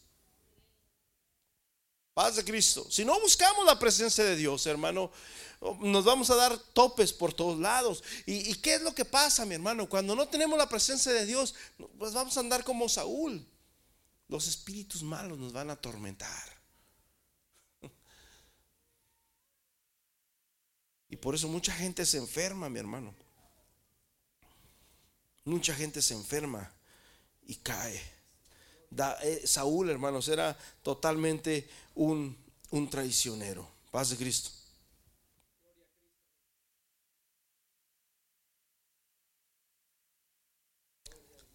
Paz 2.15 2.35
de 2.35 2.43
Cristo. 2.43 2.87
Si 2.89 3.05
no 3.05 3.19
buscamos 3.19 3.63
la 3.63 3.77
presencia 3.77 4.23
de 4.23 4.35
Dios, 4.35 4.65
hermano, 4.65 5.11
nos 5.81 6.03
vamos 6.03 6.31
a 6.31 6.35
dar 6.35 6.57
topes 6.57 7.13
por 7.13 7.31
todos 7.31 7.59
lados. 7.59 8.03
¿Y, 8.25 8.55
qué 8.55 8.73
es 8.73 8.81
lo 8.81 8.95
que 8.95 9.05
pasa, 9.05 9.45
mi 9.45 9.53
hermano? 9.53 9.87
Cuando 9.87 10.15
no 10.15 10.27
tenemos 10.27 10.57
la 10.57 10.67
presencia 10.67 11.11
de 11.11 11.27
Dios, 11.27 11.53
pues 11.99 12.11
vamos 12.13 12.35
a 12.37 12.39
andar 12.39 12.63
como 12.63 12.89
Saúl. 12.89 13.45
Los 14.29 14.47
espíritus 14.47 15.03
malos 15.03 15.37
nos 15.37 15.53
van 15.53 15.69
a 15.69 15.73
atormentar. 15.73 16.62
Y 21.13 21.15
por 21.15 21.35
eso 21.35 21.47
mucha 21.47 21.71
gente 21.71 22.07
se 22.07 22.17
enferma, 22.17 22.69
mi 22.69 22.79
hermano. 22.79 23.13
Mucha 25.45 25.75
gente 25.75 26.01
se 26.01 26.15
enferma 26.15 26.73
y 27.45 27.53
cae. 27.57 28.01
Eh, 29.21 29.43
Saúl, 29.45 29.91
hermanos, 29.91 30.27
era 30.27 30.57
totalmente 30.81 31.69
un, 31.93 32.35
un 32.71 32.89
traicionero. 32.89 33.69
Paz 33.91 34.09
de 34.09 34.17
Cristo. 34.17 34.49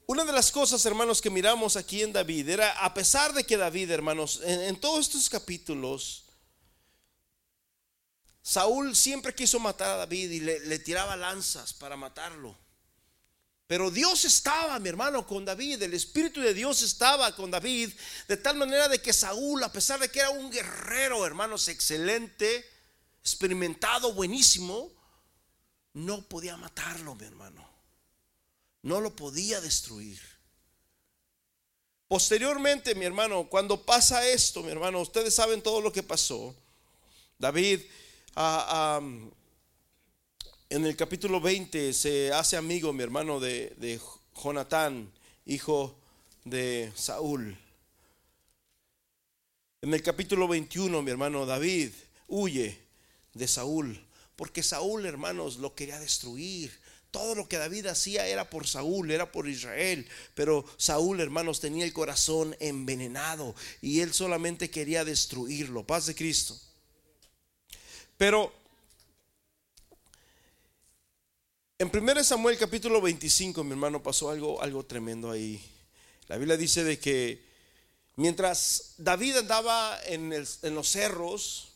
Una 0.07 0.25
de 0.25 0.33
las 0.33 0.53
cosas, 0.53 0.87
hermanos, 0.87 1.21
que 1.21 1.31
miramos 1.31 1.75
aquí 1.75 2.05
en 2.05 2.13
David 2.13 2.49
era, 2.49 2.85
a 2.85 2.95
pesar 2.95 3.33
de 3.35 3.43
que 3.43 3.57
David, 3.57 3.91
hermanos, 3.91 4.41
en, 4.45 4.77
todos 4.77 5.09
estos 5.09 5.29
capítulos, 5.29 6.28
Saúl 8.49 8.97
siempre 8.97 9.35
quiso 9.35 9.61
matar 9.61 9.91
a 9.91 9.97
David 9.99 10.31
y 10.31 10.41
le 10.41 10.79
tiraba 10.79 11.15
lanzas 11.19 11.75
para 11.75 11.99
matarlo. 11.99 12.57
Pero 13.67 13.91
Dios 13.91 14.25
estaba, 14.25 14.79
mi 14.79 14.89
hermano, 14.89 15.27
con 15.27 15.45
David. 15.45 15.83
El 15.83 15.93
Espíritu 15.93 16.41
de 16.41 16.55
Dios 16.55 16.81
estaba 16.81 17.37
con 17.37 17.51
David. 17.51 17.93
De 18.27 18.39
tal 18.39 18.57
manera 18.57 18.89
de 18.89 19.03
que 19.03 19.13
Saúl, 19.13 19.63
a 19.63 19.71
pesar 19.71 20.01
de 20.01 20.11
que 20.11 20.21
era 20.21 20.31
un 20.31 20.51
guerrero, 20.51 21.27
hermanos, 21.27 21.69
excelente, 21.69 22.65
experimentado, 23.21 24.15
buenísimo, 24.15 24.91
no 25.93 26.23
podía 26.23 26.57
matarlo, 26.57 27.15
mi 27.17 27.27
hermano. 27.27 27.69
No 28.81 29.03
lo 29.03 29.15
podía 29.15 29.61
destruir. 29.61 30.19
Posteriormente, 32.07 32.95
mi 32.95 33.05
hermano, 33.05 33.47
cuando 33.51 33.85
pasa 33.85 34.27
esto, 34.27 34.63
mi 34.63 34.71
hermano, 34.71 35.03
ustedes 35.03 35.35
saben 35.35 35.61
todo 35.61 35.83
lo 35.83 35.93
que 35.93 36.03
pasó. 36.03 36.57
David 37.39 37.83
en 38.37 39.31
el 40.71 40.97
capítulo 40.97 41.41
20 41.41 41.93
se 41.93 42.33
hace 42.33 42.57
amigo 42.57 42.93
mi 42.93 43.03
hermano 43.03 43.41
de, 43.41 43.75
de 43.79 44.01
Jonatán, 44.35 45.11
hijo 45.47 45.99
de 46.45 46.93
Saúl. 46.95 47.57
En 49.81 49.95
el 49.95 50.03
capítulo 50.03 50.49
21 50.49 51.03
mi 51.03 51.11
hermano 51.11 51.47
David 51.47 51.91
huye 52.27 52.79
de 53.35 53.49
Saúl, 53.49 54.05
porque 54.37 54.63
Saúl, 54.63 55.07
hermanos, 55.07 55.57
lo 55.57 55.75
quería 55.75 55.99
destruir. 55.99 56.73
Todo 57.11 57.35
lo 57.35 57.49
que 57.49 57.57
David 57.57 57.87
hacía 57.87 58.27
era 58.27 58.51
por 58.51 58.67
Saúl, 58.67 59.11
era 59.11 59.33
por 59.33 59.49
Israel. 59.49 60.07
Pero 60.35 60.65
Saúl, 60.77 61.21
hermanos, 61.21 61.61
tenía 61.61 61.85
el 61.85 61.93
corazón 61.93 62.55
envenenado 62.61 63.55
y 63.81 64.01
él 64.01 64.13
solamente 64.13 64.71
quería 64.71 65.05
destruirlo. 65.05 65.87
Paz 65.87 66.07
de 66.07 66.15
Cristo. 66.15 66.61
Pero 68.19 68.53
En 71.81 71.97
1 71.97 72.25
Samuel 72.25 72.59
capítulo 72.59 73.01
25, 73.01 73.63
mi 73.63 73.71
hermano, 73.71 74.03
pasó 74.03 74.31
algo, 74.31 74.61
algo 74.61 74.85
tremendo 74.85 75.31
ahí. 75.31 75.65
La 76.27 76.37
Biblia 76.37 76.57
dice 76.57 76.83
de 76.83 76.99
que 76.99 77.47
mientras 78.17 78.95
David 78.99 79.37
andaba 79.37 79.97
en, 80.07 80.29
los 80.29 80.89
cerros, 80.89 81.69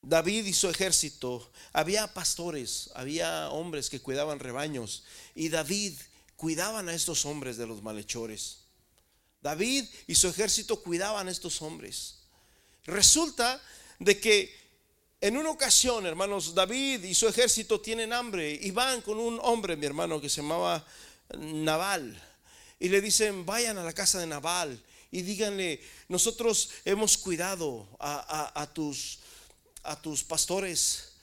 David 0.00 0.46
y 0.46 0.54
su 0.54 0.70
ejército, 0.70 1.52
había 1.74 2.14
pastores, 2.14 2.88
había 2.94 3.50
hombres 3.50 3.90
que 3.90 4.00
cuidaban 4.00 4.38
rebaños 4.38 5.04
y 5.34 5.50
David 5.50 5.92
cuidaban 6.36 6.88
a 6.88 6.94
estos 6.94 7.26
hombres 7.26 7.58
de 7.58 7.66
los 7.66 7.82
malhechores. 7.82 8.60
David 9.42 9.84
y 10.06 10.14
su 10.14 10.28
ejército 10.28 10.82
cuidaban 10.82 11.28
a 11.28 11.30
estos 11.30 11.60
hombres. 11.60 12.20
Resulta 12.84 13.60
de 13.98 14.20
que 14.20 14.58
en 15.20 15.36
una 15.36 15.50
ocasión, 15.50 16.06
hermanos, 16.06 16.54
David 16.54 17.02
y 17.02 17.14
su 17.14 17.26
ejército 17.26 17.80
tienen 17.80 18.12
hambre 18.12 18.56
y 18.62 18.70
van 18.70 19.02
con 19.02 19.18
un 19.18 19.40
hombre, 19.42 19.76
mi 19.76 19.86
hermano, 19.86 20.20
que 20.20 20.28
se 20.28 20.42
llamaba 20.42 20.86
Naval. 21.36 22.22
Y 22.78 22.88
le 22.88 23.00
dicen, 23.00 23.44
vayan 23.44 23.78
a 23.78 23.82
la 23.82 23.92
casa 23.92 24.20
de 24.20 24.26
Naval 24.26 24.80
y 25.10 25.22
díganle, 25.22 25.80
nosotros 26.08 26.70
hemos 26.84 27.18
cuidado 27.18 27.88
a, 27.98 28.70
tus, 28.72 29.18
pastores, 30.28 31.14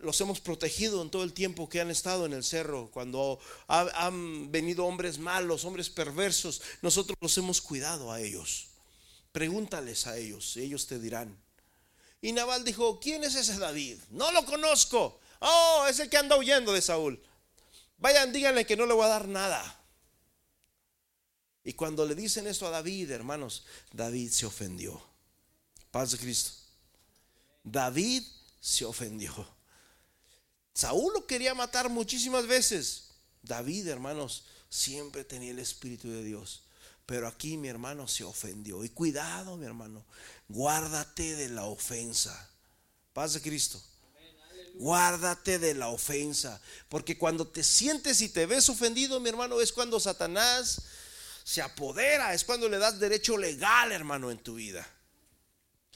los 0.00 0.18
hemos 0.22 0.40
protegido 0.40 1.02
en 1.02 1.10
todo 1.10 1.22
el 1.22 1.34
tiempo 1.34 1.68
que 1.68 1.82
han 1.82 1.90
estado 1.90 2.24
en 2.24 2.32
el 2.32 2.42
cerro. 2.42 2.90
Cuando 2.90 3.38
han 3.68 4.50
venido 4.50 4.86
hombres 4.86 5.18
malos, 5.18 5.66
hombres 5.66 5.90
perversos, 5.90 6.62
nosotros 6.80 7.18
los 7.20 7.36
hemos 7.36 7.60
cuidado 7.60 8.10
a 8.10 8.20
ellos. 8.22 8.68
Pregúntales 9.32 10.06
a 10.06 10.16
ellos, 10.16 10.56
ellos 10.56 10.86
te 10.86 10.98
dirán. 10.98 11.36
Y 12.26 12.32
Nabal 12.32 12.64
dijo, 12.64 12.98
¿quién 12.98 13.22
es 13.22 13.36
ese 13.36 13.56
David? 13.56 13.98
No 14.10 14.32
lo 14.32 14.44
conozco. 14.44 15.20
Oh, 15.38 15.86
es 15.88 16.00
el 16.00 16.10
que 16.10 16.16
anda 16.16 16.36
huyendo 16.36 16.72
de 16.72 16.82
Saúl. 16.82 17.22
Vayan, 17.98 18.32
díganle 18.32 18.66
que 18.66 18.76
no 18.76 18.84
le 18.84 18.94
voy 18.94 19.04
a 19.04 19.10
dar 19.10 19.28
nada. 19.28 19.80
Y 21.62 21.74
cuando 21.74 22.04
le 22.04 22.16
dicen 22.16 22.48
esto 22.48 22.66
a 22.66 22.70
David, 22.70 23.12
hermanos, 23.12 23.64
David 23.92 24.32
se 24.32 24.44
ofendió. 24.44 25.00
Paz 25.92 26.10
de 26.10 26.18
Cristo. 26.18 26.50
David 27.62 28.24
se 28.60 28.84
ofendió. 28.84 29.32
Saúl 30.74 31.12
lo 31.12 31.28
quería 31.28 31.54
matar 31.54 31.88
muchísimas 31.88 32.48
veces. 32.48 33.10
David, 33.40 33.86
hermanos, 33.86 34.46
siempre 34.68 35.22
tenía 35.22 35.52
el 35.52 35.60
Espíritu 35.60 36.10
de 36.10 36.24
Dios. 36.24 36.64
Pero 37.06 37.28
aquí 37.28 37.56
mi 37.56 37.68
hermano 37.68 38.08
se 38.08 38.24
ofendió. 38.24 38.84
Y 38.84 38.90
cuidado, 38.90 39.56
mi 39.56 39.64
hermano, 39.64 40.04
guárdate 40.48 41.36
de 41.36 41.48
la 41.48 41.64
ofensa. 41.64 42.50
Paz 43.12 43.34
de 43.34 43.40
Cristo. 43.40 43.80
Guárdate 44.74 45.58
de 45.58 45.74
la 45.74 45.88
ofensa. 45.88 46.60
Porque 46.88 47.16
cuando 47.16 47.46
te 47.46 47.62
sientes 47.62 48.20
y 48.20 48.28
te 48.28 48.44
ves 48.44 48.68
ofendido, 48.68 49.20
mi 49.20 49.28
hermano, 49.28 49.60
es 49.60 49.72
cuando 49.72 50.00
Satanás 50.00 50.82
se 51.44 51.62
apodera. 51.62 52.34
Es 52.34 52.44
cuando 52.44 52.68
le 52.68 52.78
das 52.78 52.98
derecho 52.98 53.38
legal, 53.38 53.92
hermano, 53.92 54.32
en 54.32 54.38
tu 54.38 54.56
vida. 54.56 54.86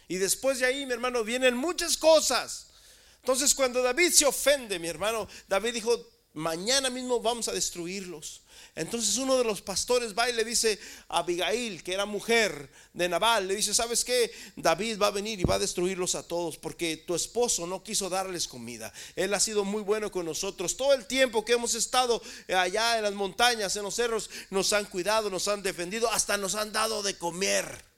Y 0.07 0.17
después 0.17 0.61
de 0.61 0.67
ahí, 0.67 0.87
mi 0.87 0.93
hermano, 0.93 1.25
vienen 1.25 1.57
muchas 1.57 1.97
cosas. 1.97 2.69
Entonces, 3.17 3.55
cuando 3.55 3.83
David 3.83 4.13
se 4.13 4.27
ofende, 4.27 4.79
mi 4.79 4.89
hermano, 4.89 5.29
David 5.49 5.75
dijo, 5.75 6.09
mañana 6.35 6.89
mismo 6.89 7.21
vamos 7.21 7.49
a 7.49 7.53
destruirlos. 7.53 8.43
Entonces 8.75 9.17
uno 9.19 9.37
de 9.37 9.45
los 9.45 9.61
pastores 9.63 10.15
va 10.17 10.31
y 10.31 10.33
le 10.33 10.45
dice 10.45 10.79
a 11.09 11.19
Abigail, 11.19 11.83
que 11.83 11.93
era 11.93 12.07
mujer 12.07 12.71
de 12.93 13.09
Nabal, 13.09 13.49
le 13.49 13.57
dice, 13.57 13.75
¿sabes 13.75 14.05
qué? 14.05 14.33
David 14.57 14.99
va 15.01 15.09
a 15.09 15.11
venir 15.11 15.41
y 15.41 15.45
va 15.45 15.57
a 15.57 15.59
destruirlos 15.59 16.15
a 16.15 16.23
todos 16.23 16.57
porque 16.57 16.97
tu 16.97 17.15
esposo 17.15 17.67
no 17.67 17.83
quiso 17.83 18.09
darles 18.09 18.49
comida. 18.49 18.93
Él 19.17 19.35
ha 19.35 19.41
sido 19.41 19.65
muy 19.65 19.83
bueno 19.83 20.11
con 20.11 20.27
nosotros. 20.27 20.77
Todo 20.77 20.95
el 20.95 21.07
tiempo 21.07 21.45
que 21.45 21.53
hemos 21.53 21.75
estado 21.75 22.23
allá 22.49 22.97
en 22.97 23.05
las 23.05 23.15
montañas, 23.15 23.75
en 23.77 23.83
los 23.83 23.95
cerros, 23.95 24.31
nos 24.51 24.73
han 24.73 24.85
cuidado, 24.87 25.31
nos 25.31 25.49
han 25.49 25.63
defendido, 25.63 26.11
hasta 26.11 26.37
nos 26.37 26.55
han 26.55 26.73
dado 26.73 27.03
de 27.03 27.17
comer. 27.17 27.90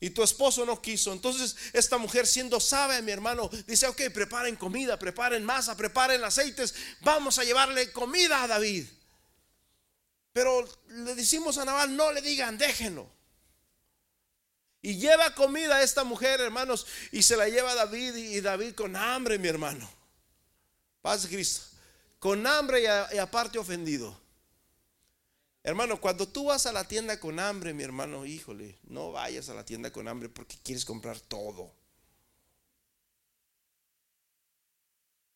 Y 0.00 0.10
tu 0.10 0.22
esposo 0.22 0.64
no 0.64 0.80
quiso. 0.80 1.12
Entonces 1.12 1.54
esta 1.74 1.98
mujer 1.98 2.26
siendo 2.26 2.58
sabia, 2.58 3.02
mi 3.02 3.12
hermano, 3.12 3.50
dice, 3.66 3.86
ok, 3.86 4.02
preparen 4.12 4.56
comida, 4.56 4.98
preparen 4.98 5.44
masa, 5.44 5.76
preparen 5.76 6.24
aceites. 6.24 6.74
Vamos 7.02 7.38
a 7.38 7.44
llevarle 7.44 7.92
comida 7.92 8.42
a 8.42 8.48
David. 8.48 8.86
Pero 10.32 10.66
le 10.88 11.14
decimos 11.14 11.58
a 11.58 11.64
Naval, 11.64 11.94
no 11.94 12.12
le 12.12 12.22
digan, 12.22 12.56
déjenlo. 12.56 13.10
Y 14.82 14.96
lleva 14.96 15.34
comida 15.34 15.76
a 15.76 15.82
esta 15.82 16.04
mujer, 16.04 16.40
hermanos, 16.40 16.86
y 17.12 17.22
se 17.22 17.36
la 17.36 17.48
lleva 17.48 17.72
a 17.72 17.74
David 17.74 18.14
y 18.14 18.40
David 18.40 18.74
con 18.74 18.96
hambre, 18.96 19.38
mi 19.38 19.48
hermano. 19.48 19.90
Paz 21.02 21.26
Cristo. 21.26 21.62
Con 22.18 22.46
hambre 22.46 22.84
y 23.12 23.18
aparte 23.18 23.58
ofendido. 23.58 24.18
Hermano, 25.62 26.00
cuando 26.00 26.26
tú 26.26 26.44
vas 26.44 26.64
a 26.66 26.72
la 26.72 26.88
tienda 26.88 27.20
con 27.20 27.38
hambre, 27.38 27.74
mi 27.74 27.82
hermano, 27.82 28.24
híjole, 28.24 28.78
no 28.84 29.12
vayas 29.12 29.48
a 29.50 29.54
la 29.54 29.64
tienda 29.64 29.92
con 29.92 30.08
hambre 30.08 30.28
porque 30.28 30.56
quieres 30.62 30.84
comprar 30.84 31.20
todo. 31.20 31.72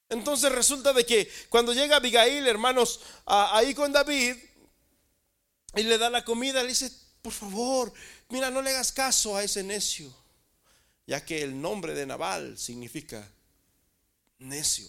Entonces 0.08 0.50
resulta 0.50 0.92
de 0.92 1.04
que 1.04 1.30
cuando 1.48 1.74
llega 1.74 1.96
Abigail, 1.96 2.46
hermanos, 2.46 3.00
ahí 3.26 3.74
con 3.74 3.92
David, 3.92 4.36
y 5.76 5.82
le 5.82 5.98
da 5.98 6.08
la 6.08 6.24
comida, 6.24 6.62
le 6.62 6.68
dice, 6.68 6.90
por 7.20 7.32
favor, 7.32 7.92
mira, 8.28 8.50
no 8.50 8.62
le 8.62 8.70
hagas 8.70 8.92
caso 8.92 9.36
a 9.36 9.42
ese 9.42 9.62
necio, 9.62 10.14
ya 11.06 11.24
que 11.24 11.42
el 11.42 11.60
nombre 11.60 11.94
de 11.94 12.06
Nabal 12.06 12.56
significa 12.56 13.28
necio. 14.38 14.88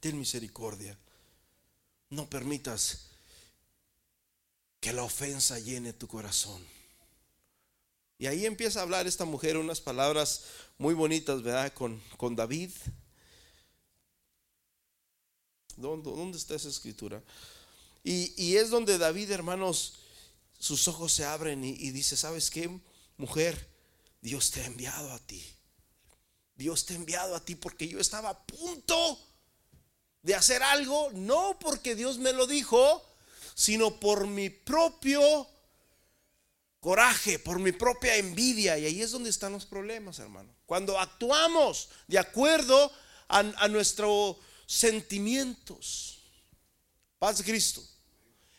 Ten 0.00 0.18
misericordia. 0.18 0.98
No 2.10 2.28
permitas 2.28 3.11
que 4.82 4.92
la 4.92 5.04
ofensa 5.04 5.60
llene 5.60 5.92
tu 5.92 6.08
corazón. 6.08 6.60
Y 8.18 8.26
ahí 8.26 8.46
empieza 8.46 8.80
a 8.80 8.82
hablar 8.82 9.06
esta 9.06 9.24
mujer 9.24 9.56
unas 9.56 9.80
palabras 9.80 10.42
muy 10.76 10.92
bonitas, 10.92 11.40
¿verdad? 11.40 11.72
Con, 11.72 12.02
con 12.16 12.34
David. 12.34 12.72
¿Dónde, 15.76 16.36
está 16.36 16.56
esa 16.56 16.68
escritura? 16.68 17.22
Y, 18.02 18.56
es 18.56 18.70
donde 18.70 18.98
David, 18.98 19.30
hermanos, 19.30 20.00
sus 20.58 20.88
ojos 20.88 21.12
se 21.12 21.24
abren 21.24 21.62
y, 21.64 21.70
y 21.70 21.92
dice, 21.92 22.16
¿sabes 22.16 22.50
qué, 22.50 22.68
mujer? 23.16 23.70
Dios 24.20 24.50
te 24.50 24.62
ha 24.62 24.66
enviado 24.66 25.12
a 25.12 25.20
ti. 25.20 25.44
Dios 26.56 26.86
te 26.86 26.94
ha 26.94 26.96
enviado 26.96 27.36
a 27.36 27.44
ti 27.44 27.54
porque 27.54 27.86
yo 27.86 28.00
estaba 28.00 28.30
a 28.30 28.46
punto 28.46 29.16
de 30.22 30.34
hacer 30.34 30.60
algo, 30.64 31.12
no 31.12 31.56
porque 31.60 31.94
Dios 31.94 32.18
me 32.18 32.32
lo 32.32 32.48
dijo, 32.48 33.11
sino 33.54 33.98
por 33.98 34.26
mi 34.26 34.50
propio 34.50 35.48
coraje, 36.80 37.38
por 37.38 37.58
mi 37.58 37.72
propia 37.72 38.16
envidia. 38.16 38.76
Y 38.78 38.86
ahí 38.86 39.02
es 39.02 39.12
donde 39.12 39.30
están 39.30 39.52
los 39.52 39.66
problemas, 39.66 40.18
hermano. 40.18 40.52
Cuando 40.66 40.98
actuamos 40.98 41.88
de 42.08 42.18
acuerdo 42.18 42.92
a, 43.28 43.68
nuestros 43.68 44.36
sentimientos. 44.66 46.18
Paz 47.18 47.42
Cristo. 47.42 47.82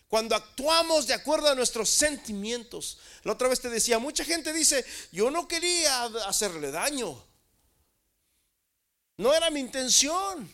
Cuando 0.07 0.35
actuamos 0.35 1.07
de 1.07 1.13
acuerdo 1.13 1.49
a 1.49 1.55
nuestros 1.55 1.89
sentimientos. 1.89 2.99
La 3.23 3.33
otra 3.33 3.47
vez 3.47 3.59
te 3.59 3.69
decía, 3.69 3.99
mucha 3.99 4.23
gente 4.23 4.53
dice, 4.53 4.85
yo 5.11 5.31
no 5.31 5.47
quería 5.47 6.03
hacerle 6.27 6.71
daño. 6.71 7.21
No 9.17 9.33
era 9.33 9.49
mi 9.49 9.59
intención. 9.59 10.49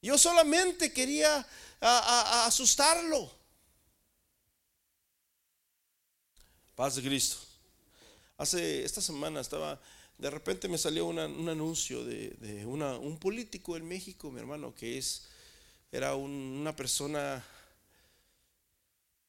Yo 0.00 0.18
solamente 0.18 0.92
quería 0.92 1.46
a, 1.82 2.46
asustarlo. 2.46 3.30
Paz 6.74 6.96
de 6.96 7.02
Cristo. 7.02 7.36
Hace 8.38 8.84
esta 8.84 9.00
semana 9.00 9.40
estaba, 9.40 9.80
de 10.18 10.30
repente 10.30 10.68
me 10.68 10.78
salió 10.78 11.06
un 11.06 11.18
anuncio 11.18 12.04
de, 12.04 12.64
un 12.66 13.18
político 13.18 13.76
en 13.76 13.86
México, 13.86 14.30
mi 14.30 14.40
hermano, 14.40 14.74
que 14.74 14.98
es, 14.98 15.28
era 15.92 16.14
una 16.14 16.74
persona, 16.74 17.44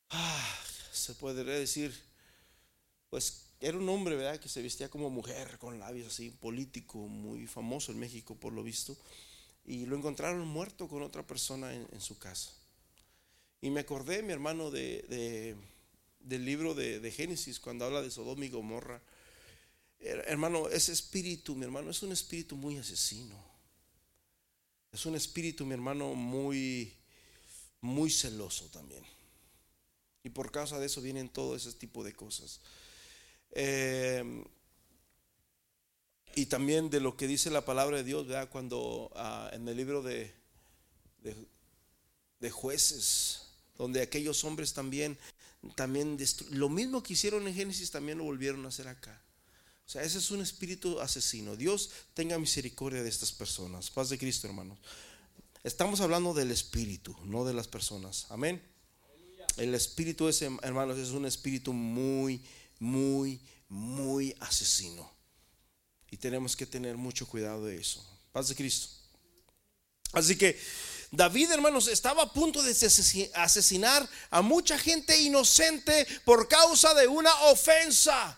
ah, 0.09 0.59
se 0.91 1.13
podría 1.15 1.53
decir, 1.53 1.93
pues 3.09 3.45
era 3.59 3.77
un 3.77 3.87
hombre, 3.89 4.15
¿verdad? 4.15 4.39
Que 4.39 4.49
se 4.49 4.61
vestía 4.61 4.89
como 4.89 5.09
mujer, 5.09 5.57
con 5.59 5.79
labios 5.79 6.07
así, 6.07 6.31
político, 6.31 6.97
muy 6.97 7.45
famoso 7.45 7.91
en 7.91 7.99
México 7.99 8.35
por 8.35 8.53
lo 8.53 8.63
visto 8.63 8.97
y 9.65 9.85
lo 9.85 9.95
encontraron 9.95 10.45
muerto 10.47 10.87
con 10.87 11.03
otra 11.03 11.25
persona 11.25 11.73
en, 11.73 12.01
su 12.01 12.17
casa. 12.17 12.51
Y 13.61 13.69
me 13.69 13.81
acordé, 13.81 14.21
mi 14.21 14.33
hermano, 14.33 14.71
de, 14.71 15.55
del 16.19 16.45
libro 16.45 16.73
de, 16.73 17.11
Génesis, 17.11 17.59
cuando 17.59 17.85
habla 17.85 18.01
de 18.01 18.11
Sodoma 18.11 18.45
y 18.45 18.49
Gomorra. 18.49 19.01
Hermano, 19.99 20.67
ese 20.67 20.91
espíritu, 20.91 21.55
mi 21.55 21.63
hermano, 21.63 21.89
es 21.89 22.03
un 22.03 22.11
espíritu 22.11 22.57
muy 22.57 22.77
asesino. 22.77 23.41
Es 24.91 25.05
un 25.05 25.15
espíritu, 25.15 25.65
mi 25.65 25.73
hermano, 25.73 26.13
muy, 26.13 26.93
muy 27.79 28.11
celoso 28.11 28.65
también. 28.65 29.03
Y 30.23 30.29
por 30.29 30.51
causa 30.51 30.77
de 30.77 30.87
eso 30.87 31.01
vienen 31.01 31.29
todo 31.29 31.55
ese 31.55 31.71
tipo 31.73 32.03
de 32.03 32.13
cosas. 32.13 32.59
Eh, 33.51 34.43
y 36.35 36.47
también 36.47 36.89
de 36.89 36.99
lo 36.99 37.15
que 37.15 37.27
dice 37.27 37.49
la 37.49 37.65
palabra 37.65 37.97
de 37.97 38.03
Dios, 38.03 38.27
¿verdad? 38.27 38.49
Cuando 38.49 39.11
ah, 39.15 39.49
en 39.53 39.67
el 39.67 39.77
libro 39.77 40.01
de, 40.01 40.33
de, 42.39 42.51
jueces, 42.51 43.41
donde 43.77 44.01
aquellos 44.01 44.43
hombres 44.43 44.73
también 44.73 45.17
también 45.75 46.17
lo 46.49 46.67
mismo 46.67 47.01
que 47.01 47.13
hicieron 47.13 47.47
en 47.47 47.53
Génesis 47.53 47.89
también 47.89 48.17
lo 48.17 48.25
volvieron 48.25 48.65
a 48.65 48.67
hacer 48.67 48.87
acá. 48.87 49.21
O 49.85 49.89
sea, 49.89 50.03
ese 50.03 50.17
es 50.17 50.31
un 50.31 50.41
espíritu 50.41 50.99
asesino. 50.99 51.55
Dios 51.55 51.89
tenga 52.13 52.37
misericordia 52.37 53.03
de 53.03 53.09
estas 53.09 53.31
personas. 53.31 53.89
Paz 53.89 54.09
de 54.09 54.17
Cristo, 54.17 54.47
hermanos. 54.47 54.79
Estamos 55.63 56.01
hablando 56.01 56.33
del 56.33 56.51
espíritu, 56.51 57.15
no 57.23 57.45
de 57.45 57.53
las 57.53 57.67
personas. 57.67 58.25
Amén. 58.29 58.61
El 59.55 59.73
espíritu 59.75 60.27
ese, 60.27 60.49
hermanos, 60.63 60.97
es 60.97 61.09
un 61.09 61.25
espíritu 61.25 61.71
muy, 61.73 62.41
muy, 62.79 63.39
muy 63.69 64.35
asesino. 64.39 65.12
Y 66.13 66.17
tenemos 66.17 66.55
que 66.55 66.67
tener 66.67 66.95
mucho 66.95 67.25
cuidado 67.27 67.65
de 67.65 67.75
eso. 67.75 68.05
Paz 68.31 68.47
de 68.47 68.55
Cristo. 68.55 68.87
Así 70.11 70.37
que 70.37 70.61
David, 71.09 71.49
hermanos, 71.49 71.87
estaba 71.87 72.21
a 72.21 72.31
punto 72.31 72.61
de 72.61 72.75
asesinar 73.33 74.07
a 74.29 74.43
mucha 74.43 74.77
gente 74.77 75.19
inocente 75.19 76.05
por 76.23 76.47
causa 76.47 76.93
de 76.93 77.07
una 77.07 77.33
ofensa. 77.45 78.37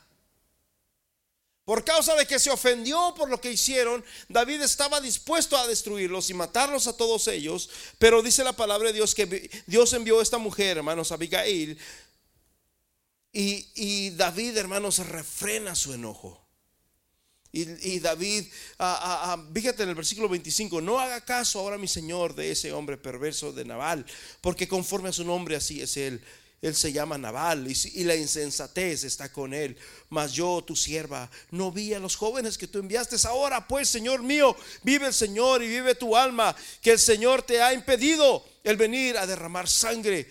Por 1.66 1.84
causa 1.84 2.16
de 2.16 2.26
que 2.26 2.40
se 2.40 2.50
ofendió 2.50 3.14
por 3.14 3.30
lo 3.30 3.42
que 3.42 3.52
hicieron, 3.52 4.06
David 4.30 4.62
estaba 4.62 5.02
dispuesto 5.02 5.58
a 5.58 5.68
destruirlos 5.68 6.30
y 6.30 6.34
matarlos 6.34 6.88
a 6.88 6.96
todos 6.96 7.28
ellos. 7.28 7.70
Pero 8.00 8.22
dice 8.22 8.46
la 8.46 8.54
palabra 8.54 8.88
de 8.88 8.94
Dios 8.94 9.14
que 9.14 9.52
Dios 9.68 9.92
envió 9.92 10.22
a 10.22 10.24
esta 10.24 10.38
mujer, 10.38 10.78
hermanos, 10.78 11.12
Abigail. 11.12 11.78
Y, 13.34 13.68
y 13.76 14.10
David, 14.12 14.56
hermanos, 14.56 15.00
refrena 15.00 15.76
su 15.76 15.92
enojo. 15.92 16.45
Y, 17.58 18.00
David, 18.00 18.44
fíjate 19.54 19.84
en 19.84 19.90
el 19.90 19.96
versículo 19.96 20.28
25, 20.28 20.82
no 20.82 21.00
haga 21.00 21.22
caso 21.22 21.60
ahora 21.60 21.78
mi 21.78 21.88
Señor 21.88 22.36
de 22.36 22.52
ese 22.52 22.74
hombre 22.74 22.98
perverso 22.98 23.54
de 23.54 23.64
Nabal, 23.64 24.06
porque 24.42 24.68
conforme 24.68 25.08
a 25.08 25.14
su 25.14 25.24
nombre 25.24 25.56
así 25.56 25.82
es 25.82 25.96
él. 25.96 26.22
Él 26.62 26.76
se 26.76 26.92
llama 26.92 27.18
Nabal 27.18 27.66
y, 27.66 28.04
la 28.04 28.16
insensatez 28.16 29.06
está 29.06 29.32
con 29.32 29.54
él. 29.54 29.78
Mas 30.10 30.34
yo, 30.34 30.64
tu 30.68 30.76
sierva, 30.76 31.30
no 31.52 31.72
vi 31.72 31.94
a 31.94 32.00
los 32.00 32.18
jóvenes 32.18 32.58
que 32.58 32.68
tú 32.68 32.80
enviaste. 32.80 33.16
Ahora, 33.26 33.66
pues, 33.66 33.88
Señor 33.88 34.22
mío, 34.22 34.54
vive 34.84 35.08
el 35.08 35.14
Señor 35.14 35.64
y 35.64 35.70
vive 35.70 35.96
tu 35.96 36.18
alma, 36.18 36.54
que 36.82 36.92
el 36.92 37.00
Señor 37.00 37.44
te 37.44 37.62
ha 37.62 37.74
impedido 37.74 38.44
el 38.66 38.76
venir 38.76 39.18
a 39.18 39.26
derramar 39.26 39.70
sangre 39.70 40.28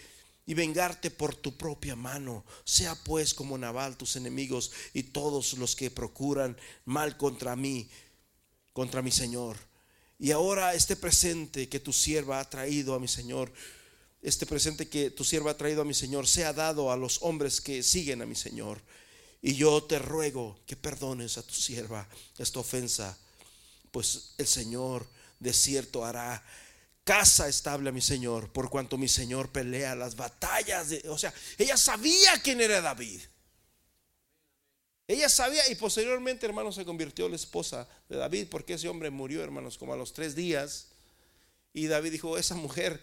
y 0.47 0.55
vengarte 0.55 1.11
por 1.11 1.35
tu 1.35 1.57
propia 1.57 1.97
mano. 1.97 2.45
Sea 2.65 2.95
pues 3.05 3.35
como 3.35 3.59
Nabal 3.59 3.97
tus 3.97 4.17
enemigos 4.17 4.73
y 4.93 5.05
todos 5.05 5.55
los 5.55 5.77
que 5.77 5.91
procuran 5.91 6.57
mal 6.85 7.17
contra 7.17 7.57
mí, 7.57 7.89
contra 8.73 9.03
mi 9.03 9.11
Señor. 9.11 9.57
Y 10.19 10.31
ahora 10.31 10.75
este 10.75 10.97
presente 10.97 11.69
que 11.69 11.81
tu 11.81 11.93
sierva 11.93 12.41
ha 12.41 12.49
traído 12.49 12.95
a 12.95 13.01
mi 13.01 13.09
Señor 13.09 13.53
este 14.25 14.47
presente 14.47 14.89
que 14.89 15.11
tu 15.11 15.23
sierva 15.23 15.51
ha 15.51 15.57
traído 15.57 15.83
a 15.83 15.85
mi 15.85 15.93
Señor 15.93 16.27
sea 16.27 16.55
dado 16.55 16.91
a 16.91 16.97
los 16.97 17.19
hombres 17.21 17.61
que 17.61 17.83
siguen 17.83 18.23
a 18.23 18.27
mi 18.27 18.35
Señor. 18.35 18.81
Y 19.43 19.55
yo 19.55 19.85
te 19.85 19.99
ruego 19.99 20.59
que 20.67 20.77
perdones 20.77 21.37
a 21.37 21.43
tu 21.43 21.53
sierva 21.53 22.09
esta 22.39 22.59
ofensa, 22.59 23.19
pues 23.91 24.33
el 24.39 24.47
Señor 24.47 25.07
de 25.39 25.53
cierto 25.53 26.07
hará 26.07 26.43
casa 27.05 27.49
estable 27.49 27.91
a 27.91 27.93
mi 27.93 28.01
Señor, 28.01 28.51
por 28.51 28.71
cuanto 28.71 28.99
mi 28.99 29.09
Señor 29.09 29.53
pelea 29.53 29.95
las 29.95 30.17
batallas. 30.17 30.89
De, 30.89 31.03
o 31.09 31.19
sea, 31.19 31.33
ella 31.59 31.77
sabía 31.77 32.41
quién 32.43 32.61
era 32.61 32.81
David. 32.81 33.21
Ella 35.07 35.29
sabía 35.29 35.69
y 35.71 35.75
posteriormente, 35.75 36.47
hermanos, 36.47 36.75
se 36.75 36.85
convirtió 36.85 37.27
en 37.27 37.33
la 37.33 37.37
esposa 37.37 37.87
de 38.09 38.17
David, 38.17 38.49
porque 38.51 38.75
ese 38.75 38.89
hombre 38.89 39.11
murió, 39.11 39.43
hermanos, 39.45 39.77
como 39.77 39.93
a 39.93 39.97
los 39.97 40.15
tres 40.15 40.35
días. 40.35 40.89
Y 41.75 41.87
David 41.89 42.13
dijo, 42.13 42.39
esa 42.39 42.55
mujer 42.55 43.03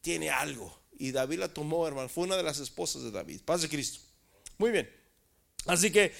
tiene 0.00 0.30
algo. 0.30 0.76
Y 0.98 1.12
David 1.12 1.38
la 1.38 1.54
tomó, 1.54 1.86
hermano. 1.86 2.08
Fue 2.08 2.24
una 2.24 2.36
de 2.36 2.42
las 2.42 2.58
esposas 2.58 3.02
de 3.02 3.12
David. 3.12 3.42
Paz 3.44 3.62
de 3.62 3.68
Cristo. 3.68 4.00
Muy 4.58 4.72
bien. 4.72 4.90
Así 5.66 5.92
que 5.92 6.12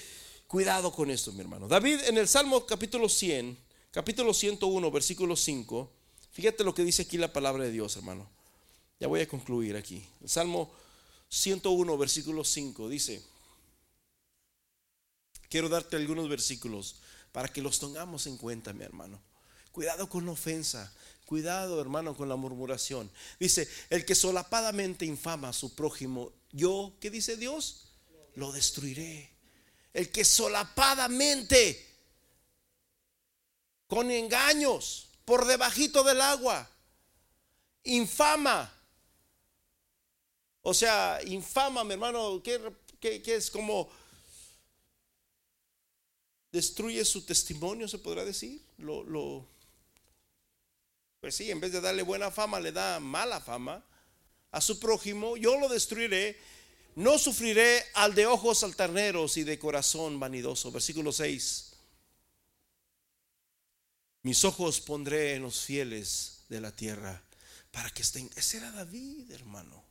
cuidado 0.46 0.92
con 0.92 1.10
esto, 1.10 1.32
mi 1.32 1.40
hermano. 1.40 1.66
David 1.66 2.00
en 2.04 2.18
el 2.18 2.28
Salmo 2.28 2.64
capítulo 2.66 3.08
100, 3.08 3.58
capítulo 3.90 4.34
101, 4.34 4.90
versículo 4.90 5.34
5. 5.34 5.95
Fíjate 6.36 6.64
lo 6.64 6.74
que 6.74 6.84
dice 6.84 7.00
aquí 7.00 7.16
la 7.16 7.32
palabra 7.32 7.64
de 7.64 7.72
Dios, 7.72 7.96
hermano. 7.96 8.28
Ya 9.00 9.08
voy 9.08 9.22
a 9.22 9.26
concluir 9.26 9.74
aquí. 9.74 10.06
El 10.20 10.28
Salmo 10.28 10.70
101, 11.30 11.96
versículo 11.96 12.44
5 12.44 12.90
dice, 12.90 13.22
quiero 15.48 15.70
darte 15.70 15.96
algunos 15.96 16.28
versículos 16.28 16.96
para 17.32 17.48
que 17.48 17.62
los 17.62 17.78
tengamos 17.78 18.26
en 18.26 18.36
cuenta, 18.36 18.74
mi 18.74 18.84
hermano. 18.84 19.18
Cuidado 19.72 20.10
con 20.10 20.26
la 20.26 20.32
ofensa. 20.32 20.92
Cuidado, 21.24 21.80
hermano, 21.80 22.14
con 22.14 22.28
la 22.28 22.36
murmuración. 22.36 23.10
Dice, 23.40 23.66
el 23.88 24.04
que 24.04 24.14
solapadamente 24.14 25.06
infama 25.06 25.48
a 25.48 25.54
su 25.54 25.74
prójimo, 25.74 26.34
yo, 26.52 26.92
¿qué 27.00 27.08
dice 27.08 27.38
Dios? 27.38 27.88
Lo 28.34 28.52
destruiré. 28.52 29.30
El 29.94 30.10
que 30.10 30.22
solapadamente, 30.22 31.82
con 33.86 34.10
engaños, 34.10 35.06
por 35.26 35.44
debajito 35.44 36.02
del 36.04 36.22
agua, 36.22 36.66
infama. 37.84 38.72
O 40.62 40.72
sea, 40.72 41.20
infama, 41.26 41.84
mi 41.84 41.92
hermano, 41.92 42.42
¿qué, 42.42 43.22
es 43.26 43.50
como 43.50 43.90
destruye 46.50 47.04
su 47.04 47.26
testimonio, 47.26 47.86
se 47.86 47.98
podrá 47.98 48.24
decir? 48.24 48.64
Lo, 48.78 49.04
lo 49.04 49.46
pues 51.20 51.34
sí, 51.34 51.50
en 51.50 51.58
vez 51.60 51.72
de 51.72 51.80
darle 51.80 52.02
buena 52.02 52.30
fama, 52.30 52.60
le 52.60 52.70
da 52.70 53.00
mala 53.00 53.40
fama 53.40 53.84
a 54.52 54.60
su 54.60 54.78
prójimo. 54.78 55.36
Yo 55.36 55.58
lo 55.58 55.68
destruiré. 55.68 56.38
No 56.94 57.18
sufriré 57.18 57.84
al 57.94 58.14
de 58.14 58.26
ojos 58.26 58.62
altaneros 58.62 59.36
y 59.36 59.42
de 59.42 59.58
corazón 59.58 60.20
vanidoso. 60.20 60.70
Versículo 60.70 61.12
6. 61.12 61.75
Mis 64.26 64.44
ojos 64.44 64.80
pondré 64.80 65.34
en 65.34 65.42
los 65.42 65.60
fieles 65.60 66.38
de 66.48 66.60
la 66.60 66.74
tierra 66.74 67.22
para 67.70 67.90
que 67.90 68.02
estén. 68.02 68.28
Ese 68.34 68.56
era 68.56 68.72
David, 68.72 69.30
hermano. 69.30 69.84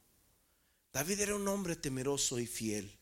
David 0.91 1.21
era 1.21 1.35
un 1.35 1.47
hombre 1.47 1.77
temeroso 1.77 2.37
y 2.37 2.45
fiel. 2.45 2.99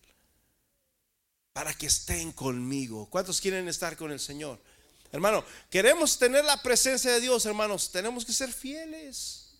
Para 1.52 1.74
que 1.74 1.88
estén 1.88 2.34
conmigo. 2.34 3.10
¿Cuántos 3.10 3.42
quieren 3.42 3.68
estar 3.68 3.98
con 3.98 4.12
el 4.12 4.20
Señor? 4.20 4.62
Hermano, 5.12 5.44
queremos 5.72 6.20
tener 6.20 6.46
la 6.46 6.62
presencia 6.62 7.12
de 7.12 7.22
Dios, 7.22 7.48
hermanos. 7.48 7.92
Tenemos 7.92 8.26
que 8.26 8.32
ser 8.32 8.54
fieles. 8.54 9.56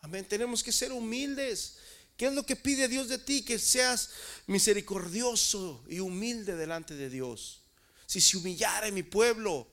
Amén. 0.00 0.26
Tenemos 0.26 0.62
que 0.62 0.70
ser 0.70 0.92
humildes. 0.92 1.78
¿Qué 2.14 2.26
es 2.26 2.34
lo 2.34 2.44
que 2.44 2.56
pide 2.56 2.88
Dios 2.88 3.08
de 3.08 3.16
ti? 3.16 3.40
Que 3.42 3.58
seas 3.58 4.10
misericordioso 4.46 5.82
y 5.88 6.00
humilde 6.00 6.56
delante 6.56 6.94
de 6.94 7.08
Dios. 7.08 7.62
Si 8.04 8.20
se 8.20 8.36
humillare 8.36 8.92
mi 8.92 9.02
pueblo, 9.02 9.66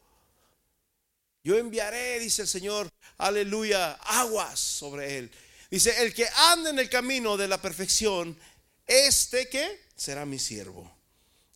yo 1.46 1.60
enviaré, 1.60 2.20
dice 2.20 2.42
el 2.42 2.48
Señor, 2.48 2.90
aleluya, 3.20 3.94
aguas 3.94 4.60
sobre 4.60 5.20
él. 5.20 5.32
Dice, 5.70 6.02
el 6.02 6.12
que 6.12 6.28
anda 6.38 6.72
en 6.72 6.80
el 6.80 6.90
camino 6.90 7.38
de 7.38 7.48
la 7.48 7.62
perfección, 7.62 8.36
este 8.88 9.48
que 9.48 9.80
será 9.96 10.26
mi 10.26 10.40
siervo. 10.40 10.92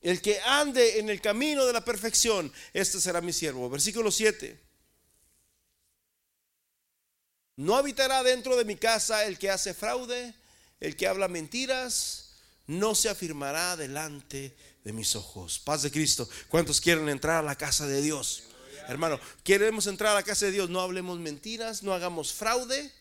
El 0.04 0.22
que 0.22 0.40
ande 0.42 1.00
en 1.00 1.10
el 1.10 1.22
camino 1.22 1.66
de 1.66 1.74
la 1.74 1.84
perfección, 1.84 2.54
este 2.72 3.02
será 3.02 3.20
mi 3.20 3.34
siervo. 3.34 3.68
Versículo 3.68 4.12
7. 4.12 4.60
No 7.56 7.76
habitará 7.76 8.22
dentro 8.22 8.56
de 8.56 8.66
mi 8.66 8.76
casa 8.76 9.26
el 9.26 9.40
que 9.40 9.50
hace 9.50 9.74
fraude, 9.74 10.36
el 10.80 10.96
que 10.96 11.08
habla 11.08 11.28
mentiras, 11.28 12.36
no 12.68 12.94
se 12.94 13.10
afirmará 13.10 13.76
delante 13.76 14.56
de 14.84 14.94
mis 14.94 15.16
ojos. 15.16 15.58
Paz 15.58 15.82
de 15.82 15.90
Cristo. 15.90 16.30
¿Cuántos 16.48 16.80
quieren 16.80 17.10
entrar 17.10 17.38
a 17.38 17.48
la 17.48 17.56
casa 17.56 17.88
de 17.88 18.04
Dios? 18.04 18.44
Hermano, 18.90 19.20
queremos 19.44 19.86
entrar 19.86 20.14
a 20.14 20.16
la 20.16 20.24
casa 20.24 20.48
de 20.48 20.52
Dios, 20.52 20.68
no 20.68 20.82
hablemos 20.82 21.20
mentiras, 21.20 21.84
no 21.84 21.94
hagamos 21.94 22.34
fraude. 22.34 22.92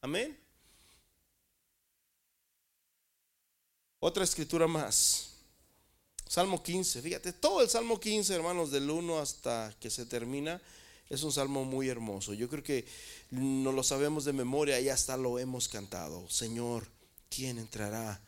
Amén. 0.00 0.38
Otra 3.98 4.22
escritura 4.22 4.68
más. 4.68 5.30
Salmo 6.28 6.62
15, 6.62 7.02
fíjate, 7.02 7.32
todo 7.32 7.60
el 7.60 7.68
Salmo 7.68 7.98
15, 7.98 8.36
hermanos, 8.36 8.70
del 8.70 8.88
1 8.88 9.18
hasta 9.18 9.74
que 9.80 9.90
se 9.90 10.06
termina, 10.06 10.62
es 11.08 11.24
un 11.24 11.32
salmo 11.32 11.64
muy 11.64 11.88
hermoso. 11.88 12.32
Yo 12.32 12.48
creo 12.48 12.62
que 12.62 12.86
no 13.30 13.72
lo 13.72 13.82
sabemos 13.82 14.24
de 14.24 14.32
memoria 14.32 14.78
y 14.78 14.90
hasta 14.90 15.16
lo 15.16 15.40
hemos 15.40 15.68
cantado. 15.68 16.30
Señor, 16.30 16.86
¿quién 17.28 17.58
entrará 17.58 18.22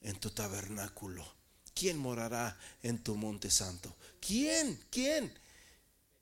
en 0.00 0.18
tu 0.18 0.30
tabernáculo? 0.30 1.26
¿Quién 1.74 1.98
morará 1.98 2.58
en 2.82 3.02
tu 3.02 3.14
monte 3.14 3.50
santo? 3.50 3.94
¿Quién? 4.20 4.82
¿Quién? 4.90 5.38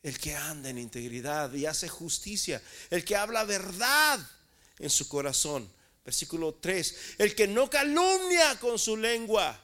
El 0.07 0.19
que 0.21 0.37
anda 0.37 0.71
en 0.71 0.79
integridad 0.79 1.53
y 1.53 1.67
hace 1.67 1.89
justicia, 1.89 2.63
el 2.91 3.05
que 3.05 3.17
habla 3.17 3.43
verdad 3.43 4.21
en 4.79 4.89
su 4.89 5.09
corazón. 5.09 5.69
Versículo 6.05 6.55
3, 6.55 6.97
el 7.19 7.35
que 7.35 7.49
no 7.49 7.69
calumnia 7.69 8.61
con 8.61 8.79
su 8.79 8.97
lengua 8.97 9.61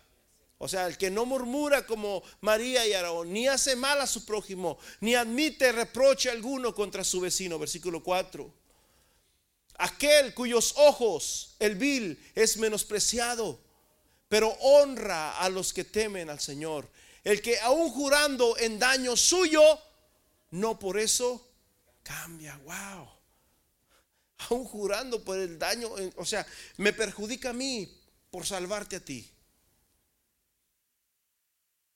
o 0.65 0.69
sea, 0.69 0.87
el 0.87 0.97
que 0.97 1.11
no 1.11 1.27
murmura 1.27 1.85
como 1.85 2.23
María 2.41 2.87
y 2.87 2.93
Aarón, 2.93 3.33
ni 3.33 3.49
hace 3.49 3.75
mal 3.75 4.01
a 4.01 4.07
su 4.07 4.25
prójimo, 4.25 4.79
ni 5.01 5.17
admite 5.17 5.73
reproche 5.73 6.31
alguno 6.31 6.73
contra 6.73 7.03
su 7.03 7.21
vecino. 7.21 7.59
Versículo 7.59 8.01
4. 8.01 8.49
Aquel 9.79 10.33
cuyos 10.35 10.75
ojos 10.77 11.57
el 11.59 11.75
vil 11.75 12.17
es 12.37 12.59
menospreciado, 12.59 13.59
pero 14.29 14.51
honra 14.61 15.37
a 15.39 15.49
los 15.49 15.73
que 15.73 15.83
temen 15.83 16.31
al 16.31 16.39
Señor. 16.39 16.89
El 17.25 17.43
que 17.43 17.59
aún 17.59 17.91
jurando 17.91 18.57
en 18.57 18.79
daño 18.79 19.17
suyo, 19.17 19.81
no 20.53 20.79
por 20.79 20.99
eso 20.99 21.51
cambia. 22.03 22.57
Wow. 22.59 23.09
Aún 24.51 24.65
jurando 24.65 25.25
por 25.25 25.39
el 25.39 25.59
daño, 25.59 25.91
o 26.17 26.25
sea, 26.25 26.47
me 26.77 26.93
perjudica 26.93 27.51
a 27.51 27.53
mí 27.53 28.01
por 28.31 28.47
salvarte 28.47 28.97
a 28.97 29.05
ti. 29.05 29.29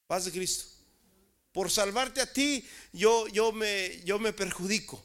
Paz 0.07 0.24
de 0.24 0.32
Cristo. 0.32 0.66
Por 1.52 1.70
salvarte 1.70 2.20
a 2.20 2.32
ti, 2.32 2.66
yo, 2.92 3.26
yo, 3.28 3.52
me, 3.52 4.02
yo 4.04 4.18
me 4.18 4.32
perjudico. 4.32 5.02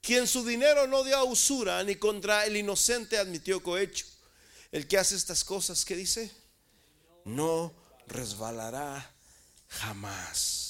Quien 0.00 0.26
su 0.26 0.44
dinero 0.44 0.86
no 0.86 1.04
dio 1.04 1.16
a 1.16 1.24
usura, 1.24 1.82
ni 1.84 1.96
contra 1.96 2.46
el 2.46 2.56
inocente 2.56 3.18
admitió 3.18 3.62
cohecho. 3.62 4.06
El 4.72 4.86
que 4.86 4.98
hace 4.98 5.16
estas 5.16 5.44
cosas, 5.44 5.84
¿qué 5.84 5.96
dice? 5.96 6.30
No 7.24 7.74
resbalará 8.06 9.12
jamás. 9.68 10.69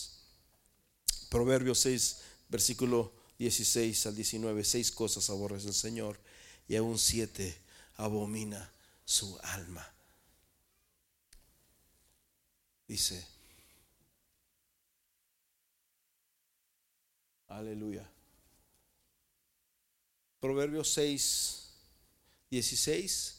Proverbios 1.31 1.79
6, 1.79 2.19
versículo 2.49 3.13
16 3.39 4.07
al 4.07 4.17
19. 4.17 4.65
Seis 4.65 4.91
cosas 4.91 5.31
aborrece 5.31 5.69
el 5.69 5.75
Señor 5.75 6.19
y 6.69 6.75
aún 6.77 6.99
siete 6.99 7.57
abomina 7.97 8.71
su 9.05 9.39
alma. 9.45 9.89
Dice, 12.89 13.25
aleluya. 17.47 18.11
Proverbios 20.41 20.91
6, 20.93 21.71
16. 22.51 23.37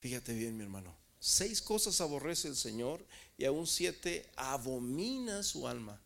Fíjate 0.00 0.34
bien, 0.34 0.56
mi 0.56 0.64
hermano. 0.64 0.94
Seis 1.18 1.62
cosas 1.62 2.00
aborrece 2.02 2.48
el 2.48 2.56
Señor 2.56 3.04
y 3.38 3.44
aún 3.44 3.66
siete 3.66 4.28
abomina 4.36 5.44
su 5.44 5.66
alma. 5.68 5.98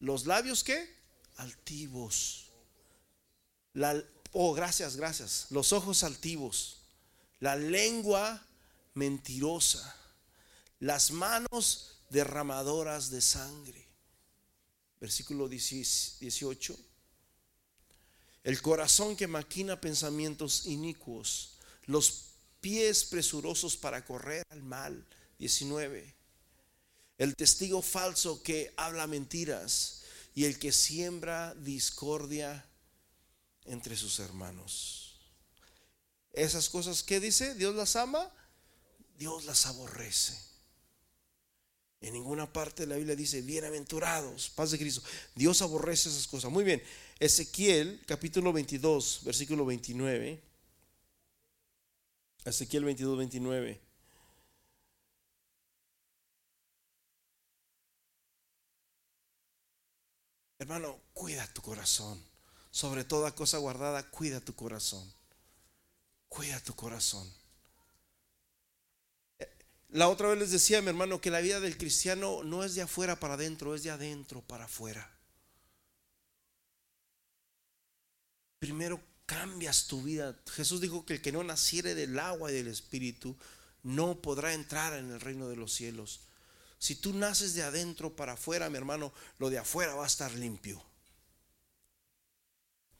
Los 0.00 0.26
labios 0.26 0.64
qué? 0.64 0.92
Altivos. 1.36 2.50
Oh, 4.32 4.54
gracias, 4.54 4.96
gracias. 4.96 5.46
Los 5.50 5.72
ojos 5.72 6.02
altivos. 6.02 6.78
La 7.40 7.56
lengua 7.56 8.42
mentirosa. 8.94 9.94
Las 10.80 11.10
manos 11.10 11.98
derramadoras 12.08 13.10
de 13.10 13.20
sangre. 13.20 13.86
Versículo 14.98 15.46
18. 15.48 16.78
El 18.44 18.62
corazón 18.62 19.14
que 19.14 19.26
maquina 19.26 19.78
pensamientos 19.78 20.64
inicuos. 20.64 21.58
Los 21.84 22.30
pies 22.62 23.04
presurosos 23.04 23.76
para 23.76 24.04
correr 24.06 24.42
al 24.48 24.62
mal. 24.62 25.06
19. 25.44 26.14
El 27.18 27.36
testigo 27.36 27.82
falso 27.82 28.42
que 28.42 28.72
habla 28.78 29.06
mentiras 29.06 30.00
y 30.34 30.46
el 30.46 30.58
que 30.58 30.72
siembra 30.72 31.54
discordia 31.56 32.64
entre 33.66 33.94
sus 33.94 34.20
hermanos. 34.20 35.20
Esas 36.32 36.70
cosas 36.70 37.02
que 37.02 37.20
dice, 37.20 37.54
Dios 37.56 37.74
las 37.74 37.94
ama, 37.94 38.32
Dios 39.18 39.44
las 39.44 39.66
aborrece. 39.66 40.34
En 42.00 42.14
ninguna 42.14 42.50
parte 42.50 42.84
de 42.84 42.86
la 42.86 42.96
Biblia 42.96 43.14
dice, 43.14 43.42
bienaventurados, 43.42 44.48
paz 44.48 44.70
de 44.70 44.78
Cristo. 44.78 45.02
Dios 45.34 45.60
aborrece 45.60 46.08
esas 46.08 46.26
cosas. 46.26 46.50
Muy 46.50 46.64
bien, 46.64 46.82
Ezequiel 47.18 48.00
capítulo 48.06 48.50
22, 48.50 49.20
versículo 49.24 49.66
29. 49.66 50.40
Ezequiel 52.46 52.84
22, 52.84 53.18
29. 53.18 53.93
Hermano, 60.64 60.98
cuida 61.12 61.46
tu 61.52 61.60
corazón. 61.60 62.18
Sobre 62.70 63.04
toda 63.04 63.34
cosa 63.34 63.58
guardada, 63.58 64.10
cuida 64.10 64.40
tu 64.40 64.54
corazón. 64.54 65.06
Cuida 66.26 66.58
tu 66.60 66.74
corazón. 66.74 67.30
Eh, 69.38 69.58
la 69.90 70.08
otra 70.08 70.28
vez 70.28 70.38
les 70.38 70.50
decía, 70.52 70.80
mi 70.80 70.88
hermano, 70.88 71.20
que 71.20 71.30
la 71.30 71.42
vida 71.42 71.60
del 71.60 71.76
cristiano 71.76 72.42
no 72.44 72.64
es 72.64 72.74
de 72.74 72.80
afuera 72.80 73.20
para 73.20 73.34
adentro, 73.34 73.74
es 73.74 73.82
de 73.82 73.90
adentro 73.90 74.40
para 74.40 74.64
afuera. 74.64 75.06
Primero 78.58 79.02
cambias 79.26 79.86
tu 79.86 80.02
vida. 80.02 80.34
Jesús 80.50 80.80
dijo 80.80 81.04
que 81.04 81.12
el 81.12 81.20
que 81.20 81.30
no 81.30 81.44
naciere 81.44 81.94
del 81.94 82.18
agua 82.18 82.50
y 82.50 82.54
del 82.54 82.68
espíritu 82.68 83.36
no 83.82 84.22
podrá 84.22 84.54
entrar 84.54 84.94
en 84.94 85.10
el 85.10 85.20
reino 85.20 85.46
de 85.46 85.56
los 85.56 85.74
cielos. 85.74 86.20
Si 86.84 86.96
tú 86.96 87.14
naces 87.14 87.54
de 87.54 87.62
adentro 87.62 88.14
para 88.14 88.34
afuera, 88.34 88.68
mi 88.68 88.76
hermano, 88.76 89.10
lo 89.38 89.48
de 89.48 89.56
afuera 89.56 89.94
va 89.94 90.04
a 90.04 90.06
estar 90.06 90.30
limpio. 90.32 90.84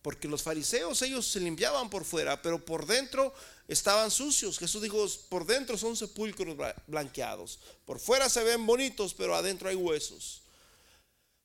Porque 0.00 0.26
los 0.26 0.42
fariseos, 0.42 1.02
ellos 1.02 1.30
se 1.30 1.38
limpiaban 1.38 1.90
por 1.90 2.06
fuera, 2.06 2.40
pero 2.40 2.64
por 2.64 2.86
dentro 2.86 3.34
estaban 3.68 4.10
sucios. 4.10 4.58
Jesús 4.58 4.80
dijo, 4.80 5.06
por 5.28 5.44
dentro 5.44 5.76
son 5.76 5.98
sepulcros 5.98 6.56
blanqueados. 6.86 7.60
Por 7.84 8.00
fuera 8.00 8.30
se 8.30 8.42
ven 8.42 8.64
bonitos, 8.64 9.12
pero 9.12 9.36
adentro 9.36 9.68
hay 9.68 9.76
huesos. 9.76 10.44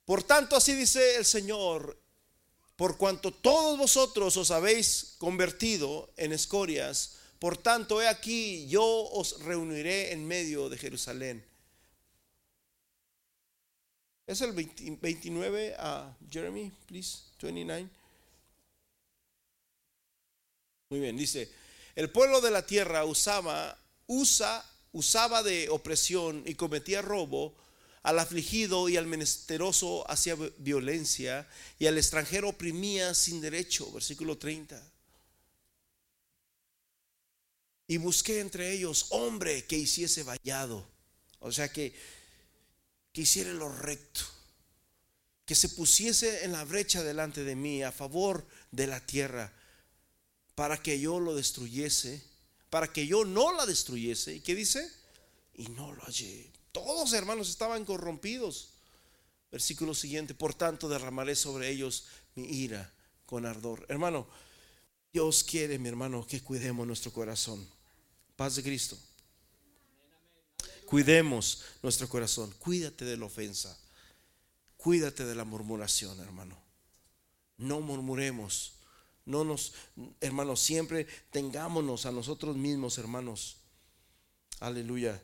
Por 0.06 0.24
tanto, 0.24 0.56
así 0.56 0.74
dice 0.74 1.18
el 1.18 1.26
Señor, 1.26 2.02
por 2.78 2.96
cuanto 2.96 3.34
todos 3.34 3.78
vosotros 3.78 4.38
os 4.38 4.50
habéis 4.50 5.16
convertido 5.18 6.10
en 6.16 6.32
escorias, 6.32 7.18
por 7.38 7.58
tanto, 7.58 8.02
he 8.02 8.08
aquí, 8.08 8.66
yo 8.70 8.86
os 8.86 9.42
reuniré 9.44 10.14
en 10.14 10.26
medio 10.26 10.70
de 10.70 10.78
Jerusalén. 10.78 11.49
Es 14.30 14.42
el 14.42 14.52
29 14.52 15.76
a 15.80 16.16
Jeremy, 16.30 16.72
please, 16.86 17.18
29. 17.42 17.90
Muy 20.92 21.00
bien, 21.00 21.18
dice, 21.18 21.52
el 21.96 22.12
pueblo 22.12 22.40
de 22.40 22.52
la 22.52 22.64
tierra 22.64 23.06
usaba, 23.06 23.76
usa, 24.06 24.64
usaba 24.92 25.42
de 25.42 25.68
opresión 25.70 26.44
y 26.46 26.54
cometía 26.54 27.02
robo 27.02 27.56
al 28.04 28.20
afligido 28.20 28.88
y 28.88 28.98
al 28.98 29.08
menesteroso 29.08 30.08
hacía 30.08 30.38
violencia 30.60 31.48
y 31.80 31.88
al 31.88 31.98
extranjero 31.98 32.50
oprimía 32.50 33.16
sin 33.16 33.42
derecho, 33.42 33.92
versículo 33.92 34.38
30. 34.38 34.80
Y 37.88 37.98
busqué 37.98 38.42
entre 38.42 38.74
ellos 38.74 39.08
hombre 39.10 39.66
que 39.66 39.76
hiciese 39.76 40.22
vallado, 40.22 40.88
o 41.40 41.52
sea 41.52 41.74
que, 41.74 42.19
hiciera 43.22 43.52
lo 43.54 43.70
recto, 43.72 44.22
que 45.46 45.56
se 45.56 45.70
pusiese 45.70 46.46
en 46.46 46.52
la 46.52 46.64
brecha 46.64 47.04
delante 47.04 47.44
de 47.44 47.56
mí 47.56 47.84
a 47.84 47.92
favor 47.92 48.46
de 48.72 48.88
la 48.88 49.06
tierra, 49.06 49.52
para 50.56 50.82
que 50.82 51.00
yo 51.00 51.20
lo 51.20 51.36
destruyese, 51.36 52.24
para 52.70 52.92
que 52.92 53.08
yo 53.08 53.26
no 53.26 53.54
la 53.54 53.66
destruyese. 53.66 54.36
¿Y 54.36 54.40
qué 54.42 54.56
dice? 54.56 54.90
Y 55.56 55.68
no 55.70 55.92
lo 55.94 56.02
hallé. 56.04 56.52
Todos 56.72 57.14
hermanos 57.14 57.50
estaban 57.50 57.86
corrompidos. 57.86 58.70
Versículo 59.52 59.96
siguiente, 59.96 60.36
por 60.36 60.54
tanto 60.54 60.88
derramaré 60.88 61.36
sobre 61.36 61.70
ellos 61.70 62.06
mi 62.36 62.46
ira 62.46 62.94
con 63.26 63.46
ardor. 63.46 63.86
Hermano, 63.90 64.28
Dios 65.12 65.44
quiere, 65.44 65.80
mi 65.80 65.90
hermano, 65.90 66.26
que 66.28 66.42
cuidemos 66.42 66.86
nuestro 66.86 67.12
corazón. 67.12 67.68
Paz 68.36 68.56
de 68.56 68.64
Cristo. 68.64 68.98
Cuidemos 70.90 71.64
nuestro 71.84 72.10
corazón. 72.10 72.54
Cuídate 72.58 73.06
de 73.06 73.18
la 73.18 73.26
ofensa. 73.26 73.78
Cuídate 74.76 75.24
de 75.26 75.36
la 75.36 75.44
murmuración, 75.44 76.20
hermano. 76.20 76.58
No 77.58 77.80
murmuremos. 77.82 78.74
No 79.26 79.44
nos, 79.44 79.74
hermanos, 80.20 80.60
siempre 80.60 81.06
tengámonos 81.30 82.08
a 82.08 82.12
nosotros 82.12 82.58
mismos, 82.58 82.98
hermanos. 82.98 83.58
Aleluya 84.60 85.22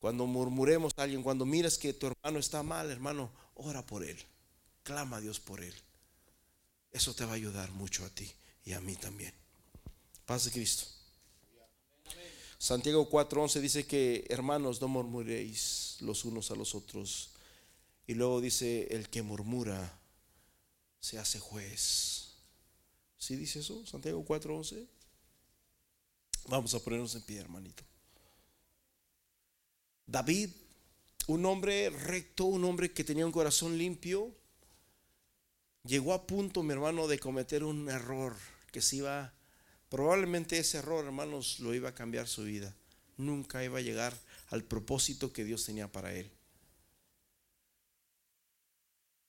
cuando 0.00 0.26
murmuremos 0.26 0.94
a 0.96 1.02
alguien, 1.02 1.22
cuando 1.22 1.44
mires 1.44 1.76
que 1.76 1.92
tu 1.92 2.06
hermano 2.06 2.38
está 2.38 2.62
mal, 2.62 2.90
hermano, 2.90 3.30
ora 3.54 3.84
por 3.84 4.02
él. 4.02 4.18
Clama 4.82 5.18
a 5.18 5.20
Dios 5.20 5.38
por 5.38 5.62
él. 5.62 5.74
Eso 6.90 7.14
te 7.14 7.26
va 7.26 7.32
a 7.32 7.34
ayudar 7.34 7.70
mucho 7.72 8.04
a 8.04 8.08
ti 8.08 8.32
y 8.64 8.72
a 8.72 8.80
mí 8.80 8.96
también. 8.96 9.34
Paz 10.24 10.46
de 10.46 10.52
Cristo. 10.52 10.86
Santiago 12.60 13.08
4:11 13.08 13.58
dice 13.62 13.86
que 13.86 14.26
hermanos 14.28 14.82
no 14.82 14.88
murmuréis 14.88 15.96
los 16.00 16.26
unos 16.26 16.50
a 16.50 16.54
los 16.54 16.74
otros. 16.74 17.30
Y 18.06 18.12
luego 18.12 18.42
dice, 18.42 18.86
el 18.90 19.08
que 19.08 19.22
murmura 19.22 19.98
se 21.00 21.18
hace 21.18 21.38
juez. 21.38 22.34
¿Sí 23.16 23.36
dice 23.36 23.60
eso? 23.60 23.86
Santiago 23.86 24.22
4:11. 24.26 24.86
Vamos 26.48 26.74
a 26.74 26.80
ponernos 26.80 27.14
en 27.14 27.22
pie, 27.22 27.38
hermanito. 27.38 27.82
David, 30.06 30.50
un 31.28 31.46
hombre 31.46 31.88
recto, 31.88 32.44
un 32.44 32.66
hombre 32.66 32.92
que 32.92 33.04
tenía 33.04 33.24
un 33.24 33.32
corazón 33.32 33.78
limpio, 33.78 34.36
llegó 35.84 36.12
a 36.12 36.26
punto, 36.26 36.62
mi 36.62 36.74
hermano, 36.74 37.08
de 37.08 37.18
cometer 37.18 37.64
un 37.64 37.88
error 37.88 38.36
que 38.70 38.82
se 38.82 38.96
iba, 38.96 39.32
probablemente 39.90 40.58
ese 40.58 40.78
error, 40.78 41.04
hermanos, 41.04 41.60
lo 41.60 41.74
iba 41.74 41.90
a 41.90 41.94
cambiar 41.94 42.26
su 42.26 42.44
vida. 42.44 42.74
Nunca 43.18 43.62
iba 43.62 43.78
a 43.78 43.82
llegar 43.82 44.18
al 44.48 44.64
propósito 44.64 45.32
que 45.34 45.44
Dios 45.44 45.66
tenía 45.66 45.92
para 45.92 46.14
él. 46.14 46.30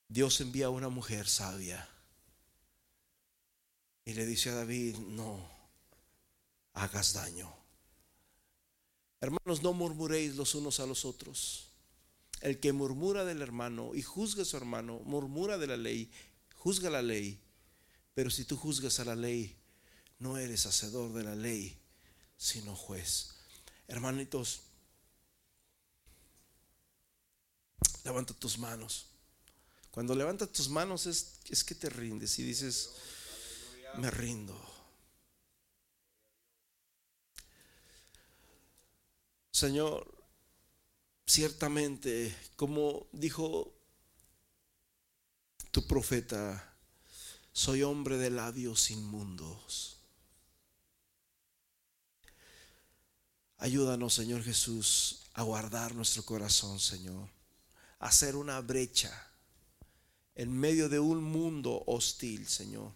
Dios 0.07 0.39
envía 0.39 0.67
a 0.67 0.69
una 0.69 0.89
mujer 0.89 1.27
sabia 1.27 1.87
y 4.05 4.13
le 4.13 4.25
dice 4.25 4.49
a 4.49 4.55
David, 4.55 4.97
no 4.97 5.39
hagas 6.73 7.13
daño. 7.13 7.53
Hermanos, 9.21 9.61
no 9.61 9.73
murmuréis 9.73 10.35
los 10.35 10.55
unos 10.55 10.79
a 10.79 10.85
los 10.85 11.05
otros. 11.05 11.69
El 12.41 12.59
que 12.59 12.73
murmura 12.73 13.23
del 13.23 13.41
hermano 13.41 13.91
y 13.93 14.01
juzga 14.01 14.41
a 14.41 14.45
su 14.45 14.57
hermano, 14.57 14.99
murmura 15.05 15.57
de 15.57 15.67
la 15.67 15.77
ley, 15.77 16.11
juzga 16.55 16.89
la 16.89 17.01
ley. 17.01 17.39
Pero 18.13 18.29
si 18.29 18.45
tú 18.45 18.57
juzgas 18.57 18.99
a 18.99 19.05
la 19.05 19.15
ley, 19.15 19.55
no 20.21 20.37
eres 20.37 20.67
hacedor 20.67 21.11
de 21.13 21.23
la 21.23 21.35
ley, 21.35 21.75
sino 22.37 22.75
juez. 22.75 23.31
Hermanitos, 23.87 24.61
levanta 28.03 28.33
tus 28.35 28.59
manos. 28.59 29.07
Cuando 29.89 30.15
levantas 30.15 30.51
tus 30.51 30.69
manos 30.69 31.07
es, 31.07 31.39
es 31.49 31.63
que 31.63 31.73
te 31.73 31.89
rindes 31.89 32.37
y 32.37 32.43
dices, 32.43 32.91
me 33.97 34.11
rindo. 34.11 34.55
Señor, 39.49 40.07
ciertamente, 41.25 42.35
como 42.55 43.07
dijo 43.11 43.73
tu 45.71 45.85
profeta, 45.87 46.77
soy 47.51 47.81
hombre 47.81 48.17
de 48.17 48.29
labios 48.29 48.91
inmundos. 48.91 50.00
Ayúdanos, 53.61 54.15
Señor 54.15 54.41
Jesús, 54.41 55.19
a 55.35 55.43
guardar 55.43 55.93
nuestro 55.93 56.25
corazón, 56.25 56.79
Señor, 56.79 57.29
a 57.99 58.07
hacer 58.07 58.35
una 58.35 58.59
brecha 58.59 59.11
en 60.33 60.51
medio 60.51 60.89
de 60.89 60.99
un 60.99 61.23
mundo 61.23 61.83
hostil, 61.85 62.47
Señor. 62.47 62.91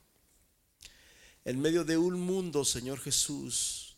En 1.44 1.62
medio 1.62 1.86
de 1.86 2.00
un 2.00 2.20
mundo, 2.20 2.66
Señor 2.66 3.00
Jesús, 3.00 3.96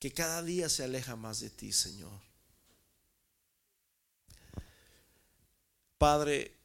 que 0.00 0.12
cada 0.12 0.42
día 0.42 0.68
se 0.68 0.82
aleja 0.82 1.14
más 1.14 1.38
de 1.38 1.50
ti, 1.50 1.70
Señor. 1.70 2.20
Padre, 5.96 6.56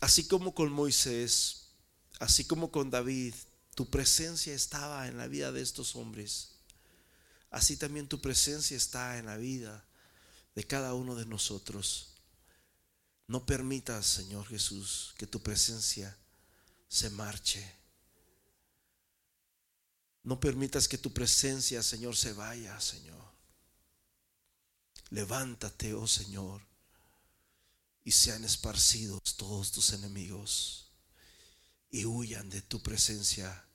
así 0.00 0.26
como 0.26 0.52
con 0.52 0.72
Moisés, 0.72 1.68
así 2.18 2.44
como 2.44 2.72
con 2.72 2.90
David, 2.90 3.36
tu 3.76 3.88
presencia 3.88 4.52
estaba 4.52 5.06
en 5.06 5.16
la 5.16 5.28
vida 5.28 5.52
de 5.52 5.62
estos 5.62 5.94
hombres. 5.94 6.57
Así 7.50 7.76
también 7.76 8.08
tu 8.08 8.20
presencia 8.20 8.76
está 8.76 9.18
en 9.18 9.26
la 9.26 9.36
vida 9.36 9.84
de 10.54 10.64
cada 10.66 10.94
uno 10.94 11.14
de 11.14 11.26
nosotros. 11.26 12.14
No 13.26 13.46
permitas, 13.46 14.06
Señor 14.06 14.46
Jesús, 14.46 15.14
que 15.16 15.26
tu 15.26 15.42
presencia 15.42 16.16
se 16.88 17.10
marche. 17.10 17.74
No 20.22 20.40
permitas 20.40 20.88
que 20.88 20.98
tu 20.98 21.12
presencia, 21.12 21.82
Señor, 21.82 22.16
se 22.16 22.32
vaya, 22.32 22.78
Señor. 22.80 23.28
Levántate, 25.10 25.94
oh 25.94 26.06
Señor, 26.06 26.62
y 28.04 28.12
sean 28.12 28.44
esparcidos 28.44 29.36
todos 29.36 29.72
tus 29.72 29.92
enemigos 29.92 30.90
y 31.90 32.04
huyan 32.04 32.50
de 32.50 32.60
tu 32.60 32.82
presencia 32.82 33.66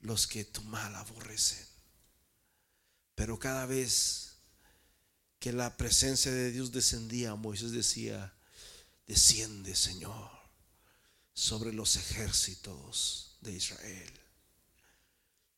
los 0.00 0.26
que 0.26 0.44
tu 0.44 0.62
mal 0.62 0.94
aborrecen. 0.96 1.69
Pero 3.20 3.38
cada 3.38 3.66
vez 3.66 4.36
que 5.38 5.52
la 5.52 5.76
presencia 5.76 6.32
de 6.32 6.50
Dios 6.52 6.72
descendía, 6.72 7.34
Moisés 7.34 7.70
decía, 7.70 8.32
Desciende, 9.06 9.76
Señor, 9.76 10.30
sobre 11.34 11.74
los 11.74 11.96
ejércitos 11.96 13.36
de 13.42 13.52
Israel. 13.52 14.10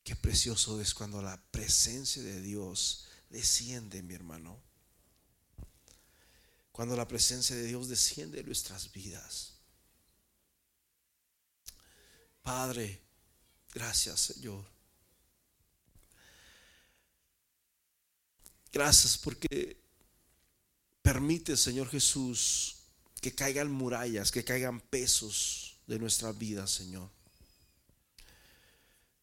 Qué 0.03 0.17
precioso 0.17 0.81
es 0.81 0.93
cuando 0.93 1.23
la 1.23 1.41
presencia 1.53 2.21
de 2.21 2.41
Dios 2.41 3.05
desciende, 3.31 4.03
mi 4.03 4.15
hermano. 4.15 4.61
Cuando 6.73 6.97
la 6.97 7.07
presencia 7.07 7.55
de 7.55 7.63
Dios 7.63 7.89
desciende 7.89 8.41
en 8.41 8.47
nuestras 8.47 8.91
vidas. 8.91 9.53
Padre, 12.43 13.01
gracias, 13.73 14.19
Señor. 14.19 14.72
Gracias 18.73 19.19
porque 19.19 19.77
permite, 21.03 21.57
Señor 21.57 21.89
Jesús, 21.91 22.77
que 23.21 23.35
caigan 23.35 23.71
murallas, 23.71 24.33
que 24.33 24.45
caigan 24.45 24.81
pesos 24.81 25.77
de 25.87 25.99
nuestra 25.99 26.33
vida, 26.33 26.67
Señor. 26.67 27.11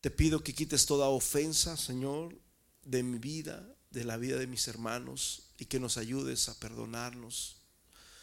Te 0.01 0.11
pido 0.11 0.43
que 0.43 0.53
quites 0.53 0.85
toda 0.85 1.07
ofensa, 1.07 1.75
Señor, 1.75 2.37
de 2.83 3.03
mi 3.03 3.17
vida, 3.17 3.67
de 3.89 4.05
la 4.05 4.17
vida 4.17 4.37
de 4.37 4.47
mis 4.47 4.67
hermanos, 4.67 5.43
y 5.57 5.65
que 5.65 5.79
nos 5.79 5.97
ayudes 5.97 6.47
a 6.47 6.57
perdonarnos 6.59 7.57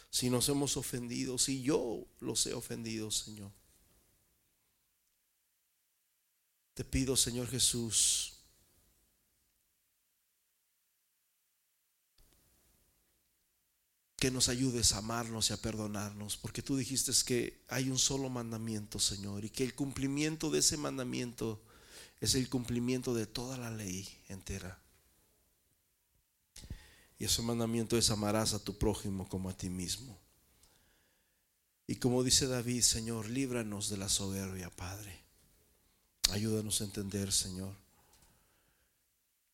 si 0.09 0.29
nos 0.29 0.47
hemos 0.49 0.77
ofendido, 0.77 1.37
si 1.37 1.61
yo 1.61 2.07
los 2.19 2.45
he 2.47 2.53
ofendido, 2.53 3.11
Señor. 3.11 3.51
Te 6.73 6.83
pido, 6.83 7.15
Señor 7.15 7.47
Jesús, 7.47 8.36
que 14.17 14.31
nos 14.31 14.49
ayudes 14.49 14.93
a 14.93 14.97
amarnos 14.97 15.49
y 15.49 15.53
a 15.53 15.61
perdonarnos, 15.61 16.37
porque 16.37 16.63
tú 16.63 16.75
dijiste 16.75 17.11
que 17.25 17.63
hay 17.67 17.89
un 17.89 17.99
solo 17.99 18.29
mandamiento, 18.29 18.99
Señor, 18.99 19.45
y 19.45 19.51
que 19.51 19.63
el 19.63 19.75
cumplimiento 19.75 20.49
de 20.49 20.59
ese 20.59 20.75
mandamiento 20.75 21.61
es 22.19 22.33
el 22.33 22.49
cumplimiento 22.49 23.13
de 23.13 23.27
toda 23.27 23.57
la 23.57 23.69
ley 23.69 24.09
entera. 24.27 24.81
Y 27.19 27.25
ese 27.25 27.43
mandamiento 27.43 27.95
es 27.95 28.09
amarás 28.09 28.53
a 28.53 28.63
tu 28.63 28.77
prójimo 28.77 29.29
como 29.29 29.49
a 29.49 29.57
ti 29.57 29.69
mismo. 29.69 30.19
Y 31.85 31.97
como 31.97 32.23
dice 32.23 32.47
David, 32.47 32.81
Señor, 32.81 33.29
líbranos 33.29 33.89
de 33.89 33.97
la 33.97 34.09
soberbia, 34.09 34.69
Padre. 34.71 35.23
Ayúdanos 36.31 36.81
a 36.81 36.85
entender, 36.85 37.31
Señor, 37.31 37.73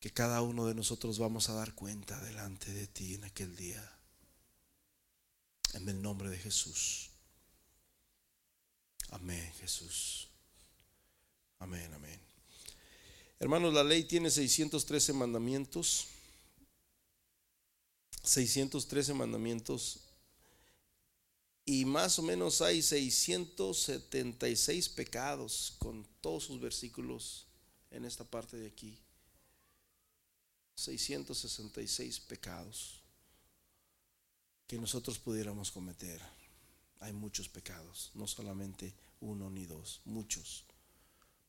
que 0.00 0.10
cada 0.10 0.40
uno 0.40 0.66
de 0.66 0.74
nosotros 0.74 1.18
vamos 1.18 1.48
a 1.48 1.54
dar 1.54 1.74
cuenta 1.74 2.18
delante 2.20 2.72
de 2.72 2.86
ti 2.86 3.14
en 3.14 3.24
aquel 3.24 3.54
día. 3.56 3.90
En 5.74 5.86
el 5.88 6.00
nombre 6.00 6.30
de 6.30 6.38
Jesús. 6.38 7.10
Amén, 9.10 9.52
Jesús. 9.60 10.28
Amén, 11.58 11.92
amén. 11.92 12.18
Hermanos, 13.38 13.74
la 13.74 13.84
ley 13.84 14.04
tiene 14.04 14.30
613 14.30 15.12
mandamientos. 15.12 16.06
613 18.22 19.12
mandamientos. 19.14 19.98
Y 21.64 21.84
más 21.84 22.18
o 22.18 22.22
menos 22.22 22.60
hay 22.60 22.82
676 22.82 24.88
pecados 24.90 25.74
con 25.78 26.04
todos 26.20 26.44
sus 26.44 26.60
versículos 26.60 27.46
en 27.90 28.04
esta 28.04 28.24
parte 28.24 28.56
de 28.56 28.68
aquí. 28.68 28.96
666 30.76 32.20
pecados 32.20 33.03
que 34.66 34.78
nosotros 34.78 35.18
pudiéramos 35.18 35.70
cometer. 35.70 36.20
Hay 37.00 37.12
muchos 37.12 37.48
pecados, 37.48 38.10
no 38.14 38.26
solamente 38.26 38.94
uno 39.20 39.50
ni 39.50 39.66
dos, 39.66 40.00
muchos. 40.04 40.64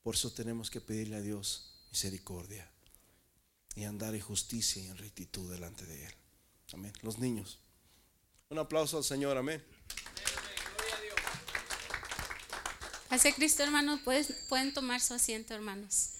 Por 0.03 0.15
eso 0.15 0.31
tenemos 0.31 0.69
que 0.69 0.81
pedirle 0.81 1.15
a 1.15 1.21
Dios 1.21 1.71
misericordia 1.91 2.69
y 3.75 3.83
andar 3.83 4.15
en 4.15 4.21
justicia 4.21 4.83
y 4.83 4.87
en 4.87 4.97
rectitud 4.97 5.51
delante 5.51 5.85
de 5.85 6.05
Él. 6.05 6.13
Amén. 6.73 6.93
Los 7.01 7.19
niños. 7.19 7.59
Un 8.49 8.59
aplauso 8.59 8.97
al 8.97 9.03
Señor, 9.03 9.37
amén. 9.37 9.63
Hacia 13.09 13.33
Cristo, 13.33 13.63
hermanos, 13.63 14.01
pueden 14.49 14.73
tomar 14.73 14.99
su 14.99 15.13
asiento, 15.13 15.53
hermanos. 15.53 16.14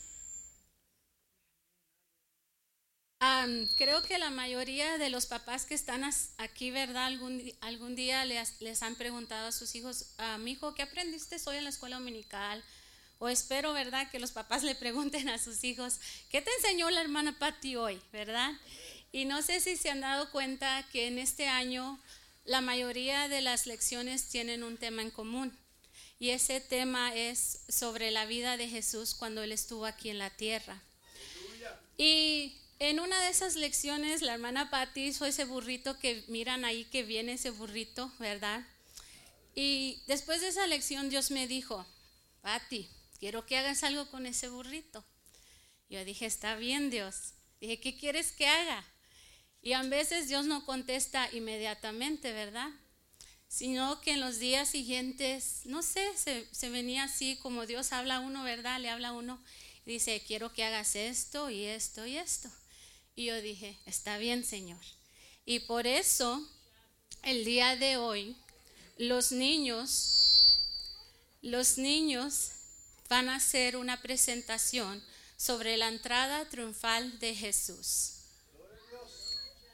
Creo 3.76 4.02
que 4.04 4.18
la 4.18 4.30
mayoría 4.30 4.98
de 4.98 5.10
los 5.10 5.26
papás 5.26 5.66
que 5.66 5.74
están 5.74 6.04
aquí, 6.38 6.72
¿verdad? 6.72 7.06
Algún, 7.06 7.42
algún 7.62 7.96
día 7.96 8.26
les, 8.26 8.62
les, 8.62 8.82
han 8.84 8.96
preguntado 8.96 9.48
a 9.48 9.52
sus 9.52 9.76
hijos, 9.76 10.08
ah, 10.18 10.38
mi 10.38 10.52
hijo, 10.52 10.74
¿qué 10.76 10.84
aprendiste 10.84 11.38
hoy 11.46 11.58
en 11.58 11.64
la 11.64 11.70
escuela 11.70 11.98
dominical? 11.98 12.64
O 13.20 13.30
espero, 13.30 13.74
¿verdad? 13.74 14.10
Que 14.12 14.20
los 14.20 14.32
papás 14.32 14.64
le 14.64 14.76
pregunten 14.76 15.30
a 15.30 15.38
sus 15.38 15.64
hijos, 15.64 16.00
¿qué 16.30 16.42
te 16.42 16.52
enseñó 16.58 16.90
la 16.90 17.02
hermana 17.02 17.38
Patti 17.40 17.76
hoy? 17.76 18.02
¿Verdad? 18.12 18.52
Y 19.12 19.26
no 19.26 19.42
sé 19.42 19.62
si 19.62 19.78
se 19.78 19.90
han 19.90 20.02
dado 20.02 20.30
cuenta 20.32 20.86
que 20.92 21.08
en 21.08 21.18
este 21.18 21.48
año 21.48 22.00
la 22.44 22.62
mayoría 22.62 23.30
de 23.30 23.42
las 23.42 23.66
lecciones 23.66 24.28
tienen 24.28 24.64
un 24.64 24.78
tema 24.78 25.02
en 25.02 25.12
común. 25.12 25.58
Y 26.20 26.30
ese 26.30 26.62
tema 26.62 27.14
es 27.16 27.60
sobre 27.70 28.12
la 28.12 28.26
vida 28.26 28.58
de 28.58 28.68
Jesús 28.68 29.16
cuando 29.16 29.42
Él 29.44 29.52
estuvo 29.52 29.86
aquí 29.86 30.10
en 30.10 30.20
la 30.20 30.30
tierra. 30.30 30.82
Y 31.98 32.58
en 32.80 33.00
una 33.00 33.20
de 33.22 33.30
esas 33.30 33.56
lecciones, 33.56 34.22
la 34.22 34.34
hermana 34.34 34.70
Patti 34.70 35.06
hizo 35.06 35.26
ese 35.26 35.46
burrito 35.46 35.98
que 35.98 36.24
miran 36.28 36.66
ahí 36.66 36.86
que 36.86 37.04
viene 37.04 37.34
ese 37.34 37.50
burrito, 37.50 38.12
¿verdad? 38.20 38.66
Y 39.56 40.02
después 40.08 40.42
de 40.42 40.50
esa 40.50 40.68
lección, 40.68 41.10
Dios 41.10 41.32
me 41.32 41.48
dijo, 41.48 41.86
Patti, 42.42 42.90
quiero 43.20 43.46
que 43.46 43.58
hagas 43.58 43.84
algo 43.84 44.10
con 44.12 44.26
ese 44.26 44.50
burrito. 44.50 45.06
Yo 45.90 46.04
dije, 46.04 46.26
está 46.26 46.56
bien, 46.56 46.90
Dios. 46.90 47.34
Dije, 47.62 47.80
¿qué 47.80 47.98
quieres 47.98 48.32
que 48.34 48.48
haga? 48.48 48.86
Y 49.62 49.74
a 49.74 49.82
veces 49.84 50.28
Dios 50.28 50.46
no 50.46 50.66
contesta 50.66 51.30
inmediatamente, 51.32 52.34
¿verdad? 52.34 52.70
Sino 53.48 54.02
que 54.02 54.12
en 54.12 54.20
los 54.20 54.38
días 54.38 54.70
siguientes, 54.70 55.62
no 55.66 55.82
sé, 55.82 56.06
se, 56.16 56.70
venía 56.70 57.06
así 57.06 57.38
como 57.42 57.66
Dios 57.66 57.94
habla 57.94 58.18
a 58.18 58.20
uno, 58.20 58.44
¿verdad? 58.44 58.80
Le 58.80 58.90
habla 58.90 59.10
a 59.10 59.14
uno. 59.14 59.42
Y 59.86 59.94
dice, 59.94 60.22
quiero 60.28 60.52
que 60.52 60.66
hagas 60.66 60.96
esto 60.96 61.50
y 61.50 61.64
esto 61.64 62.06
y 62.06 62.18
esto. 62.18 62.50
Y 63.16 63.26
yo 63.26 63.42
dije, 63.42 63.78
está 63.86 64.18
bien, 64.18 64.44
Señor. 64.44 64.82
Y 65.46 65.60
por 65.60 65.88
eso, 65.88 66.46
el 67.24 67.46
día 67.46 67.76
de 67.76 67.98
hoy, 67.98 68.36
los 68.98 69.32
niños, 69.32 70.60
los 71.42 71.78
niños 71.78 72.52
van 73.08 73.30
a 73.30 73.36
hacer 73.36 73.78
una 73.78 74.02
presentación 74.02 75.02
sobre 75.38 75.78
la 75.78 75.88
entrada 75.88 76.50
triunfal 76.50 77.20
de 77.20 77.36
Jesús. 77.36 78.12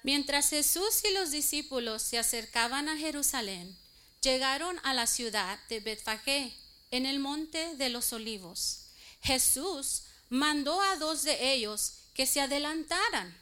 Mientras 0.03 0.49
Jesús 0.49 1.03
y 1.07 1.13
los 1.13 1.31
discípulos 1.31 2.01
se 2.01 2.17
acercaban 2.17 2.89
a 2.89 2.97
Jerusalén, 2.97 3.77
llegaron 4.21 4.79
a 4.83 4.93
la 4.93 5.07
ciudad 5.07 5.59
de 5.69 5.79
Betfagé, 5.79 6.53
en 6.91 7.05
el 7.05 7.19
monte 7.19 7.75
de 7.77 7.89
los 7.89 8.11
olivos. 8.11 8.87
Jesús 9.21 10.03
mandó 10.29 10.81
a 10.81 10.97
dos 10.97 11.23
de 11.23 11.53
ellos 11.53 11.93
que 12.21 12.27
se 12.27 12.39
adelantaran. 12.39 13.35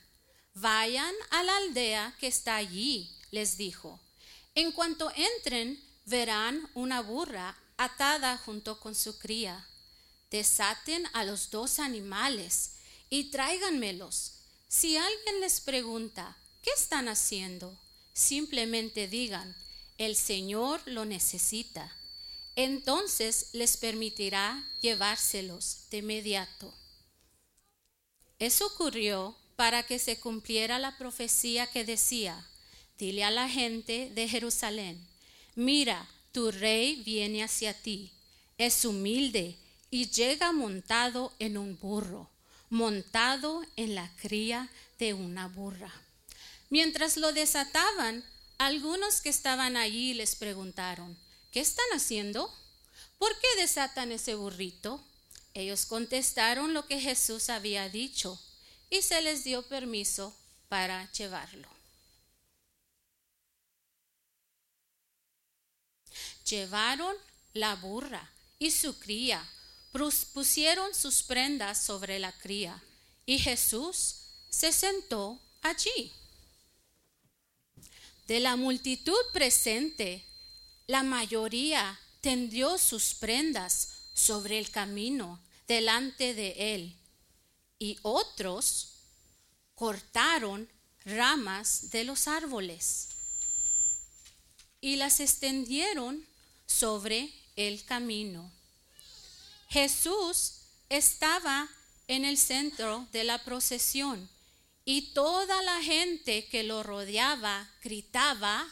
Vayan 0.54 1.14
a 1.32 1.44
la 1.44 1.58
aldea 1.58 2.16
que 2.18 2.28
está 2.28 2.56
allí, 2.56 3.14
les 3.30 3.58
dijo. 3.58 4.00
En 4.56 4.72
cuanto 4.72 5.12
entren, 5.18 5.78
verán 6.06 6.66
una 6.76 7.02
burra 7.02 7.58
atada 7.76 8.38
junto 8.38 8.80
con 8.80 8.96
su 8.96 9.20
cría. 9.20 9.68
Desaten 10.32 11.06
a 11.12 11.26
los 11.26 11.50
dos 11.50 11.80
animales 11.80 12.76
y 13.10 13.26
tráiganmelos. 13.32 14.36
Si 14.70 14.96
alguien 14.96 15.42
les 15.42 15.60
pregunta, 15.60 16.38
¿Qué 16.64 16.70
están 16.74 17.10
haciendo? 17.10 17.78
Simplemente 18.14 19.10
digan, 19.10 19.58
el 19.98 20.16
Señor 20.16 20.82
lo 20.86 21.04
necesita. 21.04 21.94
Entonces 22.56 23.50
les 23.52 23.76
permitirá 23.76 24.66
llevárselos 24.80 25.80
de 25.92 25.98
inmediato. 25.98 26.74
Eso 28.40 28.68
ocurrió 28.68 29.36
para 29.58 29.84
que 29.84 30.00
se 30.00 30.20
cumpliera 30.20 30.80
la 30.80 30.98
profecía 30.98 31.68
que 31.68 31.84
decía, 31.84 32.48
dile 32.98 33.26
a 33.26 33.32
la 33.32 33.50
gente 33.50 34.10
de 34.16 34.30
Jerusalén, 34.30 35.06
mira, 35.56 36.08
tu 36.32 36.50
rey 36.50 37.04
viene 37.04 37.44
hacia 37.44 37.74
ti, 37.74 38.12
es 38.58 38.86
humilde 38.86 39.58
y 39.92 40.10
llega 40.10 40.54
montado 40.54 41.34
en 41.40 41.58
un 41.58 41.78
burro, 41.78 42.30
montado 42.70 43.64
en 43.76 43.96
la 43.96 44.10
cría 44.22 44.70
de 44.98 45.14
una 45.14 45.48
burra. 45.48 45.92
Mientras 46.70 47.18
lo 47.18 47.34
desataban, 47.34 48.24
algunos 48.58 49.22
que 49.22 49.30
estaban 49.30 49.76
allí 49.76 50.14
les 50.14 50.36
preguntaron, 50.36 51.18
¿qué 51.52 51.60
están 51.60 51.86
haciendo? 51.94 52.54
¿Por 53.18 53.32
qué 53.40 53.62
desatan 53.62 54.12
ese 54.12 54.36
burrito? 54.36 55.04
Ellos 55.60 55.86
contestaron 55.86 56.74
lo 56.74 56.86
que 56.86 57.02
Jesús 57.02 57.50
había 57.50 57.90
dicho 57.90 58.42
y 58.90 59.02
se 59.02 59.22
les 59.22 59.44
dio 59.44 59.62
permiso 59.68 60.34
para 60.70 61.12
llevarlo. 61.12 61.68
Llevaron 66.46 67.14
la 67.52 67.76
burra 67.76 68.32
y 68.58 68.72
su 68.72 68.98
cría, 69.00 69.46
pusieron 70.32 70.96
sus 70.96 71.24
prendas 71.24 71.84
sobre 71.84 72.20
la 72.20 72.32
cría 72.32 72.82
y 73.26 73.38
Jesús 73.38 74.16
se 74.50 74.72
sentó 74.72 75.42
allí. 75.62 76.10
De 78.28 78.40
la 78.40 78.56
multitud 78.56 79.20
presente, 79.34 80.24
la 80.88 81.04
mayoría 81.04 82.00
tendió 82.22 82.78
sus 82.78 83.14
prendas 83.14 83.90
sobre 84.14 84.58
el 84.58 84.72
camino 84.72 85.42
delante 85.70 86.34
de 86.34 86.74
él 86.74 86.98
y 87.78 87.98
otros 88.02 88.96
cortaron 89.76 90.68
ramas 91.06 91.92
de 91.92 92.04
los 92.04 92.28
árboles 92.28 93.10
y 94.82 94.96
las 94.96 95.20
extendieron 95.20 96.26
sobre 96.66 97.32
el 97.56 97.86
camino. 97.86 98.52
Jesús 99.70 100.62
estaba 100.90 101.70
en 102.08 102.26
el 102.26 102.40
centro 102.40 103.08
de 103.12 103.24
la 103.24 103.44
procesión 103.44 104.28
y 104.86 105.14
toda 105.14 105.62
la 105.62 105.84
gente 105.84 106.48
que 106.48 106.64
lo 106.64 106.82
rodeaba 106.82 107.70
gritaba, 107.84 108.68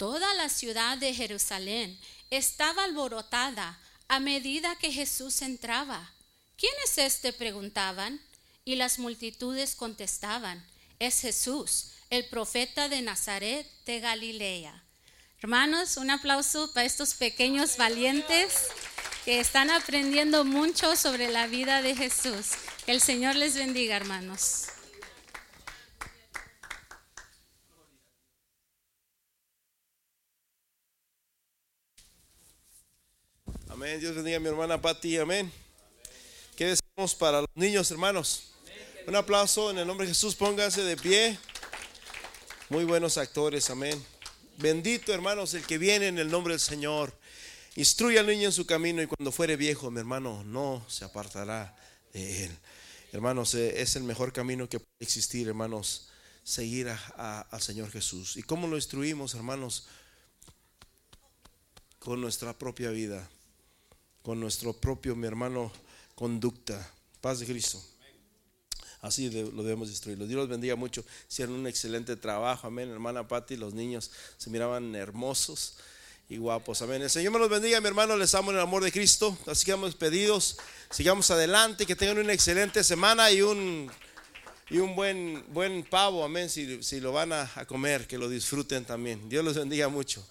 Toda 0.00 0.32
la 0.32 0.48
ciudad 0.48 0.96
de 0.96 1.12
Jerusalén 1.12 2.00
estaba 2.30 2.84
alborotada 2.84 3.78
a 4.08 4.18
medida 4.18 4.74
que 4.76 4.90
Jesús 4.90 5.42
entraba. 5.42 6.10
¿Quién 6.56 6.72
es 6.86 6.96
este? 6.96 7.34
preguntaban. 7.34 8.18
Y 8.64 8.76
las 8.76 8.98
multitudes 8.98 9.74
contestaban, 9.76 10.64
es 10.98 11.20
Jesús, 11.20 11.90
el 12.08 12.26
profeta 12.30 12.88
de 12.88 13.02
Nazaret 13.02 13.70
de 13.84 14.00
Galilea. 14.00 14.82
Hermanos, 15.38 15.98
un 15.98 16.10
aplauso 16.10 16.72
para 16.72 16.86
estos 16.86 17.12
pequeños 17.12 17.76
valientes 17.76 18.68
que 19.26 19.38
están 19.38 19.68
aprendiendo 19.68 20.46
mucho 20.46 20.96
sobre 20.96 21.30
la 21.30 21.46
vida 21.46 21.82
de 21.82 21.94
Jesús. 21.94 22.52
Que 22.86 22.92
el 22.92 23.02
Señor 23.02 23.36
les 23.36 23.54
bendiga, 23.54 23.96
hermanos. 23.96 24.64
Amén. 33.82 33.98
Dios 33.98 34.14
bendiga 34.14 34.36
a 34.36 34.40
mi 34.40 34.48
hermana 34.48 34.78
Patti. 34.78 35.16
Amén. 35.16 35.50
¿Qué 36.54 36.66
decimos 36.66 37.14
para 37.14 37.40
los 37.40 37.48
niños, 37.54 37.90
hermanos? 37.90 38.52
Un 39.06 39.16
aplauso 39.16 39.70
en 39.70 39.78
el 39.78 39.86
nombre 39.86 40.06
de 40.06 40.12
Jesús, 40.12 40.34
pónganse 40.34 40.82
de 40.82 40.98
pie. 40.98 41.38
Muy 42.68 42.84
buenos 42.84 43.16
actores, 43.16 43.70
amén. 43.70 44.04
Bendito, 44.58 45.14
hermanos, 45.14 45.54
el 45.54 45.64
que 45.64 45.78
viene 45.78 46.08
en 46.08 46.18
el 46.18 46.30
nombre 46.30 46.52
del 46.52 46.60
Señor. 46.60 47.18
Instruye 47.74 48.18
al 48.18 48.26
niño 48.26 48.48
en 48.48 48.52
su 48.52 48.66
camino 48.66 49.00
y 49.00 49.06
cuando 49.06 49.32
fuere 49.32 49.56
viejo, 49.56 49.90
mi 49.90 50.00
hermano, 50.00 50.44
no 50.44 50.84
se 50.86 51.06
apartará 51.06 51.74
de 52.12 52.44
él. 52.44 52.58
Hermanos, 53.12 53.54
eh, 53.54 53.80
es 53.80 53.96
el 53.96 54.02
mejor 54.02 54.34
camino 54.34 54.68
que 54.68 54.78
puede 54.78 54.92
existir, 55.00 55.48
hermanos, 55.48 56.10
seguir 56.44 56.86
al 57.16 57.62
Señor 57.62 57.90
Jesús. 57.90 58.36
¿Y 58.36 58.42
cómo 58.42 58.66
lo 58.66 58.76
instruimos, 58.76 59.34
hermanos? 59.34 59.88
Con 61.98 62.20
nuestra 62.20 62.58
propia 62.58 62.90
vida, 62.90 63.26
con 64.22 64.40
nuestro 64.40 64.72
propio, 64.72 65.16
mi 65.16 65.26
hermano, 65.26 65.72
conducta. 66.14 66.90
Paz 67.20 67.40
de 67.40 67.46
Cristo. 67.46 67.82
Así 69.02 69.30
lo 69.30 69.62
debemos 69.62 69.88
destruirlo. 69.88 70.26
Dios 70.26 70.40
los 70.40 70.48
bendiga 70.48 70.76
mucho. 70.76 71.04
Hicieron 71.28 71.54
un 71.54 71.66
excelente 71.66 72.16
trabajo. 72.16 72.66
Amén. 72.66 72.90
Hermana 72.90 73.26
Patti, 73.26 73.56
los 73.56 73.72
niños 73.72 74.10
se 74.36 74.50
miraban 74.50 74.94
hermosos 74.94 75.76
y 76.28 76.36
guapos. 76.36 76.82
Amén. 76.82 77.00
El 77.00 77.08
Señor 77.08 77.32
me 77.32 77.38
los 77.38 77.48
bendiga, 77.48 77.80
mi 77.80 77.88
hermano. 77.88 78.16
Les 78.16 78.34
amo 78.34 78.50
en 78.50 78.58
el 78.58 78.62
amor 78.62 78.84
de 78.84 78.92
Cristo. 78.92 79.36
Así 79.46 79.64
que 79.64 79.72
hemos 79.72 79.90
despedidos. 79.90 80.58
Sigamos 80.90 81.30
adelante. 81.30 81.86
Que 81.86 81.96
tengan 81.96 82.18
una 82.18 82.34
excelente 82.34 82.84
semana 82.84 83.30
y 83.30 83.40
un, 83.40 83.90
y 84.68 84.78
un 84.78 84.94
buen, 84.94 85.44
buen 85.48 85.82
pavo. 85.82 86.22
Amén. 86.22 86.50
Si, 86.50 86.82
si 86.82 87.00
lo 87.00 87.12
van 87.12 87.32
a, 87.32 87.50
a 87.54 87.64
comer, 87.64 88.06
que 88.06 88.18
lo 88.18 88.28
disfruten 88.28 88.84
también. 88.84 89.30
Dios 89.30 89.42
los 89.42 89.56
bendiga 89.56 89.88
mucho. 89.88 90.26